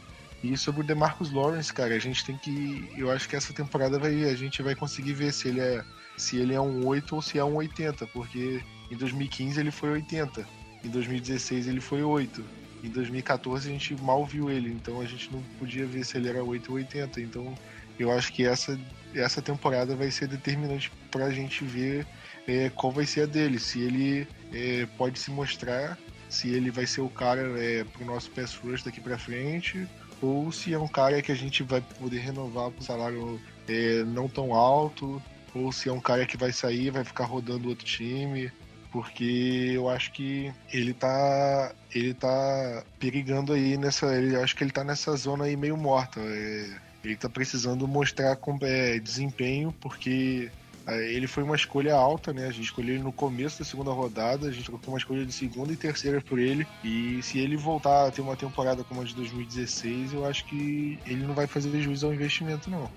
E 0.42 0.56
sobre 0.56 0.82
o 0.82 0.84
DeMarcus 0.84 1.32
Lawrence, 1.32 1.72
cara, 1.72 1.94
a 1.94 1.98
gente 1.98 2.24
tem 2.24 2.36
que. 2.36 2.92
Eu 2.96 3.10
acho 3.10 3.28
que 3.28 3.36
essa 3.36 3.52
temporada 3.52 3.98
vai, 3.98 4.24
a 4.24 4.34
gente 4.34 4.62
vai 4.62 4.74
conseguir 4.74 5.14
ver 5.14 5.32
se 5.32 5.48
ele 5.48 5.60
é 5.60 5.82
se 6.16 6.36
ele 6.36 6.54
é 6.54 6.60
um 6.60 6.86
8 6.86 7.14
ou 7.14 7.22
se 7.22 7.38
é 7.38 7.44
um 7.44 7.56
80, 7.56 8.06
porque 8.08 8.62
em 8.90 8.96
2015 8.96 9.60
ele 9.60 9.70
foi 9.70 9.90
80, 9.90 10.46
em 10.84 10.88
2016 10.88 11.68
ele 11.68 11.80
foi 11.80 12.02
8, 12.02 12.44
em 12.82 12.88
2014 12.88 13.68
a 13.68 13.72
gente 13.72 13.94
mal 14.02 14.24
viu 14.24 14.50
ele, 14.50 14.70
então 14.70 15.00
a 15.00 15.04
gente 15.04 15.30
não 15.32 15.42
podia 15.58 15.84
ver 15.86 16.04
se 16.04 16.16
ele 16.16 16.28
era 16.28 16.42
8 16.42 16.70
ou 16.70 16.76
80. 16.76 17.20
Então 17.20 17.54
eu 17.98 18.10
acho 18.10 18.32
que 18.32 18.46
essa, 18.46 18.78
essa 19.14 19.42
temporada 19.42 19.94
vai 19.94 20.10
ser 20.10 20.28
determinante 20.28 20.90
para 21.10 21.26
a 21.26 21.30
gente 21.30 21.64
ver 21.64 22.06
é, 22.46 22.70
qual 22.70 22.92
vai 22.92 23.06
ser 23.06 23.22
a 23.22 23.26
dele, 23.26 23.58
se 23.58 23.80
ele 23.80 24.26
é, 24.52 24.86
pode 24.96 25.18
se 25.18 25.30
mostrar, 25.30 25.98
se 26.28 26.48
ele 26.48 26.70
vai 26.70 26.86
ser 26.86 27.00
o 27.00 27.08
cara 27.08 27.40
é, 27.60 27.84
para 27.84 28.02
o 28.02 28.06
nosso 28.06 28.30
pass 28.30 28.54
rush 28.54 28.82
daqui 28.82 29.00
para 29.00 29.18
frente 29.18 29.86
ou 30.22 30.50
se 30.50 30.72
é 30.72 30.78
um 30.78 30.88
cara 30.88 31.20
que 31.22 31.32
a 31.32 31.34
gente 31.36 31.62
vai 31.62 31.80
poder 31.80 32.18
renovar 32.18 32.70
por 32.70 32.82
salário 32.82 33.40
é, 33.68 34.02
não 34.04 34.28
tão 34.28 34.54
alto, 34.54 35.22
ou 35.54 35.72
se 35.72 35.88
é 35.88 35.92
um 35.92 36.00
cara 36.00 36.26
que 36.26 36.36
vai 36.36 36.52
sair 36.52 36.90
vai 36.90 37.04
ficar 37.04 37.24
rodando 37.24 37.68
outro 37.68 37.84
time, 37.84 38.50
porque 38.92 39.72
eu 39.74 39.88
acho 39.88 40.12
que 40.12 40.52
ele 40.72 40.92
tá 40.94 41.72
ele 41.94 42.14
tá 42.14 42.84
perigando 42.98 43.52
aí 43.52 43.76
nessa, 43.76 44.14
ele 44.14 44.36
acho 44.36 44.54
que 44.56 44.64
ele 44.64 44.70
tá 44.70 44.84
nessa 44.84 45.14
zona 45.16 45.44
aí 45.44 45.56
meio 45.56 45.76
morta. 45.76 46.20
É, 46.20 46.86
ele 47.04 47.16
tá 47.16 47.28
precisando 47.28 47.86
mostrar 47.86 48.36
com, 48.36 48.58
é, 48.62 48.98
desempenho, 48.98 49.72
porque 49.80 50.50
ele 50.86 51.26
foi 51.26 51.42
uma 51.42 51.56
escolha 51.56 51.94
alta, 51.94 52.32
né? 52.32 52.46
A 52.46 52.50
gente 52.52 52.64
escolheu 52.64 52.94
ele 52.94 53.02
no 53.02 53.12
começo 53.12 53.58
da 53.58 53.64
segunda 53.64 53.90
rodada, 53.90 54.46
a 54.46 54.52
gente 54.52 54.64
trocou 54.64 54.94
uma 54.94 54.98
escolha 54.98 55.26
de 55.26 55.32
segunda 55.32 55.72
e 55.72 55.76
terceira 55.76 56.20
por 56.20 56.38
ele. 56.38 56.66
E 56.84 57.20
se 57.22 57.38
ele 57.38 57.56
voltar 57.56 58.06
a 58.06 58.10
ter 58.10 58.20
uma 58.20 58.36
temporada 58.36 58.84
como 58.84 59.00
a 59.00 59.04
de 59.04 59.14
2016, 59.14 60.12
eu 60.12 60.24
acho 60.24 60.44
que 60.44 60.98
ele 61.04 61.26
não 61.26 61.34
vai 61.34 61.46
fazer 61.46 61.80
juízo 61.82 62.06
ao 62.06 62.14
investimento, 62.14 62.70
não. 62.70 62.88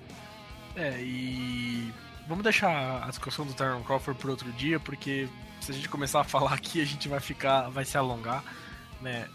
É, 0.75 1.02
e 1.02 1.91
vamos 2.28 2.43
deixar 2.43 3.04
a 3.04 3.10
discussão 3.10 3.45
do 3.45 3.54
Tyron 3.54 3.82
Crawford 3.82 4.19
por 4.21 4.30
outro 4.30 4.52
dia, 4.52 4.80
porque 4.80 5.28
se 5.60 5.71
a 5.71 5.73
gente 5.73 5.89
começar 5.89 6.21
a 6.21 6.23
falar 6.23 6.54
aqui, 6.54 6.82
a 6.82 6.86
gente 6.86 7.08
vai 7.08 7.19
ficar, 7.19 7.69
vai 7.69 7.86
se 7.86 7.97
alongar, 7.97 8.43
né? 9.02 9.28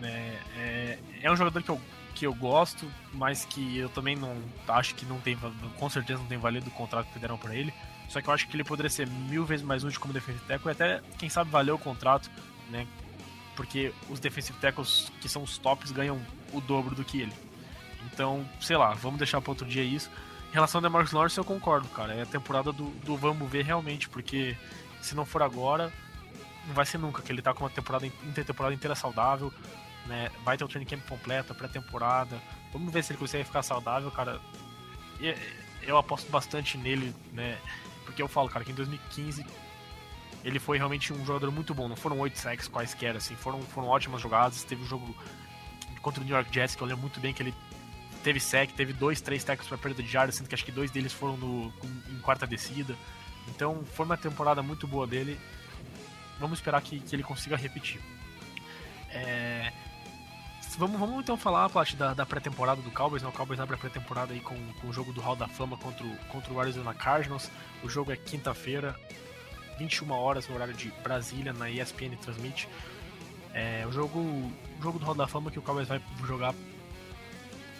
né? 0.00 0.38
É, 0.56 0.98
é 1.22 1.32
um 1.32 1.36
jogador 1.36 1.62
que 1.62 1.70
eu 1.70 1.80
que 2.18 2.26
eu 2.26 2.34
gosto, 2.34 2.90
mas 3.12 3.44
que 3.44 3.78
eu 3.78 3.88
também 3.88 4.16
não 4.16 4.36
acho 4.66 4.92
que 4.96 5.06
não 5.06 5.20
tem, 5.20 5.38
com 5.78 5.88
certeza 5.88 6.18
não 6.18 6.26
tem 6.26 6.36
valido 6.36 6.66
o 6.66 6.72
contrato 6.72 7.06
que 7.12 7.18
deram 7.18 7.38
para 7.38 7.54
ele. 7.54 7.72
Só 8.08 8.20
que 8.20 8.28
eu 8.28 8.34
acho 8.34 8.48
que 8.48 8.56
ele 8.56 8.64
poderia 8.64 8.90
ser 8.90 9.06
mil 9.06 9.44
vezes 9.44 9.64
mais 9.64 9.84
útil 9.84 10.00
como 10.00 10.14
defensive 10.14 10.44
tackle 10.46 10.70
e 10.70 10.72
até, 10.72 11.02
quem 11.18 11.28
sabe, 11.28 11.50
valer 11.50 11.72
o 11.72 11.78
contrato, 11.78 12.30
né? 12.70 12.86
Porque 13.54 13.92
os 14.08 14.18
defensive 14.18 14.58
tackles 14.58 15.12
que 15.20 15.28
são 15.28 15.42
os 15.42 15.58
tops 15.58 15.90
ganham 15.90 16.20
o 16.52 16.60
dobro 16.60 16.94
do 16.94 17.04
que 17.04 17.20
ele. 17.20 17.32
Então, 18.12 18.48
sei 18.60 18.76
lá, 18.76 18.94
vamos 18.94 19.18
deixar 19.18 19.40
para 19.40 19.50
outro 19.50 19.66
dia 19.66 19.82
isso. 19.82 20.10
Em 20.50 20.54
relação 20.54 20.78
ao 20.78 20.82
DeMarcus 20.82 21.12
Lawrence, 21.12 21.36
eu 21.36 21.44
concordo, 21.44 21.86
cara. 21.88 22.14
É 22.14 22.22
a 22.22 22.26
temporada 22.26 22.72
do, 22.72 22.90
do 23.04 23.16
vamos 23.16 23.50
ver 23.50 23.64
realmente, 23.64 24.08
porque 24.08 24.56
se 25.00 25.14
não 25.14 25.26
for 25.26 25.42
agora, 25.42 25.92
não 26.66 26.74
vai 26.74 26.86
ser 26.86 26.98
nunca, 26.98 27.20
que 27.20 27.30
ele 27.30 27.42
tá 27.42 27.52
com 27.52 27.64
uma 27.64 27.70
temporada 27.70 28.06
intertemporada 28.06 28.74
inteira 28.74 28.94
saudável, 28.94 29.52
né? 30.06 30.30
Vai 30.44 30.56
ter 30.56 30.64
o 30.64 30.68
training 30.68 30.88
camp 30.88 31.06
completo, 31.06 31.54
pré-temporada. 31.54 32.40
Vamos 32.72 32.92
ver 32.92 33.04
se 33.04 33.12
ele 33.12 33.18
consegue 33.18 33.44
ficar 33.44 33.62
saudável, 33.62 34.10
cara. 34.10 34.40
Eu 35.82 35.98
aposto 35.98 36.30
bastante 36.30 36.78
nele, 36.78 37.14
né? 37.32 37.58
Porque 38.08 38.22
eu 38.22 38.26
falo, 38.26 38.48
cara, 38.48 38.64
que 38.64 38.72
em 38.72 38.74
2015 38.74 39.44
ele 40.42 40.58
foi 40.58 40.78
realmente 40.78 41.12
um 41.12 41.26
jogador 41.26 41.50
muito 41.50 41.74
bom. 41.74 41.88
Não 41.88 41.94
foram 41.94 42.18
oito 42.20 42.38
sacks 42.38 42.66
quaisquer, 42.66 43.14
assim, 43.14 43.36
foram, 43.36 43.60
foram 43.60 43.88
ótimas 43.88 44.22
jogadas. 44.22 44.64
Teve 44.64 44.82
um 44.82 44.86
jogo 44.86 45.14
contra 46.00 46.22
o 46.22 46.24
New 46.24 46.34
York 46.34 46.52
Jets 46.52 46.74
que 46.74 46.82
eu 46.82 46.86
lembro 46.86 47.02
muito 47.02 47.20
bem 47.20 47.34
que 47.34 47.42
ele 47.42 47.54
teve 48.24 48.40
sec, 48.40 48.72
teve 48.72 48.94
dois, 48.94 49.20
três 49.20 49.44
tackles 49.44 49.68
para 49.68 49.76
perda 49.76 50.02
de 50.02 50.08
jardas, 50.08 50.36
sendo 50.36 50.48
que 50.48 50.54
acho 50.54 50.64
que 50.64 50.72
dois 50.72 50.90
deles 50.90 51.12
foram 51.12 51.36
no, 51.36 51.70
em 52.08 52.18
quarta 52.20 52.46
descida. 52.46 52.96
Então 53.48 53.84
foi 53.92 54.06
uma 54.06 54.16
temporada 54.16 54.62
muito 54.62 54.86
boa 54.86 55.06
dele. 55.06 55.38
Vamos 56.40 56.60
esperar 56.60 56.80
que, 56.80 57.00
que 57.00 57.14
ele 57.14 57.22
consiga 57.22 57.56
repetir. 57.56 58.00
É, 59.10 59.70
vamos, 60.78 60.98
vamos 60.98 61.20
então 61.20 61.36
falar, 61.36 61.68
Plat, 61.68 61.94
da, 61.94 62.14
da 62.14 62.24
pré-temporada 62.24 62.80
do 62.80 62.90
Cowboys. 62.90 63.22
Né? 63.22 63.28
O 63.28 63.32
Cowboys 63.32 63.60
abre 63.60 63.74
a 63.74 63.78
pré-temporada 63.78 64.32
aí 64.32 64.40
com, 64.40 64.56
com 64.80 64.88
o 64.88 64.92
jogo 64.92 65.12
do 65.12 65.20
Hall 65.20 65.36
da 65.36 65.48
Fama 65.48 65.76
contra 65.76 66.06
o, 66.06 66.16
contra 66.28 66.52
o 66.52 66.60
Arizona 66.60 66.94
Cardinals. 66.94 67.50
O 67.82 67.88
jogo 67.88 68.12
é 68.12 68.16
quinta-feira, 68.16 68.98
21 69.78 70.10
horas 70.12 70.48
no 70.48 70.54
horário 70.54 70.74
de 70.74 70.90
Brasília, 71.02 71.52
na 71.52 71.68
ESPN 71.68 72.16
transmite. 72.22 72.68
É, 73.52 73.84
o 73.86 73.92
jogo, 73.92 74.20
o 74.20 74.82
jogo 74.82 74.98
do 74.98 75.04
Hall 75.04 75.14
da 75.14 75.26
Fama 75.26 75.50
que 75.50 75.58
o 75.58 75.62
Cowboys 75.62 75.88
vai 75.88 76.00
jogar 76.24 76.54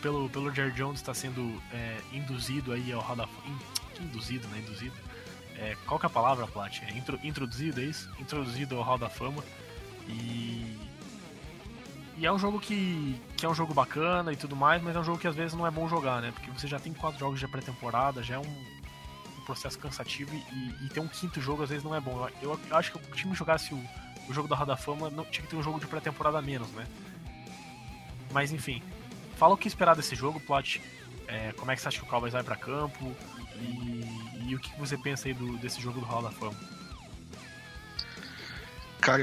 pelo, 0.02 0.28
pelo 0.30 0.52
Jerry 0.52 0.72
Jones 0.72 1.00
está 1.00 1.14
sendo 1.14 1.62
é, 1.72 1.98
induzido 2.12 2.72
aí 2.72 2.92
ao 2.92 3.00
Hall 3.00 3.16
da 3.16 3.26
Fama. 3.26 3.58
Induzido, 4.00 4.46
né? 4.48 4.58
Induzido. 4.58 4.94
É, 5.56 5.76
qual 5.86 5.98
que 5.98 6.06
é 6.06 6.08
a 6.08 6.10
palavra, 6.10 6.46
Plat? 6.46 6.82
É 6.82 6.92
intro, 6.96 7.18
introduzido, 7.22 7.80
é 7.80 7.84
isso? 7.84 8.08
Introduzido 8.18 8.76
ao 8.76 8.82
Hall 8.82 8.98
da 8.98 9.08
Fama. 9.08 9.42
E 10.08 10.87
e 12.18 12.26
é 12.26 12.32
um 12.32 12.38
jogo 12.38 12.58
que, 12.58 13.20
que 13.36 13.46
é 13.46 13.48
um 13.48 13.54
jogo 13.54 13.72
bacana 13.72 14.32
e 14.32 14.36
tudo 14.36 14.56
mais, 14.56 14.82
mas 14.82 14.96
é 14.96 14.98
um 14.98 15.04
jogo 15.04 15.18
que 15.18 15.28
às 15.28 15.36
vezes 15.36 15.54
não 15.54 15.64
é 15.64 15.70
bom 15.70 15.88
jogar, 15.88 16.20
né? 16.20 16.32
Porque 16.32 16.50
você 16.50 16.66
já 16.66 16.78
tem 16.78 16.92
quatro 16.92 17.20
jogos 17.20 17.38
de 17.38 17.46
pré-temporada, 17.46 18.24
já 18.24 18.34
é 18.34 18.38
um, 18.38 18.42
um 18.42 19.44
processo 19.46 19.78
cansativo 19.78 20.34
e, 20.34 20.84
e, 20.84 20.88
ter 20.88 20.98
um 20.98 21.06
quinto 21.06 21.40
jogo 21.40 21.62
às 21.62 21.68
vezes 21.68 21.84
não 21.84 21.94
é 21.94 22.00
bom. 22.00 22.28
Eu, 22.42 22.58
eu 22.68 22.76
acho 22.76 22.90
que 22.90 22.98
o 22.98 23.14
time 23.14 23.34
jogasse 23.34 23.72
o, 23.72 23.80
o 24.28 24.34
jogo 24.34 24.48
da 24.48 24.56
Roda 24.56 24.76
Fama 24.76 25.08
não 25.10 25.24
tinha 25.24 25.44
que 25.44 25.50
ter 25.50 25.56
um 25.56 25.62
jogo 25.62 25.78
de 25.78 25.86
pré-temporada 25.86 26.42
menos, 26.42 26.68
né? 26.72 26.86
Mas 28.32 28.50
enfim, 28.50 28.82
fala 29.36 29.54
o 29.54 29.56
que 29.56 29.68
esperar 29.68 29.94
desse 29.94 30.16
jogo, 30.16 30.40
Plot. 30.40 30.82
É, 31.28 31.52
como 31.52 31.70
é 31.70 31.76
que 31.76 31.80
você 31.80 31.88
acha 31.88 32.00
que 32.00 32.04
o 32.04 32.08
Cowboys 32.08 32.32
vai 32.32 32.42
para 32.42 32.56
campo 32.56 33.14
e, 33.60 34.48
e, 34.48 34.54
o 34.56 34.58
que 34.58 34.76
você 34.76 34.98
pensa 34.98 35.28
aí 35.28 35.34
do, 35.34 35.56
desse 35.58 35.80
jogo 35.80 36.00
do 36.00 36.06
Hall 36.06 36.22
da 36.22 36.30
Fama? 36.30 36.77
Cara, 39.00 39.22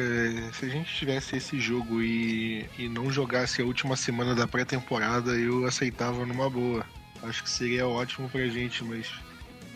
se 0.54 0.66
a 0.66 0.70
gente 0.70 0.94
tivesse 0.96 1.36
esse 1.36 1.60
jogo 1.60 2.02
e, 2.02 2.68
e 2.78 2.88
não 2.88 3.12
jogasse 3.12 3.62
a 3.62 3.66
última 3.66 3.96
semana 3.96 4.34
da 4.34 4.48
pré-temporada, 4.48 5.32
eu 5.32 5.66
aceitava 5.66 6.26
numa 6.26 6.50
boa. 6.50 6.86
Acho 7.22 7.44
que 7.44 7.50
seria 7.50 7.88
ótimo 7.88 8.30
pra 8.30 8.48
gente, 8.48 8.84
mas 8.84 9.12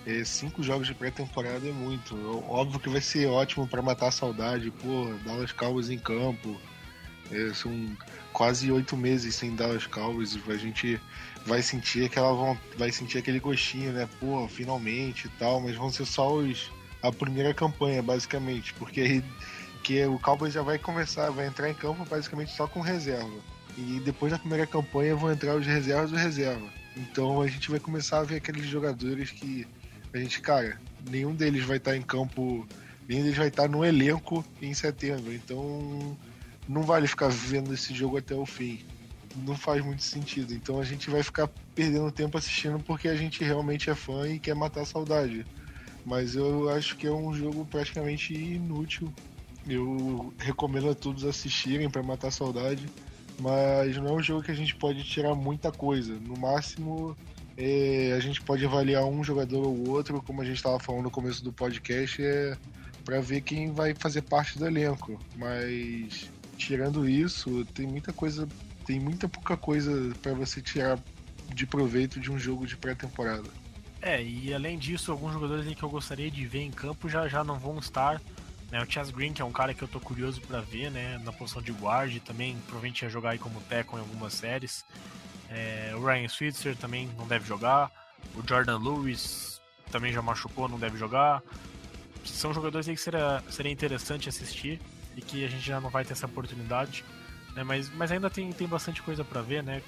é, 0.06 0.24
cinco 0.24 0.64
jogos 0.64 0.88
de 0.88 0.94
pré-temporada 0.94 1.68
é 1.68 1.72
muito. 1.72 2.16
Óbvio 2.48 2.80
que 2.80 2.90
vai 2.90 3.02
ser 3.02 3.28
ótimo 3.28 3.68
para 3.68 3.82
matar 3.82 4.08
a 4.08 4.12
saudade. 4.12 4.72
Pô, 4.72 5.14
Dallas 5.26 5.52
Cowboys 5.52 5.90
em 5.90 6.00
campo. 6.00 6.60
É, 7.32 7.54
são 7.54 7.72
quase 8.32 8.72
oito 8.72 8.96
meses 8.96 9.36
sem 9.36 9.54
Dallas 9.54 9.86
Cowboys. 9.86 10.38
A 10.48 10.58
gente 10.58 11.00
vai 11.46 11.62
sentir 11.62 12.06
aquela 12.06 12.58
vai 12.78 12.92
sentir 12.92 13.18
aquele 13.18 13.40
gostinho, 13.40 13.92
né? 13.92 14.08
Pô, 14.20 14.48
finalmente 14.48 15.26
e 15.26 15.30
tal. 15.32 15.60
Mas 15.60 15.76
vão 15.76 15.92
ser 15.92 16.06
só 16.06 16.34
os 16.34 16.72
a 17.02 17.12
primeira 17.12 17.54
campanha, 17.54 18.02
basicamente, 18.02 18.74
porque 18.74 19.02
aí 19.02 19.24
que 19.84 20.06
o 20.06 20.20
Cowboys 20.20 20.54
já 20.54 20.62
vai 20.62 20.78
começar, 20.78 21.30
vai 21.30 21.48
entrar 21.48 21.70
em 21.70 21.74
campo 21.74 22.06
basicamente 22.06 22.52
só 22.52 22.68
com 22.68 22.82
reserva. 22.82 23.40
E 23.78 24.00
depois 24.04 24.32
da 24.32 24.40
primeira 24.40 24.68
campanha 24.68 25.16
vão 25.16 25.32
entrar 25.32 25.56
os 25.56 25.66
reservas 25.66 26.12
do 26.12 26.18
reserva. 26.18 26.68
Então 26.98 27.42
a 27.42 27.48
gente 27.48 27.70
vai 27.72 27.80
começar 27.80 28.20
a 28.20 28.24
ver 28.24 28.38
aqueles 28.38 28.66
jogadores 28.66 29.32
que 29.32 29.66
a 30.14 30.18
gente, 30.18 30.42
cara, 30.42 30.80
nenhum 31.10 31.34
deles 31.34 31.64
vai 31.64 31.78
estar 31.78 31.96
em 31.96 32.02
campo, 32.02 32.68
nenhum 33.08 33.22
deles 33.22 33.38
vai 33.38 33.48
estar 33.48 33.70
no 33.70 33.86
elenco 33.86 34.44
em 34.62 34.74
setembro. 34.74 35.34
Então 35.34 36.18
não 36.68 36.84
vale 36.84 37.08
ficar 37.08 37.30
vendo 37.30 37.74
esse 37.74 37.94
jogo 37.94 38.18
até 38.18 38.36
o 38.36 38.46
fim. 38.46 38.80
Não 39.46 39.56
faz 39.56 39.84
muito 39.84 40.04
sentido. 40.04 40.54
Então 40.54 40.80
a 40.80 40.84
gente 40.84 41.10
vai 41.10 41.24
ficar 41.24 41.48
perdendo 41.74 42.12
tempo 42.12 42.38
assistindo 42.38 42.80
porque 42.80 43.08
a 43.08 43.16
gente 43.16 43.44
realmente 43.44 43.90
é 43.90 43.96
fã 43.96 44.28
e 44.28 44.40
quer 44.40 44.56
matar 44.56 44.82
a 44.82 44.86
saudade. 44.86 45.46
Mas 46.06 46.36
eu 46.36 46.70
acho 46.70 46.98
que 46.98 47.08
é 47.08 47.12
um 47.12 47.34
jogo 47.34 47.66
praticamente 47.66 48.34
inútil 48.34 49.14
eu 49.70 50.34
recomendo 50.38 50.90
a 50.90 50.96
todos 50.96 51.26
assistirem 51.26 51.90
para 51.90 52.04
matar 52.04 52.30
a 52.30 52.32
saudade, 52.32 52.88
mas 53.40 53.96
não 53.98 54.08
é 54.08 54.12
um 54.12 54.22
jogo 54.22 54.44
que 54.44 54.52
a 54.52 54.56
gente 54.56 54.76
pode 54.76 55.04
tirar 55.04 55.36
muita 55.36 55.72
coisa. 55.72 56.14
No 56.14 56.38
máximo, 56.38 57.16
é, 57.58 58.14
a 58.16 58.20
gente 58.20 58.42
pode 58.42 58.66
avaliar 58.66 59.06
um 59.06 59.24
jogador 59.24 59.66
ou 59.66 59.90
outro, 59.90 60.22
como 60.22 60.42
a 60.42 60.46
gente 60.46 60.58
estava 60.58 60.80
falando 60.80 61.04
no 61.04 61.12
começo 61.12 61.44
do 61.44 61.52
podcast, 61.52 62.22
é 62.22 62.58
para 63.04 63.22
ver 63.22 63.42
quem 63.42 63.72
vai 63.72 63.94
fazer 63.96 64.22
parte 64.22 64.58
do 64.58 64.68
elenco. 64.68 65.20
Mas 65.36 66.30
tirando 66.58 67.08
isso, 67.08 67.66
tem 67.74 67.88
muita 67.88 68.14
coisa, 68.14 68.48
tem 68.86 69.00
muita 69.00 69.28
pouca 69.28 69.58
coisa 69.58 70.14
para 70.22 70.34
você 70.34 70.62
tirar 70.62 71.00
de 71.54 71.66
proveito 71.66 72.20
de 72.20 72.32
um 72.32 72.38
jogo 72.38 72.68
de 72.68 72.78
pré-temporada. 72.78 73.50
É, 74.02 74.24
e 74.24 74.54
além 74.54 74.78
disso, 74.78 75.12
alguns 75.12 75.34
jogadores 75.34 75.74
que 75.74 75.84
eu 75.84 75.90
gostaria 75.90 76.32
de 76.32 76.46
ver 76.46 76.62
em 76.62 76.72
campo 76.72 77.10
já, 77.10 77.28
já 77.28 77.44
não 77.44 77.60
vão 77.60 77.80
estar 77.80 78.22
né, 78.72 78.82
o 78.82 78.92
Chas 78.92 79.10
Green, 79.10 79.34
que 79.34 79.42
é 79.42 79.46
um 79.46 79.52
cara 79.52 79.74
que 79.74 79.82
eu 79.82 79.88
tô 79.88 80.00
curioso 80.00 80.42
para 80.42 80.62
ver, 80.62 80.92
né, 80.92 81.20
na 81.24 81.32
posição 81.32 81.62
de 81.62 81.72
guard, 81.72 82.18
também 82.20 82.56
provavelmente 82.66 83.04
ia 83.04 83.10
jogar 83.10 83.32
aí 83.32 83.40
como 83.40 83.60
teco 83.62 83.98
em 83.98 84.00
algumas 84.00 84.34
séries. 84.34 84.86
É, 85.50 85.94
o 85.96 86.06
Ryan 86.06 86.28
Switzer 86.28 86.76
também 86.76 87.10
não 87.18 87.28
deve 87.28 87.46
jogar. 87.48 87.92
O 88.36 88.48
Jordan 88.48 88.78
Lewis 88.78 89.60
também 89.92 90.14
já 90.14 90.22
machucou, 90.22 90.68
não 90.68 90.78
deve 90.78 90.98
jogar. 90.98 91.42
São 92.24 92.54
jogadores 92.54 92.88
aí 92.88 92.96
que 92.96 93.02
seria, 93.02 93.44
seria 93.50 93.72
interessante 93.72 94.30
assistir 94.30 94.80
e 95.16 95.22
que 95.22 95.44
a 95.44 95.48
gente 95.48 95.66
já 95.66 95.82
não 95.82 95.90
vai 95.90 96.06
ter 96.06 96.14
essa 96.14 96.28
oportunidade. 96.28 97.04
Né, 97.56 97.64
mas, 97.64 97.90
mas 97.96 98.12
ainda 98.12 98.30
tem, 98.30 98.52
tem 98.52 98.68
bastante 98.68 99.02
coisa 99.02 99.24
para 99.24 99.42
ver, 99.42 99.64
né? 99.64 99.82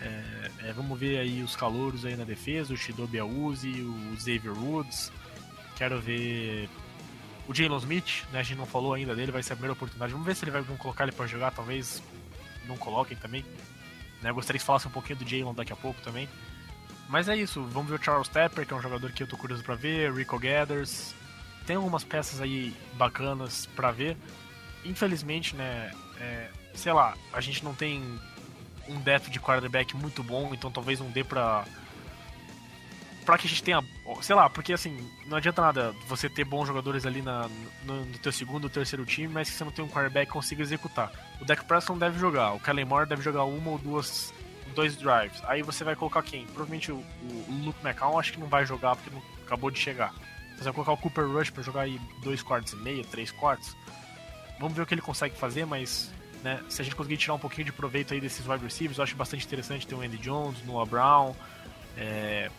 É, 0.00 0.50
é, 0.68 0.72
vamos 0.72 0.98
ver 0.98 1.18
aí 1.18 1.42
os 1.42 1.56
calouros 1.56 2.04
aí 2.04 2.16
na 2.16 2.24
defesa, 2.24 2.72
o 2.72 2.76
Shidobi 2.76 3.18
Auzi, 3.18 3.80
o 3.82 4.16
Xavier 4.18 4.56
Woods. 4.56 5.12
Quero 5.76 6.00
ver 6.00 6.68
o 7.48 7.54
Jalen 7.54 7.78
Smith, 7.78 8.24
né, 8.32 8.40
a 8.40 8.42
gente 8.42 8.58
não 8.58 8.66
falou 8.66 8.94
ainda 8.94 9.14
dele, 9.14 9.30
vai 9.32 9.42
ser 9.42 9.52
a 9.52 9.56
primeira 9.56 9.72
oportunidade. 9.72 10.12
Vamos 10.12 10.26
ver 10.26 10.34
se 10.34 10.44
ele 10.44 10.50
vai 10.50 10.62
colocar 10.76 11.04
ele 11.04 11.12
para 11.12 11.26
jogar, 11.26 11.50
talvez 11.52 12.02
não 12.66 12.76
coloquem 12.76 13.16
também. 13.16 13.44
Né, 14.22 14.32
gostaria 14.32 14.58
que 14.58 14.64
falasse 14.64 14.88
um 14.88 14.90
pouquinho 14.90 15.18
do 15.18 15.28
Jalen 15.28 15.54
daqui 15.54 15.72
a 15.72 15.76
pouco 15.76 16.00
também. 16.02 16.28
Mas 17.08 17.28
é 17.28 17.36
isso, 17.36 17.62
vamos 17.64 17.88
ver 17.88 18.00
o 18.00 18.02
Charles 18.02 18.28
Tepper, 18.28 18.66
que 18.66 18.72
é 18.72 18.76
um 18.76 18.82
jogador 18.82 19.12
que 19.12 19.22
eu 19.22 19.28
tô 19.28 19.36
curioso 19.36 19.62
para 19.62 19.76
ver, 19.76 20.12
Rico 20.12 20.38
Gathers. 20.38 21.14
Tem 21.66 21.76
algumas 21.76 22.02
peças 22.02 22.40
aí 22.40 22.74
bacanas 22.94 23.66
para 23.66 23.92
ver. 23.92 24.16
Infelizmente, 24.84 25.54
né, 25.54 25.92
é, 26.20 26.50
sei 26.74 26.92
lá, 26.92 27.16
a 27.32 27.40
gente 27.40 27.64
não 27.64 27.74
tem 27.74 28.02
um 28.88 29.00
depth 29.00 29.30
de 29.30 29.40
quarterback 29.40 29.96
muito 29.96 30.22
bom, 30.22 30.52
então 30.52 30.70
talvez 30.70 31.00
não 31.00 31.10
dê 31.10 31.22
pra 31.22 31.64
para 33.26 33.36
que 33.36 33.48
a 33.48 33.50
gente 33.50 33.62
tenha, 33.62 33.84
sei 34.22 34.36
lá, 34.36 34.48
porque 34.48 34.72
assim, 34.72 34.96
não 35.26 35.36
adianta 35.36 35.60
nada 35.60 35.94
você 36.06 36.30
ter 36.30 36.44
bons 36.44 36.68
jogadores 36.68 37.04
ali 37.04 37.20
na, 37.20 37.50
no, 37.84 38.04
no 38.04 38.18
teu 38.18 38.30
segundo 38.30 38.64
ou 38.64 38.70
terceiro 38.70 39.04
time, 39.04 39.26
mas 39.26 39.50
que 39.50 39.56
você 39.56 39.64
não 39.64 39.72
tem 39.72 39.84
um 39.84 39.88
quarterback 39.88 40.28
que 40.28 40.32
consiga 40.32 40.62
executar. 40.62 41.10
O 41.40 41.44
Dak 41.44 41.64
Preston 41.64 41.98
deve 41.98 42.18
jogar, 42.20 42.52
o 42.52 42.60
Kellen 42.60 42.84
Moore 42.84 43.08
deve 43.08 43.22
jogar 43.22 43.42
uma 43.42 43.72
ou 43.72 43.78
duas, 43.78 44.32
dois 44.76 44.96
drives. 44.96 45.42
Aí 45.44 45.60
você 45.60 45.82
vai 45.82 45.96
colocar 45.96 46.22
quem? 46.22 46.46
Provavelmente 46.46 46.92
o, 46.92 46.98
o 46.98 47.62
Luke 47.64 47.84
McCown 47.84 48.16
acho 48.16 48.32
que 48.32 48.38
não 48.38 48.46
vai 48.46 48.64
jogar 48.64 48.94
porque 48.94 49.10
não, 49.10 49.20
acabou 49.44 49.72
de 49.72 49.80
chegar. 49.80 50.14
Você 50.56 50.64
vai 50.64 50.72
colocar 50.72 50.92
o 50.92 50.96
Cooper 50.96 51.26
Rush 51.26 51.50
para 51.50 51.64
jogar 51.64 51.82
aí 51.82 52.00
dois 52.22 52.42
quartos 52.42 52.74
e 52.74 52.76
meio, 52.76 53.04
três 53.04 53.32
quartos. 53.32 53.76
Vamos 54.60 54.74
ver 54.74 54.82
o 54.82 54.86
que 54.86 54.94
ele 54.94 55.02
consegue 55.02 55.36
fazer, 55.36 55.66
mas 55.66 56.12
né, 56.44 56.62
se 56.68 56.80
a 56.80 56.84
gente 56.84 56.94
conseguir 56.94 57.16
tirar 57.16 57.34
um 57.34 57.38
pouquinho 57.40 57.64
de 57.64 57.72
proveito 57.72 58.14
aí 58.14 58.20
desses 58.20 58.46
wide 58.46 58.62
receivers, 58.62 58.98
eu 58.98 59.04
acho 59.04 59.16
bastante 59.16 59.44
interessante 59.44 59.84
ter 59.84 59.96
o 59.96 60.00
Andy 60.00 60.16
Jones, 60.16 60.64
Noah 60.64 60.88
Brown, 60.88 61.34
é, 61.96 62.50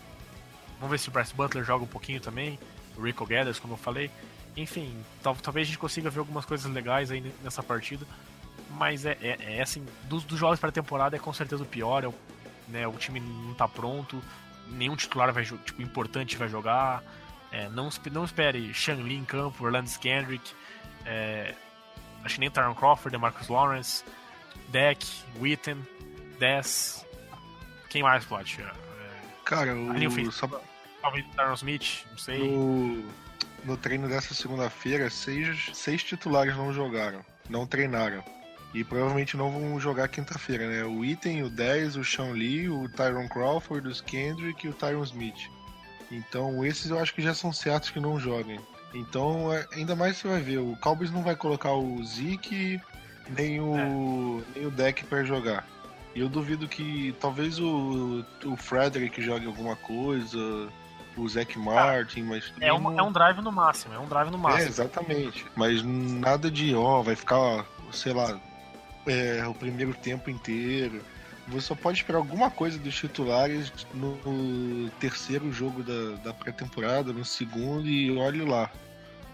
Vamos 0.79 0.91
ver 0.91 0.99
se 0.99 1.09
o 1.09 1.11
Bryce 1.11 1.33
Butler 1.33 1.63
joga 1.63 1.83
um 1.83 1.87
pouquinho 1.87 2.19
também. 2.19 2.59
O 2.95 3.01
Rico 3.01 3.25
Gathers, 3.25 3.59
como 3.59 3.73
eu 3.73 3.77
falei. 3.77 4.11
Enfim, 4.55 4.95
tal, 5.21 5.35
talvez 5.35 5.67
a 5.67 5.69
gente 5.69 5.79
consiga 5.79 6.09
ver 6.09 6.19
algumas 6.19 6.45
coisas 6.45 6.71
legais 6.71 7.11
aí 7.11 7.33
nessa 7.43 7.61
partida. 7.61 8.05
Mas 8.71 9.05
é, 9.05 9.17
é, 9.21 9.57
é 9.57 9.61
assim, 9.61 9.85
dos, 10.03 10.23
dos 10.23 10.37
jogos 10.37 10.59
para 10.59 10.69
a 10.69 10.71
temporada 10.71 11.15
é 11.15 11.19
com 11.19 11.33
certeza 11.33 11.63
o 11.63 11.65
pior. 11.65 12.03
É 12.03 12.07
o, 12.07 12.13
né, 12.67 12.87
o 12.87 12.93
time 12.93 13.19
não 13.19 13.51
está 13.51 13.67
pronto. 13.67 14.21
Nenhum 14.67 14.95
titular 14.95 15.31
vai, 15.31 15.45
tipo, 15.45 15.81
importante 15.81 16.37
vai 16.37 16.47
jogar. 16.47 17.03
É, 17.51 17.69
não, 17.69 17.89
não 18.11 18.25
espere 18.25 18.73
Shang 18.73 19.01
Li 19.01 19.15
em 19.15 19.25
campo, 19.25 19.63
Orlando 19.63 19.87
Skandrick. 19.87 20.51
É, 21.05 21.53
acho 22.23 22.35
que 22.35 22.41
nem 22.41 22.51
Tyron 22.51 22.75
Crawford, 22.75 23.17
Marcus 23.17 23.47
Lawrence, 23.47 24.03
Deck, 24.69 25.05
Witten, 25.39 25.77
Dess. 26.39 27.05
Quem 27.89 28.03
mais 28.03 28.25
pode? 28.25 28.59
Cara, 29.45 29.73
o. 29.73 30.31
Só... 30.31 30.47
Talvez 31.01 31.25
o 31.25 31.35
Darren 31.35 31.53
Smith, 31.55 32.05
não 32.09 32.17
sei. 32.17 32.39
No, 32.39 33.03
no 33.63 33.77
treino 33.77 34.07
dessa 34.07 34.33
segunda-feira, 34.33 35.09
seis, 35.09 35.69
seis 35.73 36.03
titulares 36.03 36.55
não 36.55 36.73
jogaram, 36.73 37.23
não 37.49 37.65
treinaram. 37.67 38.23
E 38.73 38.83
provavelmente 38.83 39.37
não 39.37 39.49
vão 39.49 39.79
jogar 39.79 40.07
quinta-feira, 40.07 40.67
né? 40.67 40.83
O 40.83 41.03
Item, 41.03 41.43
o 41.43 41.49
10, 41.49 41.95
o 41.95 42.03
Sean 42.03 42.31
Lee, 42.31 42.69
o 42.69 42.87
Tyron 42.89 43.27
Crawford, 43.27 43.87
o 43.87 44.03
Kendrick 44.03 44.65
e 44.65 44.69
o 44.69 44.73
Tyron 44.73 45.03
Smith. 45.03 45.49
Então 46.11 46.65
esses 46.65 46.89
eu 46.89 46.99
acho 46.99 47.13
que 47.13 47.21
já 47.21 47.33
são 47.33 47.51
certos 47.51 47.89
que 47.89 47.99
não 47.99 48.19
joguem. 48.19 48.59
Então 48.93 49.53
é, 49.53 49.65
ainda 49.73 49.95
mais 49.95 50.17
você 50.17 50.27
vai 50.27 50.41
ver, 50.41 50.59
o 50.59 50.75
Cowboys 50.77 51.11
não 51.11 51.23
vai 51.23 51.35
colocar 51.35 51.73
o 51.73 52.03
Zeke 52.03 52.79
nem 53.29 53.59
o, 53.59 53.75
é. 53.75 54.59
nem 54.59 54.67
o 54.67 54.71
deck 54.71 55.03
para 55.05 55.23
jogar. 55.23 55.67
E 56.15 56.19
eu 56.19 56.29
duvido 56.29 56.67
que 56.67 57.15
talvez 57.19 57.59
o, 57.59 58.25
o 58.45 58.55
Frederick 58.55 59.21
jogue 59.21 59.45
alguma 59.45 59.75
coisa, 59.75 60.69
o 61.17 61.27
Zac 61.27 61.57
Martin, 61.57 62.23
mas. 62.23 62.51
É 62.61 62.71
um, 62.71 62.79
não... 62.79 62.99
é 62.99 63.03
um 63.03 63.11
drive 63.11 63.41
no 63.41 63.51
máximo, 63.51 63.93
é 63.93 63.99
um 63.99 64.07
drive 64.07 64.29
no 64.29 64.37
máximo. 64.37 64.63
É, 64.63 64.67
exatamente. 64.67 65.45
Mas 65.55 65.83
nada 65.83 66.49
de, 66.49 66.75
ó, 66.75 67.01
vai 67.01 67.15
ficar, 67.15 67.65
sei 67.91 68.13
lá, 68.13 68.39
é, 69.05 69.45
o 69.47 69.53
primeiro 69.53 69.93
tempo 69.93 70.29
inteiro. 70.29 71.01
Você 71.47 71.67
só 71.67 71.75
pode 71.75 71.97
esperar 71.97 72.17
alguma 72.17 72.51
coisa 72.51 72.77
dos 72.77 72.93
titulares 72.93 73.71
no 73.93 74.89
terceiro 74.99 75.51
jogo 75.51 75.81
da, 75.81 76.17
da 76.23 76.33
pré-temporada, 76.33 77.13
no 77.13 77.23
segundo, 77.23 77.87
e 77.87 78.15
olhe 78.17 78.43
lá. 78.43 78.69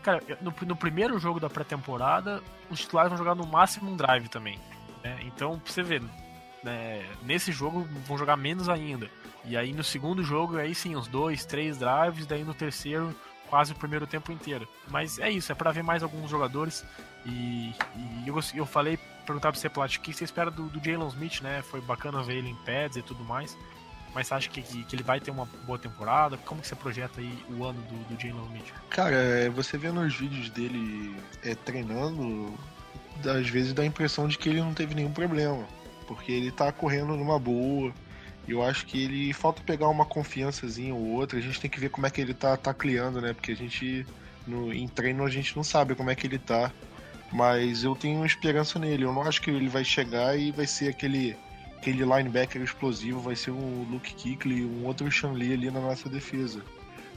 Cara, 0.03 0.21
no, 0.39 0.53
no 0.67 0.75
primeiro 0.75 1.17
jogo 1.17 1.39
da 1.39 1.49
pré-temporada, 1.49 2.41
os 2.69 2.81
titulares 2.81 3.09
vão 3.09 3.17
jogar 3.17 3.33
no 3.33 3.47
máximo 3.47 3.89
um 3.89 3.95
drive 3.95 4.27
também. 4.27 4.59
Né? 5.03 5.17
Então, 5.23 5.57
pra 5.57 5.71
você 5.71 5.81
ver, 5.81 6.03
né, 6.63 7.05
nesse 7.23 7.51
jogo 7.51 7.87
vão 8.07 8.17
jogar 8.17 8.37
menos 8.37 8.69
ainda. 8.69 9.09
E 9.45 9.57
aí 9.57 9.73
no 9.73 9.83
segundo 9.83 10.23
jogo, 10.23 10.57
aí 10.57 10.73
sim, 10.73 10.95
uns 10.95 11.07
dois, 11.07 11.45
três 11.45 11.77
drives, 11.77 12.25
daí 12.25 12.43
no 12.43 12.53
terceiro, 12.53 13.13
quase 13.49 13.73
o 13.73 13.75
primeiro 13.75 14.07
tempo 14.07 14.31
inteiro. 14.31 14.67
Mas 14.87 15.19
é 15.19 15.29
isso, 15.29 15.51
é 15.51 15.55
para 15.55 15.71
ver 15.71 15.83
mais 15.83 16.01
alguns 16.01 16.29
jogadores. 16.29 16.85
E, 17.25 17.73
e 17.95 18.27
eu, 18.27 18.39
eu 18.55 18.65
falei, 18.65 18.97
perguntar 19.25 19.51
pra 19.51 19.59
você, 19.59 19.69
Plat, 19.69 19.95
o 19.95 20.01
que 20.01 20.13
você 20.13 20.23
espera 20.23 20.49
do, 20.49 20.63
do 20.63 20.83
Jalen 20.83 21.07
Smith, 21.09 21.41
né? 21.41 21.61
Foi 21.61 21.81
bacana 21.81 22.23
ver 22.23 22.37
ele 22.37 22.49
em 22.49 22.55
pads 22.55 22.97
e 22.97 23.01
tudo 23.01 23.23
mais. 23.23 23.57
Mas 24.13 24.27
você 24.27 24.33
acha 24.35 24.49
que, 24.49 24.61
que, 24.61 24.83
que, 24.83 24.95
ele 24.95 25.03
vai 25.03 25.19
ter 25.19 25.31
uma 25.31 25.45
boa 25.65 25.79
temporada? 25.79 26.37
Como 26.37 26.61
que 26.61 26.67
você 26.67 26.75
projeta 26.75 27.19
aí 27.19 27.45
o 27.49 27.65
ano 27.65 27.81
do, 27.81 28.15
do 28.15 28.21
Jalen 28.21 28.45
Smith? 28.45 28.73
Cara, 28.89 29.15
é, 29.15 29.49
você 29.49 29.77
vendo 29.77 30.01
os 30.01 30.15
vídeos 30.15 30.49
dele 30.51 31.15
é, 31.43 31.55
treinando, 31.55 32.53
às 33.25 33.49
vezes 33.49 33.73
dá 33.73 33.81
a 33.81 33.85
impressão 33.85 34.27
de 34.27 34.37
que 34.37 34.49
ele 34.49 34.61
não 34.61 34.73
teve 34.73 34.93
nenhum 34.93 35.11
problema. 35.11 35.67
Porque 36.03 36.31
ele 36.31 36.51
tá 36.51 36.71
correndo 36.71 37.15
numa 37.15 37.39
boa, 37.39 37.93
eu 38.47 38.61
acho 38.61 38.85
que 38.85 39.03
ele 39.03 39.33
falta 39.33 39.61
pegar 39.63 39.87
uma 39.87 40.05
confiançazinha 40.05 40.93
ou 40.93 41.11
outra. 41.11 41.39
A 41.39 41.41
gente 41.41 41.59
tem 41.59 41.69
que 41.69 41.79
ver 41.79 41.89
como 41.89 42.05
é 42.05 42.09
que 42.09 42.19
ele 42.19 42.33
tá 42.33 42.57
tacleando, 42.57 43.21
né? 43.21 43.33
Porque 43.33 43.51
a 43.51 43.55
gente 43.55 44.05
no, 44.45 44.73
em 44.73 44.87
treino 44.87 45.25
a 45.25 45.29
gente 45.29 45.55
não 45.55 45.63
sabe 45.63 45.95
como 45.95 46.09
é 46.09 46.15
que 46.15 46.27
ele 46.27 46.39
tá. 46.39 46.71
Mas 47.31 47.83
eu 47.83 47.95
tenho 47.95 48.25
esperança 48.25 48.77
nele. 48.77 49.05
Eu 49.05 49.13
não 49.13 49.23
acho 49.23 49.41
que 49.41 49.49
ele 49.49 49.69
vai 49.69 49.83
chegar 49.83 50.37
e 50.37 50.51
vai 50.51 50.67
ser 50.67 50.89
aquele 50.89 51.35
aquele 51.77 52.05
linebacker 52.05 52.61
explosivo, 52.61 53.19
vai 53.19 53.35
ser 53.35 53.51
um 53.51 53.85
Luke 53.91 54.13
Kuechly, 54.13 54.63
um 54.63 54.85
outro 54.85 55.11
Shanley 55.11 55.53
ali 55.53 55.69
na 55.69 55.81
nossa 55.81 56.07
defesa. 56.07 56.61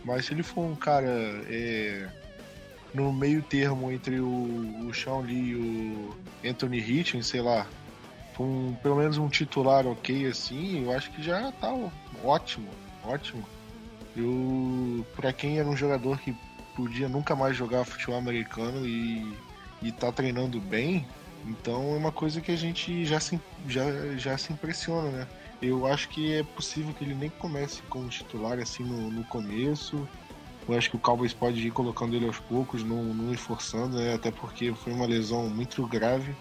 Mas 0.04 0.26
se 0.26 0.34
ele 0.34 0.42
for 0.42 0.62
um 0.62 0.74
cara 0.74 1.08
é, 1.48 2.08
no 2.92 3.12
meio 3.12 3.42
termo 3.42 3.92
entre 3.92 4.18
o, 4.18 4.26
o 4.26 5.20
Lee 5.20 5.50
e 5.50 5.54
o 5.54 6.16
Anthony 6.44 6.78
Hitchens, 6.78 7.28
sei 7.28 7.40
lá, 7.40 7.68
com 8.36 8.74
pelo 8.82 8.96
menos 8.96 9.16
um 9.18 9.28
titular 9.28 9.86
ok 9.86 10.26
assim, 10.26 10.84
eu 10.84 10.92
acho 10.92 11.10
que 11.10 11.22
já 11.22 11.50
tá 11.52 11.72
ótimo, 12.22 12.68
ótimo. 13.02 13.48
Eu, 14.14 15.04
para 15.14 15.32
quem 15.32 15.58
era 15.58 15.68
um 15.68 15.76
jogador 15.76 16.18
que 16.18 16.34
podia 16.74 17.08
nunca 17.08 17.34
mais 17.34 17.56
jogar 17.56 17.84
futebol 17.84 18.16
americano 18.16 18.86
e, 18.86 19.36
e 19.82 19.90
tá 19.92 20.12
treinando 20.12 20.60
bem, 20.60 21.06
então 21.44 21.94
é 21.94 21.96
uma 21.96 22.12
coisa 22.12 22.40
que 22.40 22.50
a 22.50 22.56
gente 22.56 23.04
já 23.04 23.20
se, 23.20 23.40
já, 23.66 23.84
já 24.16 24.36
se 24.36 24.52
impressiona, 24.52 25.10
né? 25.10 25.28
Eu 25.62 25.86
acho 25.86 26.08
que 26.10 26.34
é 26.34 26.42
possível 26.42 26.92
que 26.92 27.04
ele 27.04 27.14
nem 27.14 27.30
comece 27.30 27.82
como 27.88 28.08
titular 28.08 28.58
assim 28.58 28.82
no, 28.82 29.10
no 29.10 29.24
começo. 29.24 30.06
Eu 30.68 30.76
acho 30.76 30.90
que 30.90 30.96
o 30.96 31.00
Cowboys 31.00 31.32
pode 31.32 31.66
ir 31.66 31.70
colocando 31.70 32.14
ele 32.14 32.26
aos 32.26 32.38
poucos, 32.38 32.82
não, 32.82 33.02
não 33.14 33.32
esforçando, 33.32 33.96
né? 33.96 34.14
Até 34.14 34.30
porque 34.30 34.74
foi 34.74 34.92
uma 34.92 35.06
lesão 35.06 35.48
muito 35.48 35.86
grave. 35.86 36.36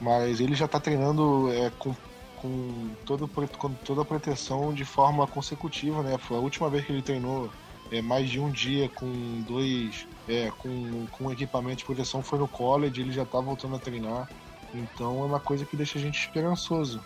Mas 0.00 0.40
ele 0.40 0.54
já 0.54 0.64
está 0.64 0.80
treinando 0.80 1.52
é, 1.52 1.70
com, 1.78 1.94
com, 2.36 2.90
todo, 3.04 3.28
com 3.28 3.74
toda 3.74 4.02
a 4.02 4.04
proteção 4.04 4.74
de 4.74 4.84
forma 4.84 5.26
consecutiva, 5.26 6.02
né? 6.02 6.18
Foi 6.18 6.36
a 6.36 6.40
última 6.40 6.68
vez 6.68 6.84
que 6.84 6.92
ele 6.92 7.02
treinou 7.02 7.50
é, 7.90 8.02
mais 8.02 8.28
de 8.28 8.40
um 8.40 8.50
dia 8.50 8.88
com 8.88 9.42
dois. 9.42 10.06
É, 10.26 10.50
com, 10.58 11.06
com 11.12 11.30
equipamento 11.30 11.78
de 11.78 11.84
proteção 11.84 12.22
foi 12.22 12.38
no 12.38 12.48
college, 12.48 13.00
ele 13.00 13.12
já 13.12 13.24
está 13.24 13.40
voltando 13.40 13.76
a 13.76 13.78
treinar. 13.78 14.28
Então 14.74 15.22
é 15.22 15.26
uma 15.26 15.40
coisa 15.40 15.64
que 15.64 15.76
deixa 15.76 15.98
a 15.98 16.02
gente 16.02 16.18
esperançoso. 16.18 17.00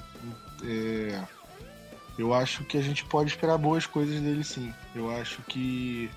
É, 0.64 1.22
eu 2.18 2.34
acho 2.34 2.64
que 2.64 2.76
a 2.76 2.80
gente 2.80 3.04
pode 3.04 3.30
esperar 3.30 3.58
boas 3.58 3.86
coisas 3.86 4.20
dele 4.20 4.42
sim. 4.42 4.72
Eu 4.94 5.10
acho 5.10 5.42
que 5.42 6.10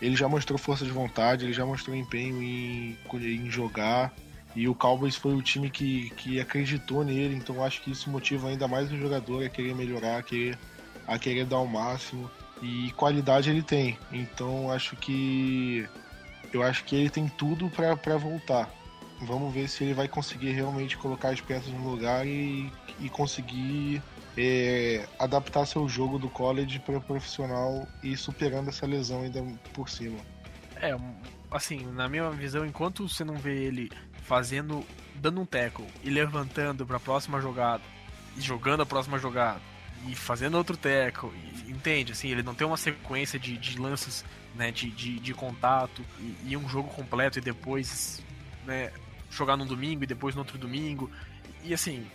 ele 0.00 0.14
já 0.16 0.28
mostrou 0.28 0.58
força 0.58 0.84
de 0.84 0.90
vontade, 0.90 1.44
ele 1.44 1.52
já 1.52 1.64
mostrou 1.64 1.96
empenho 1.96 2.42
em, 2.42 2.98
em 3.14 3.50
jogar. 3.50 4.12
E 4.56 4.66
o 4.66 4.74
Cowboys 4.74 5.14
foi 5.14 5.34
o 5.34 5.42
time 5.42 5.68
que, 5.68 6.08
que 6.16 6.40
acreditou 6.40 7.04
nele, 7.04 7.36
então 7.36 7.62
acho 7.62 7.82
que 7.82 7.90
isso 7.90 8.08
motiva 8.08 8.48
ainda 8.48 8.66
mais 8.66 8.90
o 8.90 8.96
jogador 8.96 9.44
a 9.44 9.50
querer 9.50 9.74
melhorar, 9.74 10.16
a 10.16 10.22
querer, 10.22 10.58
a 11.06 11.18
querer 11.18 11.44
dar 11.44 11.58
o 11.58 11.66
máximo. 11.66 12.30
E 12.62 12.90
qualidade 12.92 13.50
ele 13.50 13.62
tem. 13.62 13.98
Então 14.10 14.72
acho 14.72 14.96
que. 14.96 15.86
Eu 16.54 16.62
acho 16.62 16.84
que 16.84 16.96
ele 16.96 17.10
tem 17.10 17.28
tudo 17.28 17.68
para 17.68 18.16
voltar. 18.16 18.70
Vamos 19.20 19.52
ver 19.52 19.68
se 19.68 19.84
ele 19.84 19.92
vai 19.92 20.08
conseguir 20.08 20.52
realmente 20.52 20.96
colocar 20.96 21.28
as 21.28 21.40
peças 21.40 21.70
no 21.70 21.90
lugar 21.90 22.26
e, 22.26 22.72
e 22.98 23.10
conseguir 23.10 24.02
é, 24.38 25.06
adaptar 25.18 25.66
seu 25.66 25.86
jogo 25.86 26.18
do 26.18 26.30
college 26.30 26.78
para 26.78 26.98
profissional 26.98 27.86
e 28.02 28.16
superando 28.16 28.68
essa 28.68 28.86
lesão 28.86 29.20
ainda 29.20 29.44
por 29.74 29.90
cima. 29.90 30.18
É, 30.76 30.96
assim, 31.50 31.84
na 31.92 32.08
minha 32.08 32.30
visão, 32.30 32.64
enquanto 32.64 33.06
você 33.06 33.22
não 33.22 33.34
vê 33.34 33.64
ele 33.64 33.90
fazendo, 34.26 34.84
dando 35.14 35.40
um 35.40 35.46
tackle 35.46 35.86
e 36.02 36.10
levantando 36.10 36.84
para 36.84 36.96
a 36.96 37.00
próxima 37.00 37.40
jogada 37.40 37.82
e 38.36 38.40
jogando 38.40 38.82
a 38.82 38.86
próxima 38.86 39.18
jogada 39.18 39.60
e 40.08 40.14
fazendo 40.14 40.56
outro 40.56 40.76
tackle, 40.76 41.30
e, 41.30 41.70
entende? 41.70 42.12
Assim, 42.12 42.28
ele 42.28 42.42
não 42.42 42.54
tem 42.54 42.66
uma 42.66 42.76
sequência 42.76 43.38
de, 43.38 43.56
de 43.56 43.78
lances, 43.78 44.24
né, 44.54 44.70
de, 44.70 44.90
de, 44.90 45.18
de 45.18 45.34
contato 45.34 46.02
e, 46.18 46.52
e, 46.52 46.56
um 46.56 46.68
jogo 46.68 46.88
completo 46.88 47.38
e 47.38 47.42
depois, 47.42 48.22
né, 48.64 48.92
jogar 49.30 49.56
num 49.56 49.66
domingo 49.66 50.04
e 50.04 50.06
depois 50.06 50.34
no 50.34 50.40
outro 50.40 50.58
domingo 50.58 51.10
e 51.62 51.74
assim 51.74 52.06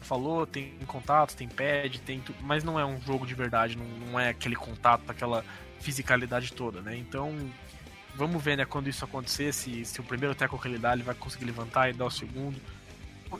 falou 0.00 0.46
tem 0.46 0.72
contato, 0.86 1.34
tem 1.36 1.48
pad, 1.48 2.00
tem 2.00 2.20
tudo, 2.20 2.38
mas 2.42 2.62
não 2.62 2.78
é 2.78 2.86
um 2.86 3.00
jogo 3.00 3.26
de 3.26 3.34
verdade, 3.34 3.76
não, 3.76 3.84
não 3.84 4.20
é 4.20 4.30
aquele 4.30 4.56
contato, 4.56 5.02
aquela 5.10 5.44
fisicalidade 5.80 6.52
toda, 6.52 6.80
né? 6.80 6.96
Então 6.96 7.34
Vamos 8.14 8.42
ver, 8.42 8.56
né, 8.56 8.64
quando 8.64 8.88
isso 8.88 9.04
acontecer, 9.04 9.52
se, 9.52 9.84
se 9.84 10.00
o 10.00 10.04
primeiro 10.04 10.34
tackle 10.34 10.58
que 10.58 10.66
ele 10.66 10.78
dá, 10.78 10.92
ele 10.92 11.02
vai 11.02 11.14
conseguir 11.14 11.44
levantar 11.44 11.88
e 11.88 11.92
dar 11.92 12.06
o 12.06 12.10
segundo. 12.10 12.60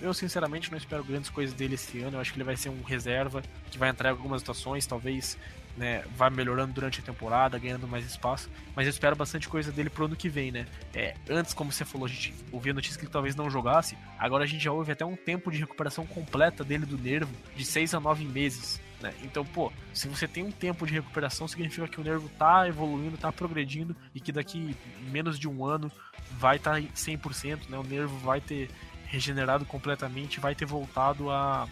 Eu, 0.02 0.12
sinceramente, 0.12 0.70
não 0.70 0.76
espero 0.76 1.02
grandes 1.02 1.30
coisas 1.30 1.54
dele 1.54 1.74
esse 1.74 2.00
ano. 2.00 2.16
Eu 2.16 2.20
acho 2.20 2.32
que 2.32 2.36
ele 2.36 2.44
vai 2.44 2.56
ser 2.56 2.68
um 2.68 2.82
reserva 2.82 3.42
que 3.70 3.78
vai 3.78 3.88
entrar 3.88 4.10
em 4.10 4.12
algumas 4.12 4.42
situações, 4.42 4.86
talvez 4.86 5.38
né, 5.78 6.04
vai 6.14 6.28
melhorando 6.28 6.72
durante 6.72 7.00
a 7.00 7.02
temporada, 7.02 7.58
ganhando 7.58 7.88
mais 7.88 8.04
espaço. 8.04 8.50
Mas 8.76 8.86
eu 8.86 8.90
espero 8.90 9.16
bastante 9.16 9.48
coisa 9.48 9.72
dele 9.72 9.88
pro 9.88 10.04
ano 10.04 10.16
que 10.16 10.28
vem, 10.28 10.50
né? 10.50 10.66
É, 10.92 11.14
antes, 11.30 11.54
como 11.54 11.72
você 11.72 11.84
falou, 11.84 12.06
a 12.06 12.08
gente 12.08 12.34
ouvia 12.52 12.74
notícia 12.74 12.98
que 12.98 13.04
ele 13.04 13.12
talvez 13.12 13.34
não 13.34 13.48
jogasse. 13.48 13.96
Agora 14.18 14.44
a 14.44 14.46
gente 14.46 14.62
já 14.62 14.72
ouve 14.72 14.92
até 14.92 15.04
um 15.04 15.16
tempo 15.16 15.50
de 15.50 15.58
recuperação 15.58 16.04
completa 16.04 16.62
dele 16.62 16.84
do 16.84 16.98
nervo, 16.98 17.32
de 17.56 17.64
6 17.64 17.94
a 17.94 18.00
9 18.00 18.24
meses. 18.24 18.80
Né? 19.00 19.14
Então, 19.22 19.44
pô, 19.44 19.72
se 19.92 20.08
você 20.08 20.26
tem 20.26 20.44
um 20.44 20.50
tempo 20.50 20.86
de 20.86 20.92
recuperação, 20.92 21.46
significa 21.46 21.86
que 21.86 22.00
o 22.00 22.04
nervo 22.04 22.28
tá 22.38 22.66
evoluindo, 22.66 23.16
tá 23.16 23.30
progredindo 23.30 23.94
e 24.14 24.20
que 24.20 24.32
daqui 24.32 24.76
menos 25.10 25.38
de 25.38 25.48
um 25.48 25.64
ano 25.64 25.90
vai 26.32 26.56
estar 26.56 26.80
tá 26.80 26.80
100%, 26.80 27.68
né? 27.68 27.78
O 27.78 27.84
nervo 27.84 28.16
vai 28.18 28.40
ter 28.40 28.68
regenerado 29.04 29.64
completamente, 29.64 30.40
vai 30.40 30.54
ter 30.54 30.66
voltado 30.66 31.30
a, 31.30 31.68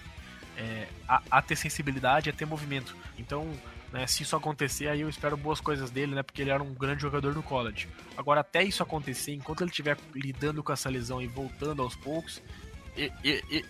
é, 0.56 0.88
a, 1.08 1.22
a, 1.30 1.42
ter 1.42 1.56
sensibilidade, 1.56 2.30
a 2.30 2.32
ter 2.32 2.46
movimento. 2.46 2.96
Então, 3.18 3.50
né, 3.92 4.06
se 4.06 4.22
isso 4.22 4.36
acontecer, 4.36 4.88
aí 4.88 5.00
eu 5.00 5.08
espero 5.08 5.36
boas 5.36 5.60
coisas 5.60 5.90
dele, 5.90 6.14
né? 6.14 6.22
Porque 6.22 6.42
ele 6.42 6.50
era 6.50 6.62
um 6.62 6.72
grande 6.72 7.02
jogador 7.02 7.34
no 7.34 7.42
college. 7.42 7.88
Agora, 8.16 8.40
até 8.40 8.62
isso 8.62 8.82
acontecer, 8.82 9.32
enquanto 9.34 9.62
ele 9.62 9.70
estiver 9.70 9.98
lidando 10.14 10.62
com 10.62 10.72
essa 10.72 10.88
lesão 10.88 11.20
e 11.20 11.26
voltando 11.26 11.82
aos 11.82 11.96
poucos, 11.96 12.40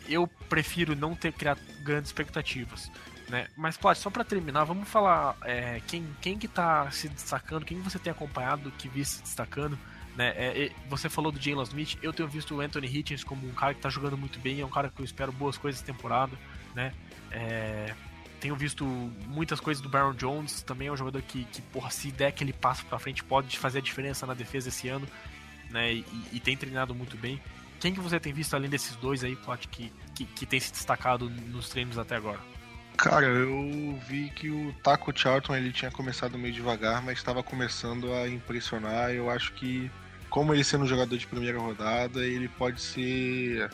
eu, 0.08 0.26
prefiro 0.48 0.94
não 0.94 1.14
ter 1.14 1.32
criado 1.32 1.60
grandes 1.82 2.10
expectativas. 2.10 2.90
Né? 3.28 3.48
Mas, 3.56 3.76
Plat, 3.76 3.96
só 3.98 4.08
para 4.08 4.24
terminar, 4.24 4.64
vamos 4.64 4.88
falar 4.88 5.36
é, 5.42 5.80
quem, 5.86 6.06
quem 6.20 6.38
que 6.38 6.46
tá 6.46 6.90
se 6.90 7.08
destacando, 7.08 7.64
quem 7.64 7.80
você 7.80 7.98
tem 7.98 8.10
acompanhado 8.10 8.70
que 8.72 8.88
vi 8.88 9.04
se 9.04 9.22
destacando. 9.22 9.78
Né? 10.14 10.28
É, 10.36 10.72
você 10.88 11.08
falou 11.08 11.30
do 11.30 11.40
Jalen 11.40 11.64
Smith, 11.64 11.98
eu 12.02 12.12
tenho 12.12 12.28
visto 12.28 12.54
o 12.54 12.60
Anthony 12.60 12.86
Hitchens 12.86 13.24
como 13.24 13.46
um 13.46 13.52
cara 13.52 13.74
que 13.74 13.80
tá 13.80 13.90
jogando 13.90 14.16
muito 14.16 14.38
bem, 14.38 14.60
é 14.60 14.64
um 14.64 14.70
cara 14.70 14.88
que 14.88 15.00
eu 15.00 15.04
espero 15.04 15.32
boas 15.32 15.58
coisas 15.58 15.82
temporada. 15.82 16.32
Né? 16.74 16.94
É, 17.30 17.94
tenho 18.40 18.54
visto 18.54 18.84
muitas 19.26 19.60
coisas 19.60 19.82
do 19.82 19.88
Baron 19.88 20.14
Jones, 20.14 20.62
também 20.62 20.88
é 20.88 20.92
um 20.92 20.96
jogador 20.96 21.20
que, 21.22 21.44
que 21.46 21.60
porra, 21.60 21.90
se 21.90 22.12
der 22.12 22.28
aquele 22.28 22.52
passo 22.52 22.86
para 22.86 22.98
frente, 22.98 23.24
pode 23.24 23.58
fazer 23.58 23.78
a 23.78 23.82
diferença 23.82 24.26
na 24.26 24.34
defesa 24.34 24.68
esse 24.68 24.88
ano. 24.88 25.06
Né? 25.68 25.94
E, 25.94 26.04
e, 26.32 26.40
tem 26.40 26.56
treinado 26.56 26.94
muito 26.94 27.16
bem. 27.16 27.40
Quem 27.80 27.92
que 27.92 28.00
você 28.00 28.20
tem 28.20 28.32
visto 28.32 28.54
além 28.54 28.70
desses 28.70 28.94
dois 28.96 29.24
aí, 29.24 29.34
Plat, 29.34 29.66
que, 29.66 29.92
que, 30.14 30.24
que 30.24 30.46
tem 30.46 30.60
se 30.60 30.70
destacado 30.70 31.28
nos 31.28 31.68
treinos 31.68 31.98
até 31.98 32.14
agora? 32.14 32.40
Cara, 32.96 33.26
eu 33.26 33.98
vi 34.08 34.30
que 34.30 34.48
o 34.50 34.72
Taco 34.82 35.12
Charlton 35.16 35.54
ele 35.54 35.70
tinha 35.70 35.90
começado 35.90 36.38
meio 36.38 36.54
devagar, 36.54 37.02
mas 37.02 37.18
estava 37.18 37.42
começando 37.42 38.12
a 38.12 38.26
impressionar. 38.28 39.10
Eu 39.10 39.28
acho 39.30 39.52
que, 39.52 39.90
como 40.30 40.54
ele 40.54 40.64
sendo 40.64 40.84
um 40.84 40.88
jogador 40.88 41.16
de 41.16 41.26
primeira 41.26 41.58
rodada, 41.58 42.24
ele 42.24 42.48
pode 42.48 42.80
ser, 42.80 43.70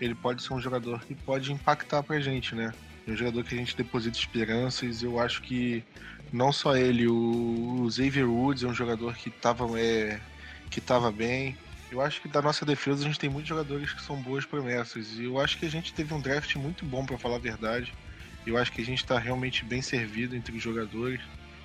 ele 0.00 0.14
pode 0.14 0.42
ser 0.42 0.54
um 0.54 0.60
jogador 0.60 1.04
que 1.06 1.14
pode 1.14 1.52
impactar 1.52 2.02
pra 2.02 2.18
gente, 2.20 2.54
né? 2.54 2.74
É 3.06 3.12
um 3.12 3.16
jogador 3.16 3.44
que 3.44 3.54
a 3.54 3.58
gente 3.58 3.76
deposita 3.76 4.18
esperanças. 4.18 5.02
Eu 5.02 5.20
acho 5.20 5.40
que 5.42 5.84
não 6.32 6.52
só 6.52 6.76
ele, 6.76 7.06
o 7.06 7.88
Xavier 7.90 8.28
Woods 8.28 8.64
é 8.64 8.66
um 8.66 8.74
jogador 8.74 9.14
que 9.14 9.28
estava 9.28 9.64
é, 9.80 10.20
que 10.68 10.80
tava 10.80 11.12
bem. 11.12 11.56
Eu 11.92 12.00
acho 12.00 12.20
que 12.20 12.28
da 12.28 12.42
nossa 12.42 12.66
defesa 12.66 13.04
a 13.04 13.06
gente 13.06 13.20
tem 13.20 13.30
muitos 13.30 13.48
jogadores 13.48 13.92
que 13.92 14.02
são 14.02 14.20
boas 14.20 14.44
promessas. 14.44 15.12
E 15.12 15.24
eu 15.24 15.38
acho 15.38 15.58
que 15.58 15.66
a 15.66 15.70
gente 15.70 15.94
teve 15.94 16.12
um 16.12 16.20
draft 16.20 16.56
muito 16.56 16.84
bom, 16.84 17.06
para 17.06 17.16
falar 17.18 17.36
a 17.36 17.38
verdade. 17.38 17.94
Eu 18.46 18.58
acho 18.58 18.72
que 18.72 18.82
a 18.82 18.84
gente 18.84 18.98
está 18.98 19.18
realmente 19.18 19.64
bem 19.64 19.80
servido 19.82 20.36
entre 20.36 20.56
os 20.56 20.62
jogadores. 20.62 21.20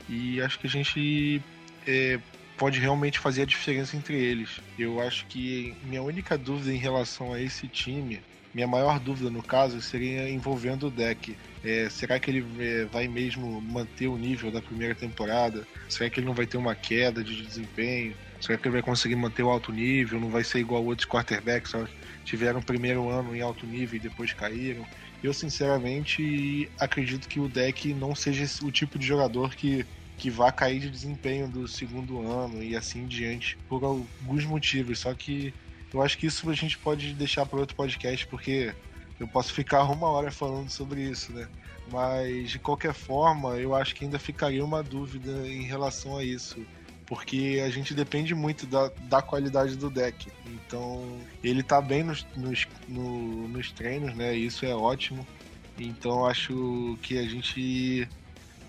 E 0.08 0.42
acho 0.42 0.60
que 0.60 0.68
a 0.68 0.70
gente 0.70 1.42
é, 1.86 2.20
pode 2.58 2.80
realmente 2.80 3.20
fazer 3.20 3.44
a 3.44 3.46
diferença 3.46 3.96
entre 3.96 4.16
eles. 4.16 4.60
Eu 4.78 5.00
acho 5.02 5.26
que 5.28 5.74
minha 5.84 6.02
única 6.02 6.38
dúvida 6.38 6.74
em 6.74 6.78
relação 6.78 7.34
a 7.34 7.42
esse 7.42 7.68
time, 7.68 8.22
minha 8.54 8.68
maior 8.68 9.00
dúvida 9.00 9.30
no 9.30 9.42
caso, 9.44 9.82
seria 9.82 10.30
envolvendo 10.30 10.88
o 10.88 10.92
deck. 10.92 11.38
É, 11.64 11.90
será 11.90 12.20
que 12.20 12.32
ele 12.32 12.46
é, 12.60 12.86
vai 12.86 13.08
mesmo 13.08 13.62
manter 13.62 14.08
o 14.08 14.18
nível 14.18 14.52
da 14.52 14.62
primeira 14.62 14.96
temporada? 14.96 15.66
Será 15.88 16.10
que 16.10 16.20
ele 16.20 16.28
não 16.28 16.34
vai 16.34 16.46
ter 16.46 16.58
uma 16.58 16.76
queda 16.76 17.24
de 17.24 17.42
desempenho? 17.42 18.16
Será 18.42 18.58
que 18.58 18.68
ele 18.68 18.74
vai 18.74 18.82
conseguir 18.82 19.16
manter 19.16 19.44
o 19.44 19.50
alto 19.50 19.72
nível? 19.72 20.20
Não 20.20 20.30
vai 20.30 20.44
ser 20.44 20.60
igual 20.60 20.84
outros 20.84 21.08
quarterbacks 21.08 21.74
que 21.74 21.88
tiveram 22.26 22.60
o 22.60 22.66
primeiro 22.66 23.10
ano 23.10 23.36
em 23.36 23.42
alto 23.42 23.66
nível 23.66 23.98
e 23.98 24.02
depois 24.02 24.34
caíram? 24.34 24.86
Eu, 25.22 25.34
sinceramente, 25.34 26.72
acredito 26.80 27.28
que 27.28 27.40
o 27.40 27.50
deck 27.50 27.94
não 27.94 28.16
seja 28.16 28.46
o 28.64 28.72
tipo 28.72 28.98
de 28.98 29.06
jogador 29.06 29.54
que, 29.54 29.86
que 30.18 30.30
vá 30.30 30.52
cair 30.52 30.80
de 30.80 30.90
desempenho 30.90 31.50
do 31.50 31.68
segundo 31.68 32.22
ano 32.26 32.64
e 32.64 32.76
assim 32.76 33.06
diante, 33.06 33.58
por 33.68 33.84
alguns 33.84 34.46
motivos. 34.46 35.00
Só 35.00 35.14
que 35.14 35.54
eu 35.94 36.02
acho 36.02 36.18
que 36.18 36.28
isso 36.28 36.50
a 36.50 36.54
gente 36.54 36.78
pode 36.78 37.14
deixar 37.14 37.46
para 37.46 37.60
outro 37.60 37.76
podcast, 37.76 38.26
porque 38.28 38.74
eu 39.20 39.28
posso 39.28 39.54
ficar 39.54 39.84
uma 39.84 40.08
hora 40.08 40.32
falando 40.32 40.70
sobre 40.70 41.02
isso, 41.02 41.34
né? 41.34 41.48
Mas 41.92 42.52
de 42.52 42.60
qualquer 42.60 42.94
forma, 42.94 43.58
eu 43.58 43.76
acho 43.76 43.96
que 43.96 44.06
ainda 44.06 44.20
ficaria 44.20 44.64
uma 44.64 44.82
dúvida 44.82 45.46
em 45.48 45.64
relação 45.64 46.18
a 46.18 46.24
isso. 46.24 46.66
Porque 47.10 47.60
a 47.66 47.70
gente 47.72 47.96
depende 47.96 48.36
muito 48.36 48.68
da, 48.68 48.92
da 49.10 49.20
qualidade 49.20 49.76
do 49.76 49.90
deck. 49.90 50.32
Então, 50.46 51.20
ele 51.44 51.64
tá 51.64 51.82
bem 51.82 52.04
nos, 52.04 52.24
nos, 52.38 52.68
no, 52.88 53.48
nos 53.48 53.72
treinos, 53.72 54.16
né? 54.16 54.36
Isso 54.36 54.64
é 54.64 54.76
ótimo. 54.76 55.28
Então, 55.80 56.28
acho 56.28 57.00
que 57.02 57.18
a 57.18 57.24
gente 57.24 58.08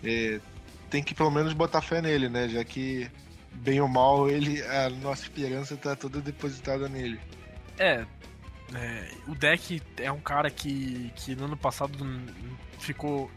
é, 0.03 0.41
tem 0.89 1.03
que 1.03 1.15
pelo 1.15 1.31
menos 1.31 1.53
botar 1.53 1.83
fé 1.83 2.01
nele, 2.01 2.31
né? 2.31 2.49
Já 2.49 2.65
que, 2.65 3.11
bem 3.53 3.79
ou 3.79 3.89
mal, 3.89 4.31
ele, 4.31 4.63
a 4.63 4.89
nossa 4.89 5.23
esperança 5.25 5.77
tá 5.77 5.95
toda 5.95 6.23
depositada 6.23 6.89
nele. 6.89 7.21
É, 7.79 8.07
é, 8.75 9.11
o 9.29 9.35
deck 9.35 9.83
é 9.99 10.11
um 10.11 10.21
cara 10.21 10.51
que, 10.51 11.13
que 11.17 11.35
no 11.35 11.45
ano 11.45 11.57
passado 11.59 11.93
ficou, 12.79 13.31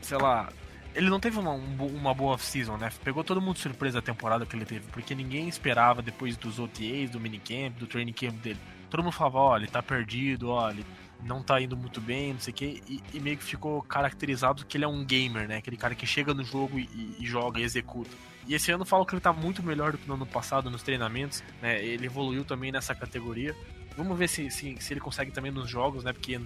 sei 0.00 0.16
lá, 0.16 0.50
ele 0.94 1.08
não 1.08 1.18
teve 1.20 1.38
uma, 1.38 1.52
uma 1.52 2.14
boa 2.14 2.34
off-season, 2.34 2.76
né? 2.76 2.90
Pegou 3.02 3.24
todo 3.24 3.40
mundo 3.40 3.54
de 3.54 3.60
surpresa 3.60 3.98
a 3.98 4.02
temporada 4.02 4.44
que 4.44 4.54
ele 4.54 4.64
teve, 4.64 4.86
porque 4.90 5.14
ninguém 5.14 5.48
esperava 5.48 6.02
depois 6.02 6.36
dos 6.36 6.58
OTAs, 6.58 7.10
do 7.10 7.20
minicamp, 7.20 7.70
do 7.78 7.86
training 7.86 8.12
camp 8.12 8.34
dele. 8.34 8.58
Todo 8.90 9.02
mundo 9.02 9.12
falava, 9.12 9.38
ó, 9.38 9.56
ele 9.56 9.66
tá 9.66 9.82
perdido, 9.82 10.50
ó, 10.50 10.70
ele 10.70 10.84
não 11.24 11.42
tá 11.42 11.60
indo 11.60 11.76
muito 11.76 12.00
bem, 12.00 12.32
não 12.34 12.40
sei 12.40 12.52
o 12.52 12.56
quê, 12.56 12.82
e, 12.88 13.02
e, 13.14 13.20
meio 13.20 13.36
que 13.36 13.44
ficou 13.44 13.80
caracterizado 13.82 14.66
que 14.66 14.76
ele 14.76 14.84
é 14.84 14.88
um 14.88 15.04
gamer, 15.04 15.48
né? 15.48 15.56
Aquele 15.56 15.76
cara 15.76 15.94
que 15.94 16.06
chega 16.06 16.34
no 16.34 16.44
jogo 16.44 16.78
e, 16.78 17.16
e 17.18 17.26
joga 17.26 17.60
e 17.60 17.62
executa. 17.62 18.10
E 18.46 18.54
esse 18.54 18.72
ano 18.72 18.84
falo 18.84 19.06
que 19.06 19.14
ele 19.14 19.20
tá 19.20 19.32
muito 19.32 19.62
melhor 19.62 19.92
do 19.92 19.98
que 19.98 20.08
no 20.08 20.14
ano 20.14 20.26
passado 20.26 20.68
nos 20.68 20.82
treinamentos, 20.82 21.42
né? 21.60 21.82
Ele 21.82 22.06
evoluiu 22.06 22.44
também 22.44 22.72
nessa 22.72 22.94
categoria. 22.94 23.54
Vamos 23.96 24.18
ver 24.18 24.28
se, 24.28 24.50
se, 24.50 24.76
se 24.80 24.92
ele 24.92 25.00
consegue 25.00 25.30
também 25.30 25.52
nos 25.52 25.70
jogos, 25.70 26.02
né? 26.02 26.12
Porque 26.12 26.40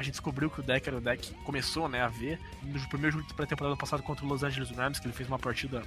a 0.00 0.02
gente 0.02 0.12
descobriu 0.12 0.48
que 0.48 0.60
o 0.60 0.62
deck 0.62 0.88
era 0.88 0.96
o 0.96 1.00
deck 1.00 1.30
começou 1.44 1.86
né, 1.86 2.00
a 2.00 2.08
ver 2.08 2.40
no 2.62 2.80
primeiro 2.88 3.18
jogo 3.18 3.28
de 3.28 3.34
pré-temporada 3.34 3.76
passado 3.76 4.02
contra 4.02 4.24
o 4.24 4.28
Los 4.28 4.42
Angeles 4.42 4.70
Rams, 4.70 4.98
que 4.98 5.06
ele 5.06 5.12
fez 5.12 5.28
uma 5.28 5.38
partida 5.38 5.82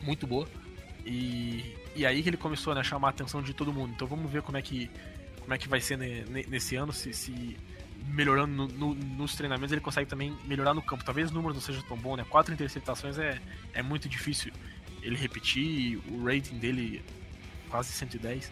muito 0.00 0.26
boa. 0.26 0.48
E, 1.04 1.76
e 1.94 2.06
aí 2.06 2.22
que 2.22 2.30
ele 2.30 2.38
começou 2.38 2.74
né, 2.74 2.80
a 2.80 2.84
chamar 2.84 3.08
a 3.08 3.10
atenção 3.10 3.42
de 3.42 3.52
todo 3.52 3.70
mundo. 3.70 3.92
Então 3.94 4.08
vamos 4.08 4.32
ver 4.32 4.40
como 4.40 4.56
é 4.56 4.62
que, 4.62 4.90
como 5.40 5.52
é 5.52 5.58
que 5.58 5.68
vai 5.68 5.78
ser 5.78 5.98
nesse 5.98 6.74
ano, 6.74 6.90
se, 6.90 7.12
se 7.12 7.54
melhorando 8.08 8.66
no, 8.66 8.66
no, 8.66 8.94
nos 8.94 9.36
treinamentos 9.36 9.72
ele 9.72 9.82
consegue 9.82 10.08
também 10.08 10.34
melhorar 10.46 10.72
no 10.72 10.80
campo. 10.80 11.04
Talvez 11.04 11.30
o 11.30 11.34
número 11.34 11.52
não 11.52 11.60
seja 11.60 11.82
tão 11.82 11.98
bom, 11.98 12.16
né? 12.16 12.24
Quatro 12.30 12.54
interceptações 12.54 13.18
é, 13.18 13.38
é 13.74 13.82
muito 13.82 14.08
difícil 14.08 14.54
ele 15.02 15.16
repetir, 15.16 16.00
o 16.10 16.24
rating 16.24 16.56
dele 16.58 17.04
quase 17.68 17.92
110. 17.92 18.50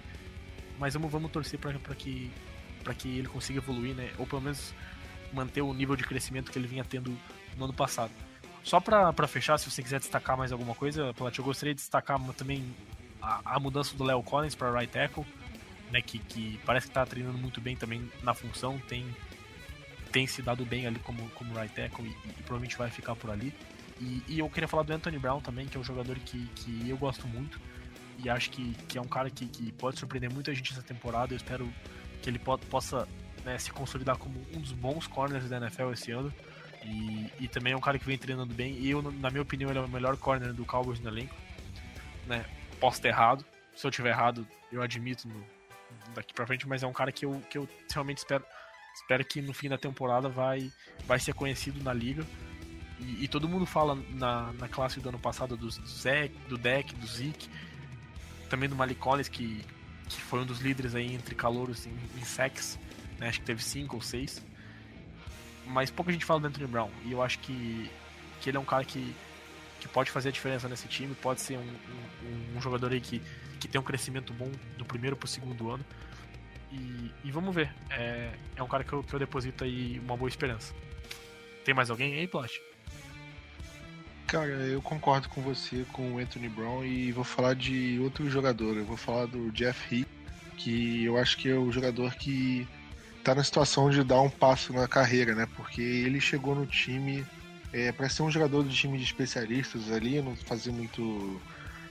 Mas 0.79 0.93
vamos, 0.93 1.11
vamos 1.11 1.31
torcer 1.31 1.59
para 1.59 1.73
que, 1.95 2.31
que 2.99 3.19
ele 3.19 3.27
consiga 3.29 3.59
evoluir, 3.59 3.95
né? 3.95 4.11
Ou 4.19 4.27
pelo 4.27 4.43
menos 4.43 4.75
manter 5.33 5.63
o 5.63 5.73
nível 5.73 5.97
de 5.97 6.05
crescimento 6.05 6.51
que 6.51 6.59
ele 6.59 6.69
vinha 6.69 6.85
tendo 6.85 7.17
no 7.57 7.65
ano 7.65 7.73
passado. 7.73 8.13
Só 8.63 8.81
para 8.81 9.27
fechar, 9.27 9.59
se 9.59 9.71
você 9.71 9.83
quiser 9.83 10.01
destacar 10.01 10.37
mais 10.37 10.53
alguma 10.53 10.75
coisa, 10.75 11.15
Plat, 11.15 11.37
eu 11.37 11.45
gostaria 11.45 11.75
de 11.75 11.81
destacar 11.81 12.21
também 12.35 12.75
a, 13.23 13.57
a 13.57 13.61
mudança 13.61 13.97
do 13.97 14.05
Léo 14.05 14.23
Collins 14.23 14.55
para 14.55 14.71
right 14.71 14.93
tackle, 14.93 15.25
né, 15.91 16.03
que, 16.03 16.19
que 16.19 16.61
parece 16.67 16.87
que 16.87 16.91
está 16.91 17.07
treinando 17.07 17.39
muito 17.39 17.61
bem 17.61 17.77
também 17.77 18.11
na 18.23 18.35
função, 18.35 18.79
tem, 18.89 19.07
tem 20.13 20.27
se 20.27 20.43
dado 20.43 20.67
bem 20.67 20.87
ali 20.87 20.99
como, 20.99 21.29
como 21.31 21.55
right 21.59 21.75
tackle 21.75 22.05
e, 22.05 22.11
e 22.29 22.33
provavelmente 22.43 22.77
vai 22.77 22.91
ficar 22.91 23.17
por 23.17 23.31
ali. 23.31 23.55
E, 24.01 24.23
e, 24.29 24.39
eu 24.39 24.49
queria 24.49 24.69
falar 24.69 24.83
do 24.83 24.93
Anthony 24.93 25.19
Brown 25.19 25.41
também, 25.41 25.67
que 25.67 25.77
é 25.77 25.81
um 25.81 25.85
jogador 25.85 26.17
que, 26.21 26.47
que 26.55 26.89
eu 26.89 26.97
gosto 26.97 27.27
muito 27.27 27.59
e 28.19 28.29
acho 28.29 28.51
que, 28.51 28.75
que 28.87 28.99
é 28.99 29.01
um 29.01 29.09
cara 29.09 29.31
que, 29.31 29.47
que 29.47 29.73
pode 29.73 29.99
surpreender 29.99 30.33
muita 30.33 30.55
gente 30.55 30.73
essa 30.73 30.83
temporada. 30.83 31.33
Eu 31.33 31.37
espero 31.37 31.73
que 32.21 32.29
ele 32.29 32.39
po 32.39 32.59
possa 32.59 33.09
né, 33.49 33.59
se 33.59 33.73
consolidar 33.73 34.19
como 34.19 34.39
um 34.55 34.61
dos 34.61 34.73
bons 34.73 35.07
corners 35.07 35.49
da 35.49 35.57
NFL 35.57 35.91
esse 35.93 36.13
ano. 36.13 36.33
E, 36.85 37.33
e 37.41 37.49
também 37.49 37.73
é 37.73 37.77
um 37.77 37.81
cara 37.81 37.99
que 37.99 38.05
vem 38.05 38.19
treinando 38.19 38.53
bem. 38.53 38.75
E 38.75 38.91
eu, 38.91 39.01
na 39.03 39.31
minha 39.31 39.43
opinião, 39.43 39.71
ele 39.71 39.79
é 39.79 39.83
o 39.83 39.89
melhor 39.89 40.17
corner 40.19 40.53
do 40.53 40.67
Cowboys 40.67 41.01
no 41.01 41.09
elenco. 41.09 41.35
Né? 42.27 42.45
Posso 42.79 43.01
ter 43.01 43.09
errado. 43.09 43.45
Se 43.75 43.87
eu 43.87 43.91
tiver 43.91 44.11
errado, 44.11 44.47
eu 44.71 44.83
admito 44.83 45.27
no, 45.27 45.45
daqui 46.15 46.35
pra 46.35 46.47
frente, 46.47 46.69
mas 46.69 46.83
é 46.83 46.87
um 46.87 46.93
cara 46.93 47.11
que 47.11 47.25
eu, 47.25 47.43
que 47.51 47.57
eu 47.57 47.67
realmente 47.91 48.19
espero. 48.19 48.45
Espero 48.95 49.25
que 49.25 49.41
no 49.41 49.55
fim 49.55 49.69
da 49.69 49.79
temporada 49.79 50.29
vai, 50.29 50.71
vai 51.07 51.19
ser 51.19 51.33
conhecido 51.33 51.83
na 51.83 51.93
liga. 51.93 52.27
E, 53.01 53.25
e 53.25 53.29
todo 53.29 53.49
mundo 53.49 53.65
fala 53.65 53.95
na, 54.11 54.53
na 54.55 54.69
classe 54.69 55.01
do 55.01 55.09
ano 55.09 55.19
passado 55.19 55.57
do, 55.57 55.69
do 55.69 56.49
do 56.49 56.59
Deck, 56.59 56.95
do 56.95 57.07
Zeke, 57.07 57.49
também 58.51 58.69
do 58.69 58.77
Malik 58.77 59.01
Collins, 59.01 59.29
que, 59.29 59.65
que 60.09 60.21
foi 60.21 60.41
um 60.41 60.47
dos 60.47 60.61
líderes 60.61 60.95
aí 60.95 61.15
entre 61.15 61.35
calouros 61.35 61.87
em, 61.87 61.97
em 62.17 62.25
sacks 62.25 62.79
né? 63.19 63.29
Acho 63.29 63.41
que 63.41 63.47
teve 63.47 63.63
cinco 63.63 63.97
ou 63.97 64.03
seis. 64.03 64.43
Mas 65.67 65.91
pouca 65.91 66.11
gente 66.11 66.25
fala 66.25 66.41
do 66.41 66.47
Anthony 66.47 66.67
Brown. 66.67 66.91
E 67.05 67.13
eu 67.13 67.23
acho 67.23 67.39
que, 67.41 67.91
que 68.41 68.49
ele 68.49 68.57
é 68.57 68.61
um 68.61 68.65
cara 68.65 68.85
que, 68.85 69.15
que 69.81 69.89
pode 69.89 70.11
fazer 70.11 70.31
a 70.31 70.33
diferença 70.33 70.69
nesse 70.69 70.89
time. 70.89 71.15
Pode 71.15 71.41
ser 71.41 71.59
um, 71.59 71.61
um, 71.61 72.57
um 72.57 72.61
jogador 72.61 72.93
aí 72.93 73.01
que, 73.01 73.21
que 73.61 73.69
tem 73.69 73.81
um 73.81 73.85
crescimento 73.85 74.33
bom 74.33 74.51
do 74.77 74.85
primeiro 74.85 75.17
pro 75.17 75.29
segundo 75.29 75.71
ano. 75.71 75.85
E, 76.73 77.11
e 77.25 77.31
vamos 77.31 77.55
ver. 77.55 77.73
É, 77.91 78.31
é 78.57 78.63
um 78.63 78.69
cara 78.69 78.85
que 78.85 78.93
eu, 78.93 79.03
que 79.03 79.13
eu 79.13 79.19
deposito 79.19 79.65
aí 79.65 79.99
uma 80.01 80.17
boa 80.17 80.29
esperança. 80.29 80.75
Tem 81.65 81.75
mais 81.75 81.91
alguém 81.91 82.15
aí, 82.15 82.27
Plot? 82.27 82.63
Cara, 84.27 84.47
eu 84.47 84.83
concordo 84.83 85.29
com 85.29 85.41
você, 85.41 85.87
com 85.93 86.15
o 86.15 86.19
Anthony 86.19 86.51
Brown, 86.51 86.85
e 86.85 87.13
vou 87.13 87.25
falar 87.25 87.55
de 87.55 87.99
outro 88.01 88.29
jogador. 88.29 88.77
Eu 88.77 88.85
vou 88.85 88.97
falar 88.97 89.27
do 89.27 89.51
Jeff 89.53 89.95
Heath, 89.95 90.09
que 90.57 91.05
eu 91.05 91.17
acho 91.17 91.39
que 91.39 91.49
é 91.49 91.55
o 91.55 91.73
jogador 91.73 92.15
que 92.15 92.69
tá 93.29 93.35
na 93.35 93.45
situação 93.45 93.91
de 93.91 94.03
dar 94.03 94.23
um 94.23 94.31
passo 94.31 94.73
na 94.73 94.89
carreira, 94.89 95.35
né? 95.35 95.47
Porque 95.55 95.83
ele 95.83 96.19
chegou 96.19 96.55
no 96.55 96.67
time 96.67 97.27
é, 97.75 97.93
para 97.93 98.09
ser 98.09 98.23
um 98.23 98.31
jogador 98.31 98.65
de 98.65 98.75
time 98.75 98.97
de 98.97 99.05
especialistas 99.05 99.93
ali, 99.93 100.23
não 100.23 100.35
fazer 100.35 100.73
muito. 100.73 101.39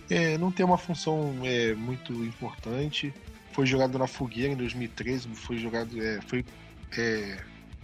É, 0.09 0.35
não 0.39 0.51
ter 0.51 0.63
uma 0.63 0.79
função 0.79 1.41
é, 1.43 1.75
muito 1.75 2.11
importante. 2.25 3.13
Foi 3.51 3.67
jogado 3.67 3.99
na 3.99 4.07
fogueira 4.07 4.53
em 4.53 4.55
2013, 4.55 5.27
foi 5.35 5.57
jogado. 5.59 6.01
É, 6.01 6.19
foi, 6.21 6.43
é, 6.97 7.37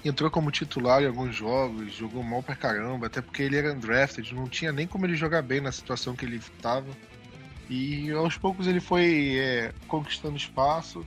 entrou 0.04 0.32
como 0.32 0.50
titular 0.50 1.04
em 1.04 1.08
alguns 1.08 1.36
jogos, 1.36 1.94
jogou 1.94 2.24
mal 2.24 2.42
pra 2.42 2.56
caramba, 2.56 3.06
até 3.06 3.22
porque 3.22 3.44
ele 3.44 3.58
era 3.58 3.72
undrafted, 3.72 4.34
não 4.34 4.50
tinha 4.50 4.72
nem 4.72 4.88
como 4.88 5.06
ele 5.06 5.16
jogar 5.16 5.44
bem 5.44 5.62
na 5.62 5.72
situação 5.72 6.16
que 6.16 6.26
ele 6.26 6.38
estava. 6.38 6.90
E 7.70 8.10
aos 8.12 8.36
poucos 8.36 8.66
ele 8.66 8.80
foi 8.80 9.38
é, 9.38 9.74
conquistando 9.88 10.38
espaço 10.38 11.06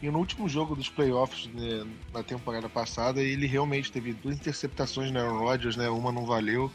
e 0.00 0.10
no 0.10 0.18
último 0.18 0.48
jogo 0.48 0.76
dos 0.76 0.88
playoffs 0.88 1.46
né, 1.52 1.84
na 2.12 2.22
temporada 2.22 2.68
passada, 2.68 3.20
ele 3.20 3.46
realmente 3.46 3.90
teve 3.90 4.12
duas 4.12 4.36
interceptações 4.36 5.10
na 5.10 5.22
Aaron 5.22 5.38
Rodgers, 5.38 5.76
né? 5.76 5.88
Uma 5.88 6.12
não 6.12 6.24
valeu, 6.24 6.70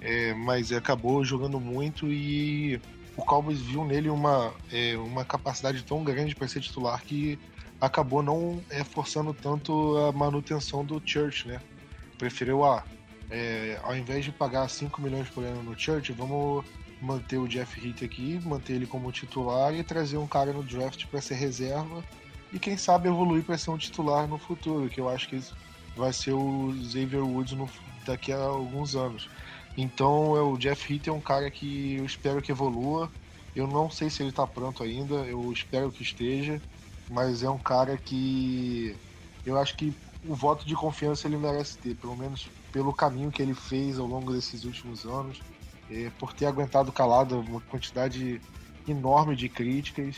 é, 0.00 0.34
mas 0.34 0.72
acabou 0.72 1.24
jogando 1.24 1.60
muito 1.60 2.10
e 2.10 2.80
o 3.16 3.24
Cowboys 3.24 3.60
viu 3.60 3.84
nele 3.84 4.10
uma, 4.10 4.52
é, 4.72 4.96
uma 4.98 5.24
capacidade 5.24 5.82
tão 5.84 6.02
grande 6.02 6.34
para 6.34 6.48
ser 6.48 6.60
titular 6.60 7.00
que 7.02 7.38
acabou 7.80 8.22
não 8.22 8.60
é, 8.68 8.82
forçando 8.82 9.32
tanto 9.32 9.96
a 9.98 10.12
manutenção 10.12 10.84
do 10.84 11.00
Church, 11.04 11.46
né? 11.46 11.60
Preferiu, 12.18 12.64
ah, 12.64 12.82
é, 13.30 13.78
ao 13.84 13.96
invés 13.96 14.24
de 14.24 14.32
pagar 14.32 14.68
5 14.68 15.00
milhões 15.00 15.28
por 15.28 15.44
ano 15.44 15.62
no 15.62 15.78
Church, 15.78 16.10
vamos 16.12 16.64
manter 17.00 17.38
o 17.38 17.46
Jeff 17.46 17.78
Heath 17.78 18.02
aqui, 18.02 18.40
manter 18.44 18.72
ele 18.72 18.86
como 18.86 19.12
titular 19.12 19.72
e 19.72 19.84
trazer 19.84 20.16
um 20.16 20.26
cara 20.26 20.52
no 20.52 20.64
draft 20.64 21.06
para 21.06 21.20
ser 21.20 21.34
reserva 21.34 22.02
e 22.52 22.58
quem 22.58 22.76
sabe 22.76 23.08
evoluir 23.08 23.44
para 23.44 23.58
ser 23.58 23.70
um 23.70 23.78
titular 23.78 24.26
no 24.28 24.38
futuro, 24.38 24.88
que 24.88 25.00
eu 25.00 25.08
acho 25.08 25.28
que 25.28 25.40
vai 25.96 26.12
ser 26.12 26.32
o 26.32 26.72
Xavier 26.90 27.24
Woods 27.24 27.54
no, 27.54 27.68
daqui 28.06 28.32
a 28.32 28.38
alguns 28.38 28.94
anos. 28.94 29.28
Então 29.76 30.36
é 30.36 30.40
o 30.40 30.56
Jeff 30.56 30.92
Heath 30.92 31.08
é 31.08 31.12
um 31.12 31.20
cara 31.20 31.50
que 31.50 31.96
eu 31.96 32.04
espero 32.04 32.40
que 32.40 32.52
evolua. 32.52 33.10
Eu 33.54 33.66
não 33.66 33.90
sei 33.90 34.10
se 34.10 34.22
ele 34.22 34.32
tá 34.32 34.46
pronto 34.46 34.82
ainda, 34.82 35.14
eu 35.26 35.50
espero 35.52 35.90
que 35.90 36.02
esteja, 36.02 36.62
mas 37.10 37.42
é 37.42 37.48
um 37.48 37.58
cara 37.58 37.96
que 37.96 38.94
eu 39.44 39.58
acho 39.58 39.76
que 39.76 39.94
o 40.24 40.34
voto 40.34 40.66
de 40.66 40.74
confiança 40.74 41.26
ele 41.26 41.38
merece 41.38 41.78
ter, 41.78 41.94
pelo 41.94 42.16
menos 42.16 42.48
pelo 42.72 42.92
caminho 42.92 43.30
que 43.30 43.40
ele 43.40 43.54
fez 43.54 43.98
ao 43.98 44.06
longo 44.06 44.32
desses 44.32 44.64
últimos 44.64 45.04
anos, 45.06 45.40
é, 45.90 46.10
por 46.18 46.34
ter 46.34 46.46
aguentado 46.46 46.92
calado 46.92 47.40
uma 47.40 47.60
quantidade 47.62 48.40
enorme 48.86 49.34
de 49.34 49.48
críticas 49.48 50.16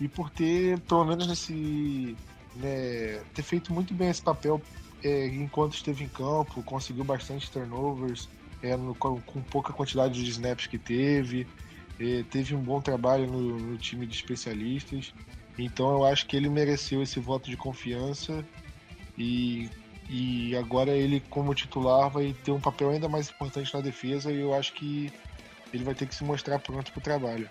e 0.00 0.08
por 0.08 0.30
ter, 0.30 0.78
pelo 0.80 1.04
menos 1.04 1.26
nesse. 1.26 2.16
Né, 2.56 3.20
ter 3.34 3.42
feito 3.42 3.72
muito 3.72 3.94
bem 3.94 4.08
esse 4.08 4.22
papel 4.22 4.60
é, 5.02 5.26
enquanto 5.28 5.74
esteve 5.74 6.04
em 6.04 6.08
campo, 6.08 6.62
conseguiu 6.62 7.04
bastante 7.04 7.50
turnovers, 7.50 8.28
é, 8.62 8.76
no, 8.76 8.94
com, 8.94 9.20
com, 9.20 9.40
pouca 9.42 9.72
quantidade 9.72 10.22
de 10.22 10.30
snaps 10.30 10.66
que 10.66 10.78
teve, 10.78 11.46
é, 12.00 12.24
teve 12.30 12.54
um 12.54 12.60
bom 12.60 12.80
trabalho 12.80 13.26
no, 13.26 13.58
no, 13.58 13.78
time 13.78 14.06
de 14.06 14.14
especialistas. 14.14 15.12
Então 15.58 15.90
eu 15.92 16.04
acho 16.04 16.26
que 16.26 16.36
ele 16.36 16.48
mereceu 16.48 17.02
esse 17.02 17.18
voto 17.20 17.50
de 17.50 17.56
confiança 17.56 18.44
e, 19.16 19.68
e 20.08 20.56
agora 20.56 20.90
ele, 20.90 21.20
como 21.28 21.54
titular, 21.54 22.10
vai 22.10 22.34
ter 22.44 22.50
um 22.50 22.60
papel 22.60 22.90
ainda 22.90 23.08
mais 23.08 23.28
importante 23.28 23.72
na 23.74 23.80
defesa 23.80 24.32
e 24.32 24.40
eu 24.40 24.54
acho 24.54 24.72
que 24.74 25.12
ele 25.72 25.84
vai 25.84 25.94
ter 25.94 26.06
que 26.06 26.14
se 26.14 26.24
mostrar 26.24 26.58
pronto 26.58 26.92
para 26.92 26.98
o 26.98 27.02
trabalho. 27.02 27.48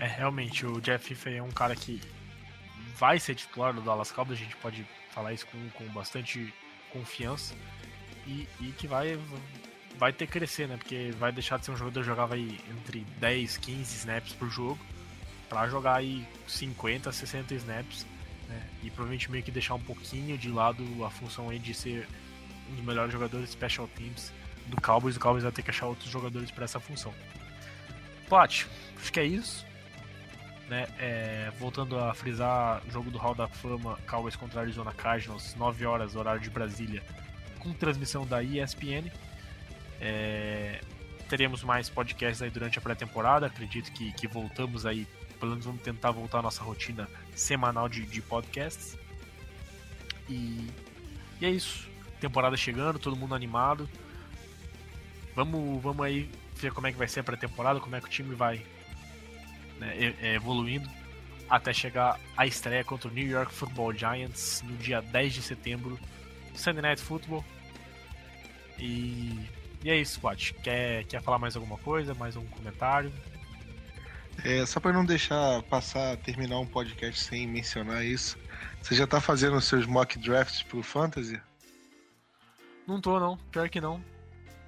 É, 0.00 0.06
realmente, 0.06 0.64
o 0.64 0.80
Jeff 0.80 1.06
Fife 1.06 1.28
é 1.36 1.42
um 1.42 1.50
cara 1.50 1.76
que 1.76 2.00
vai 2.96 3.20
ser 3.20 3.34
titular 3.34 3.74
do 3.74 3.82
Dallas 3.82 4.10
Cowboys, 4.10 4.40
a 4.40 4.42
gente 4.42 4.56
pode 4.56 4.86
falar 5.10 5.34
isso 5.34 5.46
com, 5.46 5.68
com 5.70 5.84
bastante 5.92 6.52
confiança 6.90 7.54
e, 8.26 8.48
e 8.60 8.72
que 8.72 8.86
vai 8.86 9.18
vai 9.98 10.10
ter 10.10 10.26
que 10.26 10.32
crescer, 10.32 10.66
né? 10.66 10.78
Porque 10.78 11.12
vai 11.18 11.30
deixar 11.30 11.58
de 11.58 11.66
ser 11.66 11.72
um 11.72 11.76
jogador 11.76 12.00
que 12.00 12.06
jogava 12.06 12.34
aí 12.34 12.58
entre 12.70 13.00
10, 13.18 13.58
15 13.58 13.96
snaps 13.96 14.32
por 14.32 14.48
jogo 14.48 14.78
para 15.50 15.68
jogar 15.68 15.96
aí 15.96 16.26
50, 16.48 17.12
60 17.12 17.54
snaps, 17.56 18.06
né? 18.48 18.66
E 18.82 18.88
provavelmente 18.88 19.30
meio 19.30 19.44
que 19.44 19.50
deixar 19.50 19.74
um 19.74 19.80
pouquinho 19.80 20.38
de 20.38 20.48
lado 20.50 20.82
a 21.04 21.10
função 21.10 21.50
aí 21.50 21.58
de 21.58 21.74
ser 21.74 22.08
um 22.70 22.76
dos 22.76 22.84
melhores 22.86 23.12
jogadores 23.12 23.50
special 23.50 23.86
teams 23.88 24.32
do 24.66 24.80
Cowboys. 24.80 25.16
O 25.16 25.20
Cowboys 25.20 25.42
vai 25.42 25.52
ter 25.52 25.62
que 25.62 25.70
achar 25.70 25.86
outros 25.86 26.08
jogadores 26.08 26.50
para 26.50 26.64
essa 26.64 26.80
função. 26.80 27.12
Plat, 28.26 28.64
acho 28.96 29.12
que 29.12 29.20
é 29.20 29.24
isso. 29.24 29.68
Né? 30.70 30.86
É, 31.00 31.50
voltando 31.58 31.98
a 31.98 32.14
frisar, 32.14 32.80
jogo 32.92 33.10
do 33.10 33.18
Hall 33.18 33.34
da 33.34 33.48
Fama, 33.48 33.98
Cowboys 34.08 34.36
contra 34.36 34.60
Arizona 34.60 34.92
Cardinals, 34.92 35.56
9 35.56 35.84
horas, 35.84 36.14
horário 36.14 36.40
de 36.40 36.48
Brasília, 36.48 37.02
com 37.58 37.72
transmissão 37.72 38.24
da 38.24 38.40
ESPN. 38.40 39.10
É, 40.00 40.80
teremos 41.28 41.64
mais 41.64 41.90
podcasts 41.90 42.40
aí 42.40 42.50
durante 42.50 42.78
a 42.78 42.80
pré-temporada. 42.80 43.46
Acredito 43.46 43.90
que, 43.90 44.12
que 44.12 44.28
voltamos 44.28 44.86
aí, 44.86 45.08
pelo 45.40 45.50
menos 45.50 45.66
vamos 45.66 45.82
tentar 45.82 46.12
voltar 46.12 46.38
à 46.38 46.42
nossa 46.42 46.62
rotina 46.62 47.08
semanal 47.34 47.88
de, 47.88 48.06
de 48.06 48.22
podcasts. 48.22 48.96
E, 50.28 50.70
e 51.40 51.46
é 51.46 51.50
isso. 51.50 51.88
Temporada 52.20 52.56
chegando, 52.56 53.00
todo 53.00 53.16
mundo 53.16 53.34
animado. 53.34 53.90
Vamos, 55.34 55.82
vamos 55.82 56.06
aí 56.06 56.30
ver 56.54 56.70
como 56.72 56.86
é 56.86 56.92
que 56.92 56.98
vai 56.98 57.08
ser 57.08 57.20
a 57.20 57.24
pré-temporada, 57.24 57.80
como 57.80 57.96
é 57.96 58.00
que 58.00 58.06
o 58.06 58.10
time 58.10 58.36
vai 58.36 58.64
né, 59.80 60.14
evoluindo 60.34 60.88
até 61.48 61.72
chegar 61.72 62.20
à 62.36 62.46
estreia 62.46 62.84
contra 62.84 63.08
o 63.08 63.12
New 63.12 63.26
York 63.26 63.52
Football 63.52 63.92
Giants 63.92 64.62
no 64.64 64.76
dia 64.76 65.00
10 65.00 65.34
de 65.34 65.42
setembro, 65.42 65.98
Sunday 66.54 66.82
Night 66.82 67.02
Football. 67.02 67.44
E 68.78 69.48
e 69.82 69.90
é 69.90 69.96
isso, 69.96 70.14
Squat. 70.14 70.52
Quer, 70.62 71.04
quer 71.04 71.22
falar 71.22 71.38
mais 71.38 71.56
alguma 71.56 71.78
coisa? 71.78 72.14
Mais 72.14 72.36
um 72.36 72.44
comentário? 72.46 73.12
É, 74.44 74.64
só 74.66 74.78
para 74.78 74.92
não 74.92 75.04
deixar 75.04 75.62
passar, 75.64 76.16
terminar 76.18 76.58
um 76.58 76.66
podcast 76.66 77.20
sem 77.20 77.46
mencionar 77.46 78.04
isso, 78.04 78.38
você 78.80 78.94
já 78.94 79.06
tá 79.06 79.20
fazendo 79.20 79.56
os 79.56 79.64
seus 79.64 79.86
mock 79.86 80.18
drafts 80.18 80.62
pro 80.62 80.82
Fantasy? 80.82 81.40
Não 82.86 83.00
tô, 83.00 83.18
não. 83.18 83.36
Pior 83.50 83.68
que 83.68 83.80
não. 83.80 84.02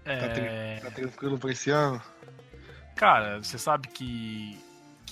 Tá, 0.05 0.13
é... 0.13 0.81
tá 0.81 0.91
tranquilo 0.91 1.39
pra 1.39 1.51
esse 1.53 1.71
ano? 1.71 2.03
Cara, 2.97 3.43
você 3.43 3.59
sabe 3.59 3.89
que, 3.89 4.59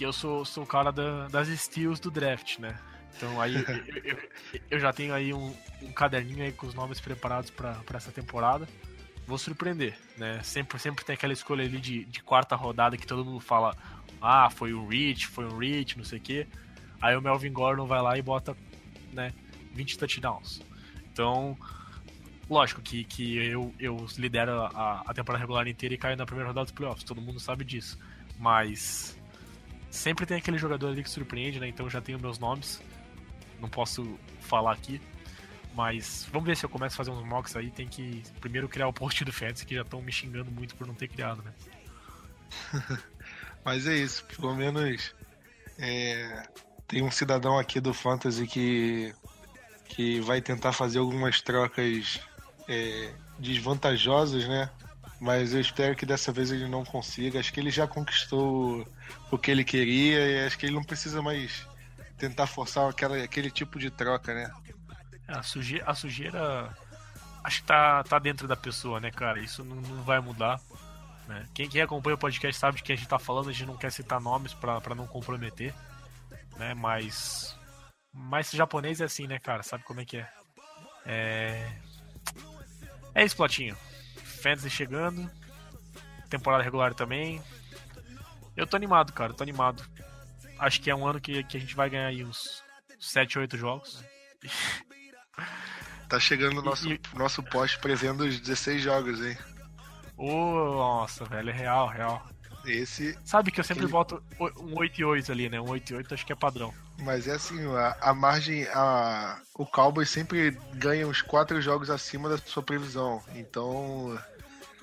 que 0.01 0.07
eu 0.07 0.15
sou, 0.15 0.47
sou 0.47 0.65
o 0.65 0.67
cara 0.67 0.91
da, 0.91 1.29
das 1.29 1.49
steals 1.49 2.01
do 2.01 2.11
draft, 2.11 2.59
né? 2.59 2.75
Então 3.15 3.39
aí 3.39 3.55
eu, 4.03 4.03
eu, 4.03 4.19
eu, 4.71 4.81
já 4.81 4.95
tenho 4.95 5.13
aí 5.13 5.35
um, 5.35 5.55
um 5.83 5.93
caderninho 5.93 6.43
aí 6.43 6.53
com 6.53 6.67
os 6.67 6.73
nomes 6.73 6.99
preparados 6.99 7.51
para 7.51 7.77
essa 7.93 8.11
temporada 8.11 8.67
vou 9.27 9.37
surpreender, 9.37 9.99
né? 10.17 10.43
Sempre, 10.43 10.79
sempre 10.79 11.05
tem 11.05 11.13
aquela 11.13 11.35
escolha 11.35 11.67
ali 11.67 11.79
de, 11.79 12.07
de 12.07 12.23
quarta 12.23 12.57
rodada 12.57 12.97
que 12.97 13.07
todo 13.07 13.27
mundo 13.27 13.41
fala, 13.41 13.77
ah, 14.23 14.49
foi 14.49 14.73
um 14.73 14.89
Rich, 14.89 15.27
foi 15.27 15.45
um 15.45 15.59
Rich, 15.59 15.99
não 15.99 16.05
sei 16.05 16.19
o 16.19 16.23
quê. 16.23 16.47
Aí 16.99 17.15
o 17.15 17.21
Melvin 17.21 17.53
Gordon 17.53 17.87
vai 17.87 18.01
lá 18.01 18.17
e 18.17 18.23
bota, 18.23 18.57
né, 19.13 19.35
20 19.75 19.99
touchdowns. 19.99 20.63
Então, 21.13 21.59
lógico 22.49 22.81
que, 22.81 23.05
que 23.05 23.37
eu, 23.37 23.73
eu 23.79 24.07
lidero 24.17 24.63
a, 24.63 25.03
a 25.07 25.13
temporada 25.13 25.43
regular 25.43 25.69
inteira 25.69 25.95
e 25.95 25.99
caio 25.99 26.17
na 26.17 26.25
primeira 26.25 26.49
rodada 26.49 26.65
dos 26.65 26.73
playoffs, 26.73 27.05
todo 27.05 27.21
mundo 27.21 27.39
sabe 27.39 27.65
disso. 27.67 27.99
Mas 28.39 29.20
sempre 29.91 30.25
tem 30.25 30.37
aquele 30.37 30.59
jogador 30.59 30.89
ali 30.89 31.03
que 31.03 31.11
surpreende, 31.11 31.61
né? 31.61 31.69
Então 31.69 31.89
já 31.91 32.01
tenho 32.01 32.19
meus 32.19 32.39
nomes. 32.39 32.81
Não 33.61 33.69
posso 33.69 34.19
falar 34.41 34.73
aqui, 34.73 35.01
mas 35.75 36.27
vamos 36.33 36.47
ver 36.47 36.57
se 36.57 36.65
eu 36.65 36.71
começo 36.71 36.95
a 36.95 36.97
fazer 36.97 37.11
uns 37.11 37.25
mocks 37.25 37.55
aí. 37.57 37.71
Tem 37.71 37.87
que 37.87 38.23
primeiro 38.41 38.69
criar 38.69 38.89
o 38.89 38.93
post 38.93 39.25
do 39.25 39.33
Fantasy, 39.33 39.67
que 39.67 39.75
já 39.75 39.83
estão 39.83 40.01
me 40.01 40.13
xingando 40.13 40.51
muito 40.51 40.75
por 40.75 40.87
não 40.87 40.95
ter 40.95 41.09
criado, 41.09 41.43
né? 41.43 41.53
Mas 43.65 43.87
é 43.87 43.95
isso, 43.95 44.25
pelo 44.25 44.55
menos 44.55 45.15
é, 45.79 46.43
tem 46.87 47.03
um 47.03 47.11
cidadão 47.11 47.59
aqui 47.59 47.81
do 47.81 47.95
Fantasy 47.95 48.47
que, 48.47 49.15
que 49.87 50.21
vai 50.21 50.41
tentar 50.41 50.73
fazer 50.73 50.99
algumas 50.99 51.41
trocas 51.41 52.21
é, 52.69 53.13
desvantajosas, 53.39 54.47
né? 54.49 54.71
Mas 55.21 55.53
eu 55.53 55.61
espero 55.61 55.95
que 55.95 56.07
dessa 56.07 56.33
vez 56.33 56.51
ele 56.51 56.67
não 56.67 56.83
consiga. 56.83 57.39
Acho 57.39 57.53
que 57.53 57.61
ele 57.61 57.71
já 57.71 57.87
conquistou 57.87 58.89
o 59.31 59.37
que 59.37 59.51
ele 59.51 59.63
queria 59.63 60.27
e 60.27 60.47
acho 60.47 60.59
que 60.59 60.65
ele 60.65 60.75
não 60.75 60.83
precisa 60.83 61.21
mais 61.21 61.69
tentar 62.17 62.47
forçar 62.47 62.89
aquela, 62.89 63.23
aquele 63.23 63.51
tipo 63.51 63.79
de 63.79 63.91
troca, 63.91 64.33
né? 64.33 64.51
A 65.29 65.43
sujeira, 65.43 65.85
a 65.87 65.95
sujeira 65.95 66.75
acho 67.45 67.61
que 67.61 67.67
tá, 67.67 68.03
tá 68.03 68.19
dentro 68.19 68.49
da 68.49 68.57
pessoa, 68.57 68.99
né, 68.99 69.11
cara? 69.11 69.39
Isso 69.41 69.63
não, 69.63 69.77
não 69.77 70.03
vai 70.03 70.21
mudar. 70.21 70.59
Né? 71.29 71.47
Quem, 71.55 71.69
quem 71.69 71.83
acompanha 71.83 72.15
o 72.15 72.19
podcast 72.19 72.59
sabe 72.59 72.79
de 72.79 72.83
que 72.83 72.93
a 72.93 72.97
gente 72.97 73.09
tá 73.09 73.19
falando, 73.19 73.51
a 73.51 73.53
gente 73.53 73.67
não 73.67 73.77
quer 73.77 73.93
citar 73.93 74.21
nomes 74.21 74.55
para 74.55 74.95
não 74.95 75.07
comprometer. 75.07 75.75
Né? 76.57 76.73
Mas. 76.73 77.55
Mas 78.13 78.51
japonês 78.51 79.03
é 79.03 79.05
assim, 79.05 79.27
né, 79.27 79.39
cara? 79.39 79.63
Sabe 79.63 79.85
como 79.85 80.01
é 80.01 80.05
que 80.05 80.17
é? 80.17 80.29
É. 81.05 81.73
É 83.15 83.25
isso, 83.25 83.37
Platinho. 83.37 83.77
Fantasy 84.41 84.71
chegando. 84.71 85.31
Temporada 86.29 86.63
regular 86.63 86.95
também. 86.95 87.43
Eu 88.57 88.67
tô 88.67 88.77
animado, 88.77 89.13
cara. 89.13 89.35
tô 89.35 89.43
animado. 89.43 89.85
Acho 90.59 90.81
que 90.81 90.91
é 90.91 90.95
um 90.95 91.07
ano 91.07 91.21
que, 91.21 91.43
que 91.45 91.57
a 91.57 91.61
gente 91.61 91.75
vai 91.75 91.89
ganhar 91.89 92.07
aí 92.07 92.25
uns 92.25 92.63
7, 92.99 93.39
8 93.39 93.57
jogos. 93.57 94.05
Tá 96.09 96.19
chegando 96.19 96.59
o 96.59 96.63
nosso, 96.63 96.91
e, 96.91 97.01
nosso 97.15 97.43
poste 97.43 97.79
prevendo 97.79 98.25
os 98.25 98.41
16 98.41 98.83
jogos, 98.83 99.25
hein? 99.25 99.39
Oh, 100.17 100.75
nossa, 100.75 101.25
velho, 101.25 101.51
é 101.51 101.53
real, 101.53 101.89
real. 101.89 102.29
Esse. 102.67 103.17
Sabe 103.25 103.51
que 103.51 103.61
eu 103.61 103.65
sempre 103.65 103.85
aquele... 103.85 103.93
boto 103.93 104.23
um 104.59 104.79
8 104.79 105.01
e 105.01 105.05
8 105.05 105.33
ali, 105.33 105.49
né? 105.49 105.61
Um 105.61 105.71
8 105.71 105.91
e 105.91 105.97
8 105.97 106.15
acho 106.15 106.27
que 106.27 106.33
é 106.33 106.37
padrão. 106.37 106.75
Mas 107.01 107.27
é 107.27 107.33
assim, 107.33 107.59
a, 107.75 107.97
a 108.01 108.15
margem. 108.15 108.67
A, 108.69 109.41
o 109.55 109.67
Cowboys 109.67 110.11
sempre 110.11 110.51
ganha 110.75 111.07
uns 111.07 111.23
4 111.23 111.61
jogos 111.61 111.91
acima 111.91 112.29
da 112.29 112.39
sua 112.39 112.63
previsão. 112.63 113.23
Então. 113.35 114.19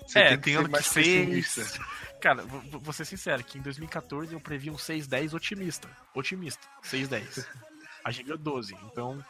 Você 0.06 0.20
é, 0.20 0.30
tem, 0.30 0.40
tem 0.40 0.56
ano 0.56 0.70
que 0.70 0.84
6. 0.84 1.80
Cara, 2.22 2.44
vou, 2.44 2.80
vou 2.80 2.94
ser 2.94 3.06
sincero, 3.06 3.44
que 3.44 3.60
em 3.60 3.62
2014 3.62 4.34
eu 4.34 4.40
previ 4.40 4.72
um 4.72 4.76
6-10 4.76 5.34
otimista. 5.34 5.88
Otimista. 6.16 6.66
6-10. 6.84 7.46
a 8.04 8.12
gente 8.12 8.24
ganhou 8.24 8.40
12. 8.40 8.76
Então, 8.86 9.24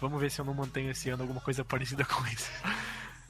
Vamos 0.00 0.20
ver 0.20 0.30
se 0.30 0.40
eu 0.40 0.44
não 0.44 0.54
mantenho 0.54 0.90
esse 0.90 1.08
ano 1.08 1.22
alguma 1.22 1.40
coisa 1.40 1.64
parecida 1.64 2.04
com 2.04 2.24
isso. 2.26 2.50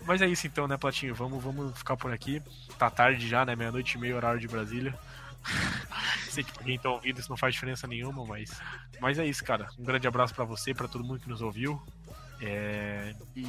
Mas 0.05 0.22
é 0.22 0.26
isso 0.26 0.47
então, 0.47 0.68
né, 0.68 0.76
Platinho? 0.76 1.14
Vamos, 1.14 1.42
vamos 1.42 1.76
ficar 1.76 1.97
por 1.97 2.12
aqui. 2.12 2.42
Tá 2.78 2.90
tarde 2.90 3.26
já, 3.28 3.44
né? 3.44 3.57
Meia-noite 3.57 3.97
e 3.97 4.01
meia, 4.01 4.16
horário 4.16 4.40
de 4.40 4.49
Brasília. 4.49 4.97
Sei 6.30 6.45
que 6.45 6.53
pra 6.53 6.64
quem 6.64 6.78
tá 6.78 6.91
ouvindo 6.91 7.18
isso 7.18 7.30
não 7.30 7.37
faz 7.37 7.55
diferença 7.55 7.87
nenhuma, 7.87 8.24
mas. 8.24 8.61
Mas 9.01 9.18
é 9.18 9.26
isso, 9.26 9.45
cara. 9.45 9.68
Um 9.78 9.84
grande 9.84 10.07
abraço 10.07 10.34
para 10.34 10.45
você, 10.45 10.74
para 10.74 10.89
todo 10.89 11.05
mundo 11.05 11.20
que 11.20 11.28
nos 11.28 11.41
ouviu. 11.41 11.80
É... 12.41 13.14
E... 13.34 13.43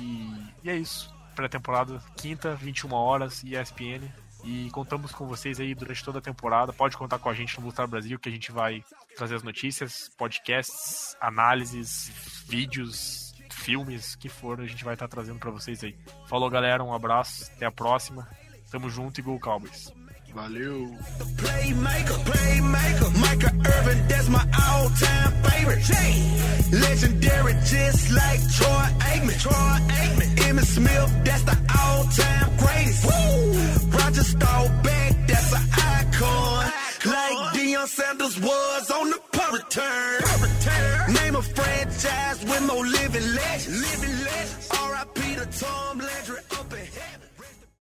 e 0.63 0.69
é 0.69 0.75
isso. 0.75 1.13
Pré-temporada, 1.35 2.01
quinta, 2.15 2.55
21 2.55 2.93
horas, 2.93 3.43
ESPN. 3.43 4.11
E 4.43 4.69
contamos 4.71 5.11
com 5.11 5.27
vocês 5.27 5.59
aí 5.59 5.73
durante 5.75 6.03
toda 6.03 6.19
a 6.19 6.21
temporada. 6.21 6.71
Pode 6.71 6.95
contar 6.95 7.19
com 7.19 7.29
a 7.29 7.33
gente 7.33 7.59
no 7.59 7.65
Lutar 7.65 7.87
Brasil, 7.87 8.17
que 8.19 8.29
a 8.29 8.31
gente 8.31 8.51
vai 8.51 8.83
trazer 9.15 9.35
as 9.35 9.43
notícias, 9.43 10.09
podcasts, 10.17 11.15
análises, 11.19 12.11
vídeos, 12.47 13.33
filmes, 13.51 14.15
que 14.15 14.29
for, 14.29 14.61
a 14.61 14.65
gente 14.65 14.85
vai 14.85 14.93
estar 14.93 15.07
trazendo 15.07 15.39
para 15.39 15.51
vocês 15.51 15.83
aí. 15.83 15.95
Falou, 16.27 16.49
galera, 16.49 16.83
um 16.83 16.93
abraço, 16.93 17.51
até 17.55 17.65
a 17.65 17.71
próxima. 17.71 18.27
Tamo 18.71 18.89
junto 18.89 19.19
e 19.19 19.23
Go 19.23 19.39
Cowboys. 19.39 19.91
Valeu. 20.37 20.95
Playmaker, 21.41 22.19
playmaker, 22.29 23.09
Micah 23.23 23.53
Irvin, 23.73 24.07
that's 24.07 24.29
my 24.29 24.45
all-time 24.69 25.31
favorite. 25.45 25.81
Legendary, 26.71 27.53
just 27.65 28.11
like 28.11 28.39
Troy 28.57 28.87
Aikman. 29.09 29.41
Troy 29.41 29.73
Aikman. 29.99 30.29
Emmitt 30.45 30.65
Smith, 30.65 31.11
that's 31.25 31.41
the 31.41 31.57
all-time 31.81 32.49
greatest. 32.57 33.03
Woo! 33.05 33.97
Roger 33.97 34.23
Staubach, 34.23 35.13
that's 35.27 35.53
an 35.53 35.65
icon. 35.95 36.71
Like 37.15 37.37
Deion 37.55 37.87
Sanders 37.87 38.39
was 38.39 38.91
on 38.91 39.09
the 39.09 39.19
punt 39.31 39.53
return. 39.53 40.21
return. 40.47 41.13
Name 41.13 41.35
a 41.35 41.41
franchise 41.41 42.43
with 42.45 42.63
more 42.67 42.85
living 42.85 43.27
legends. 43.33 43.81
Living 43.85 44.15
legends. 44.23 44.69
R.I.P. 44.71 45.35
to 45.35 45.45
Tom 45.59 45.97
Landry. 45.97 46.56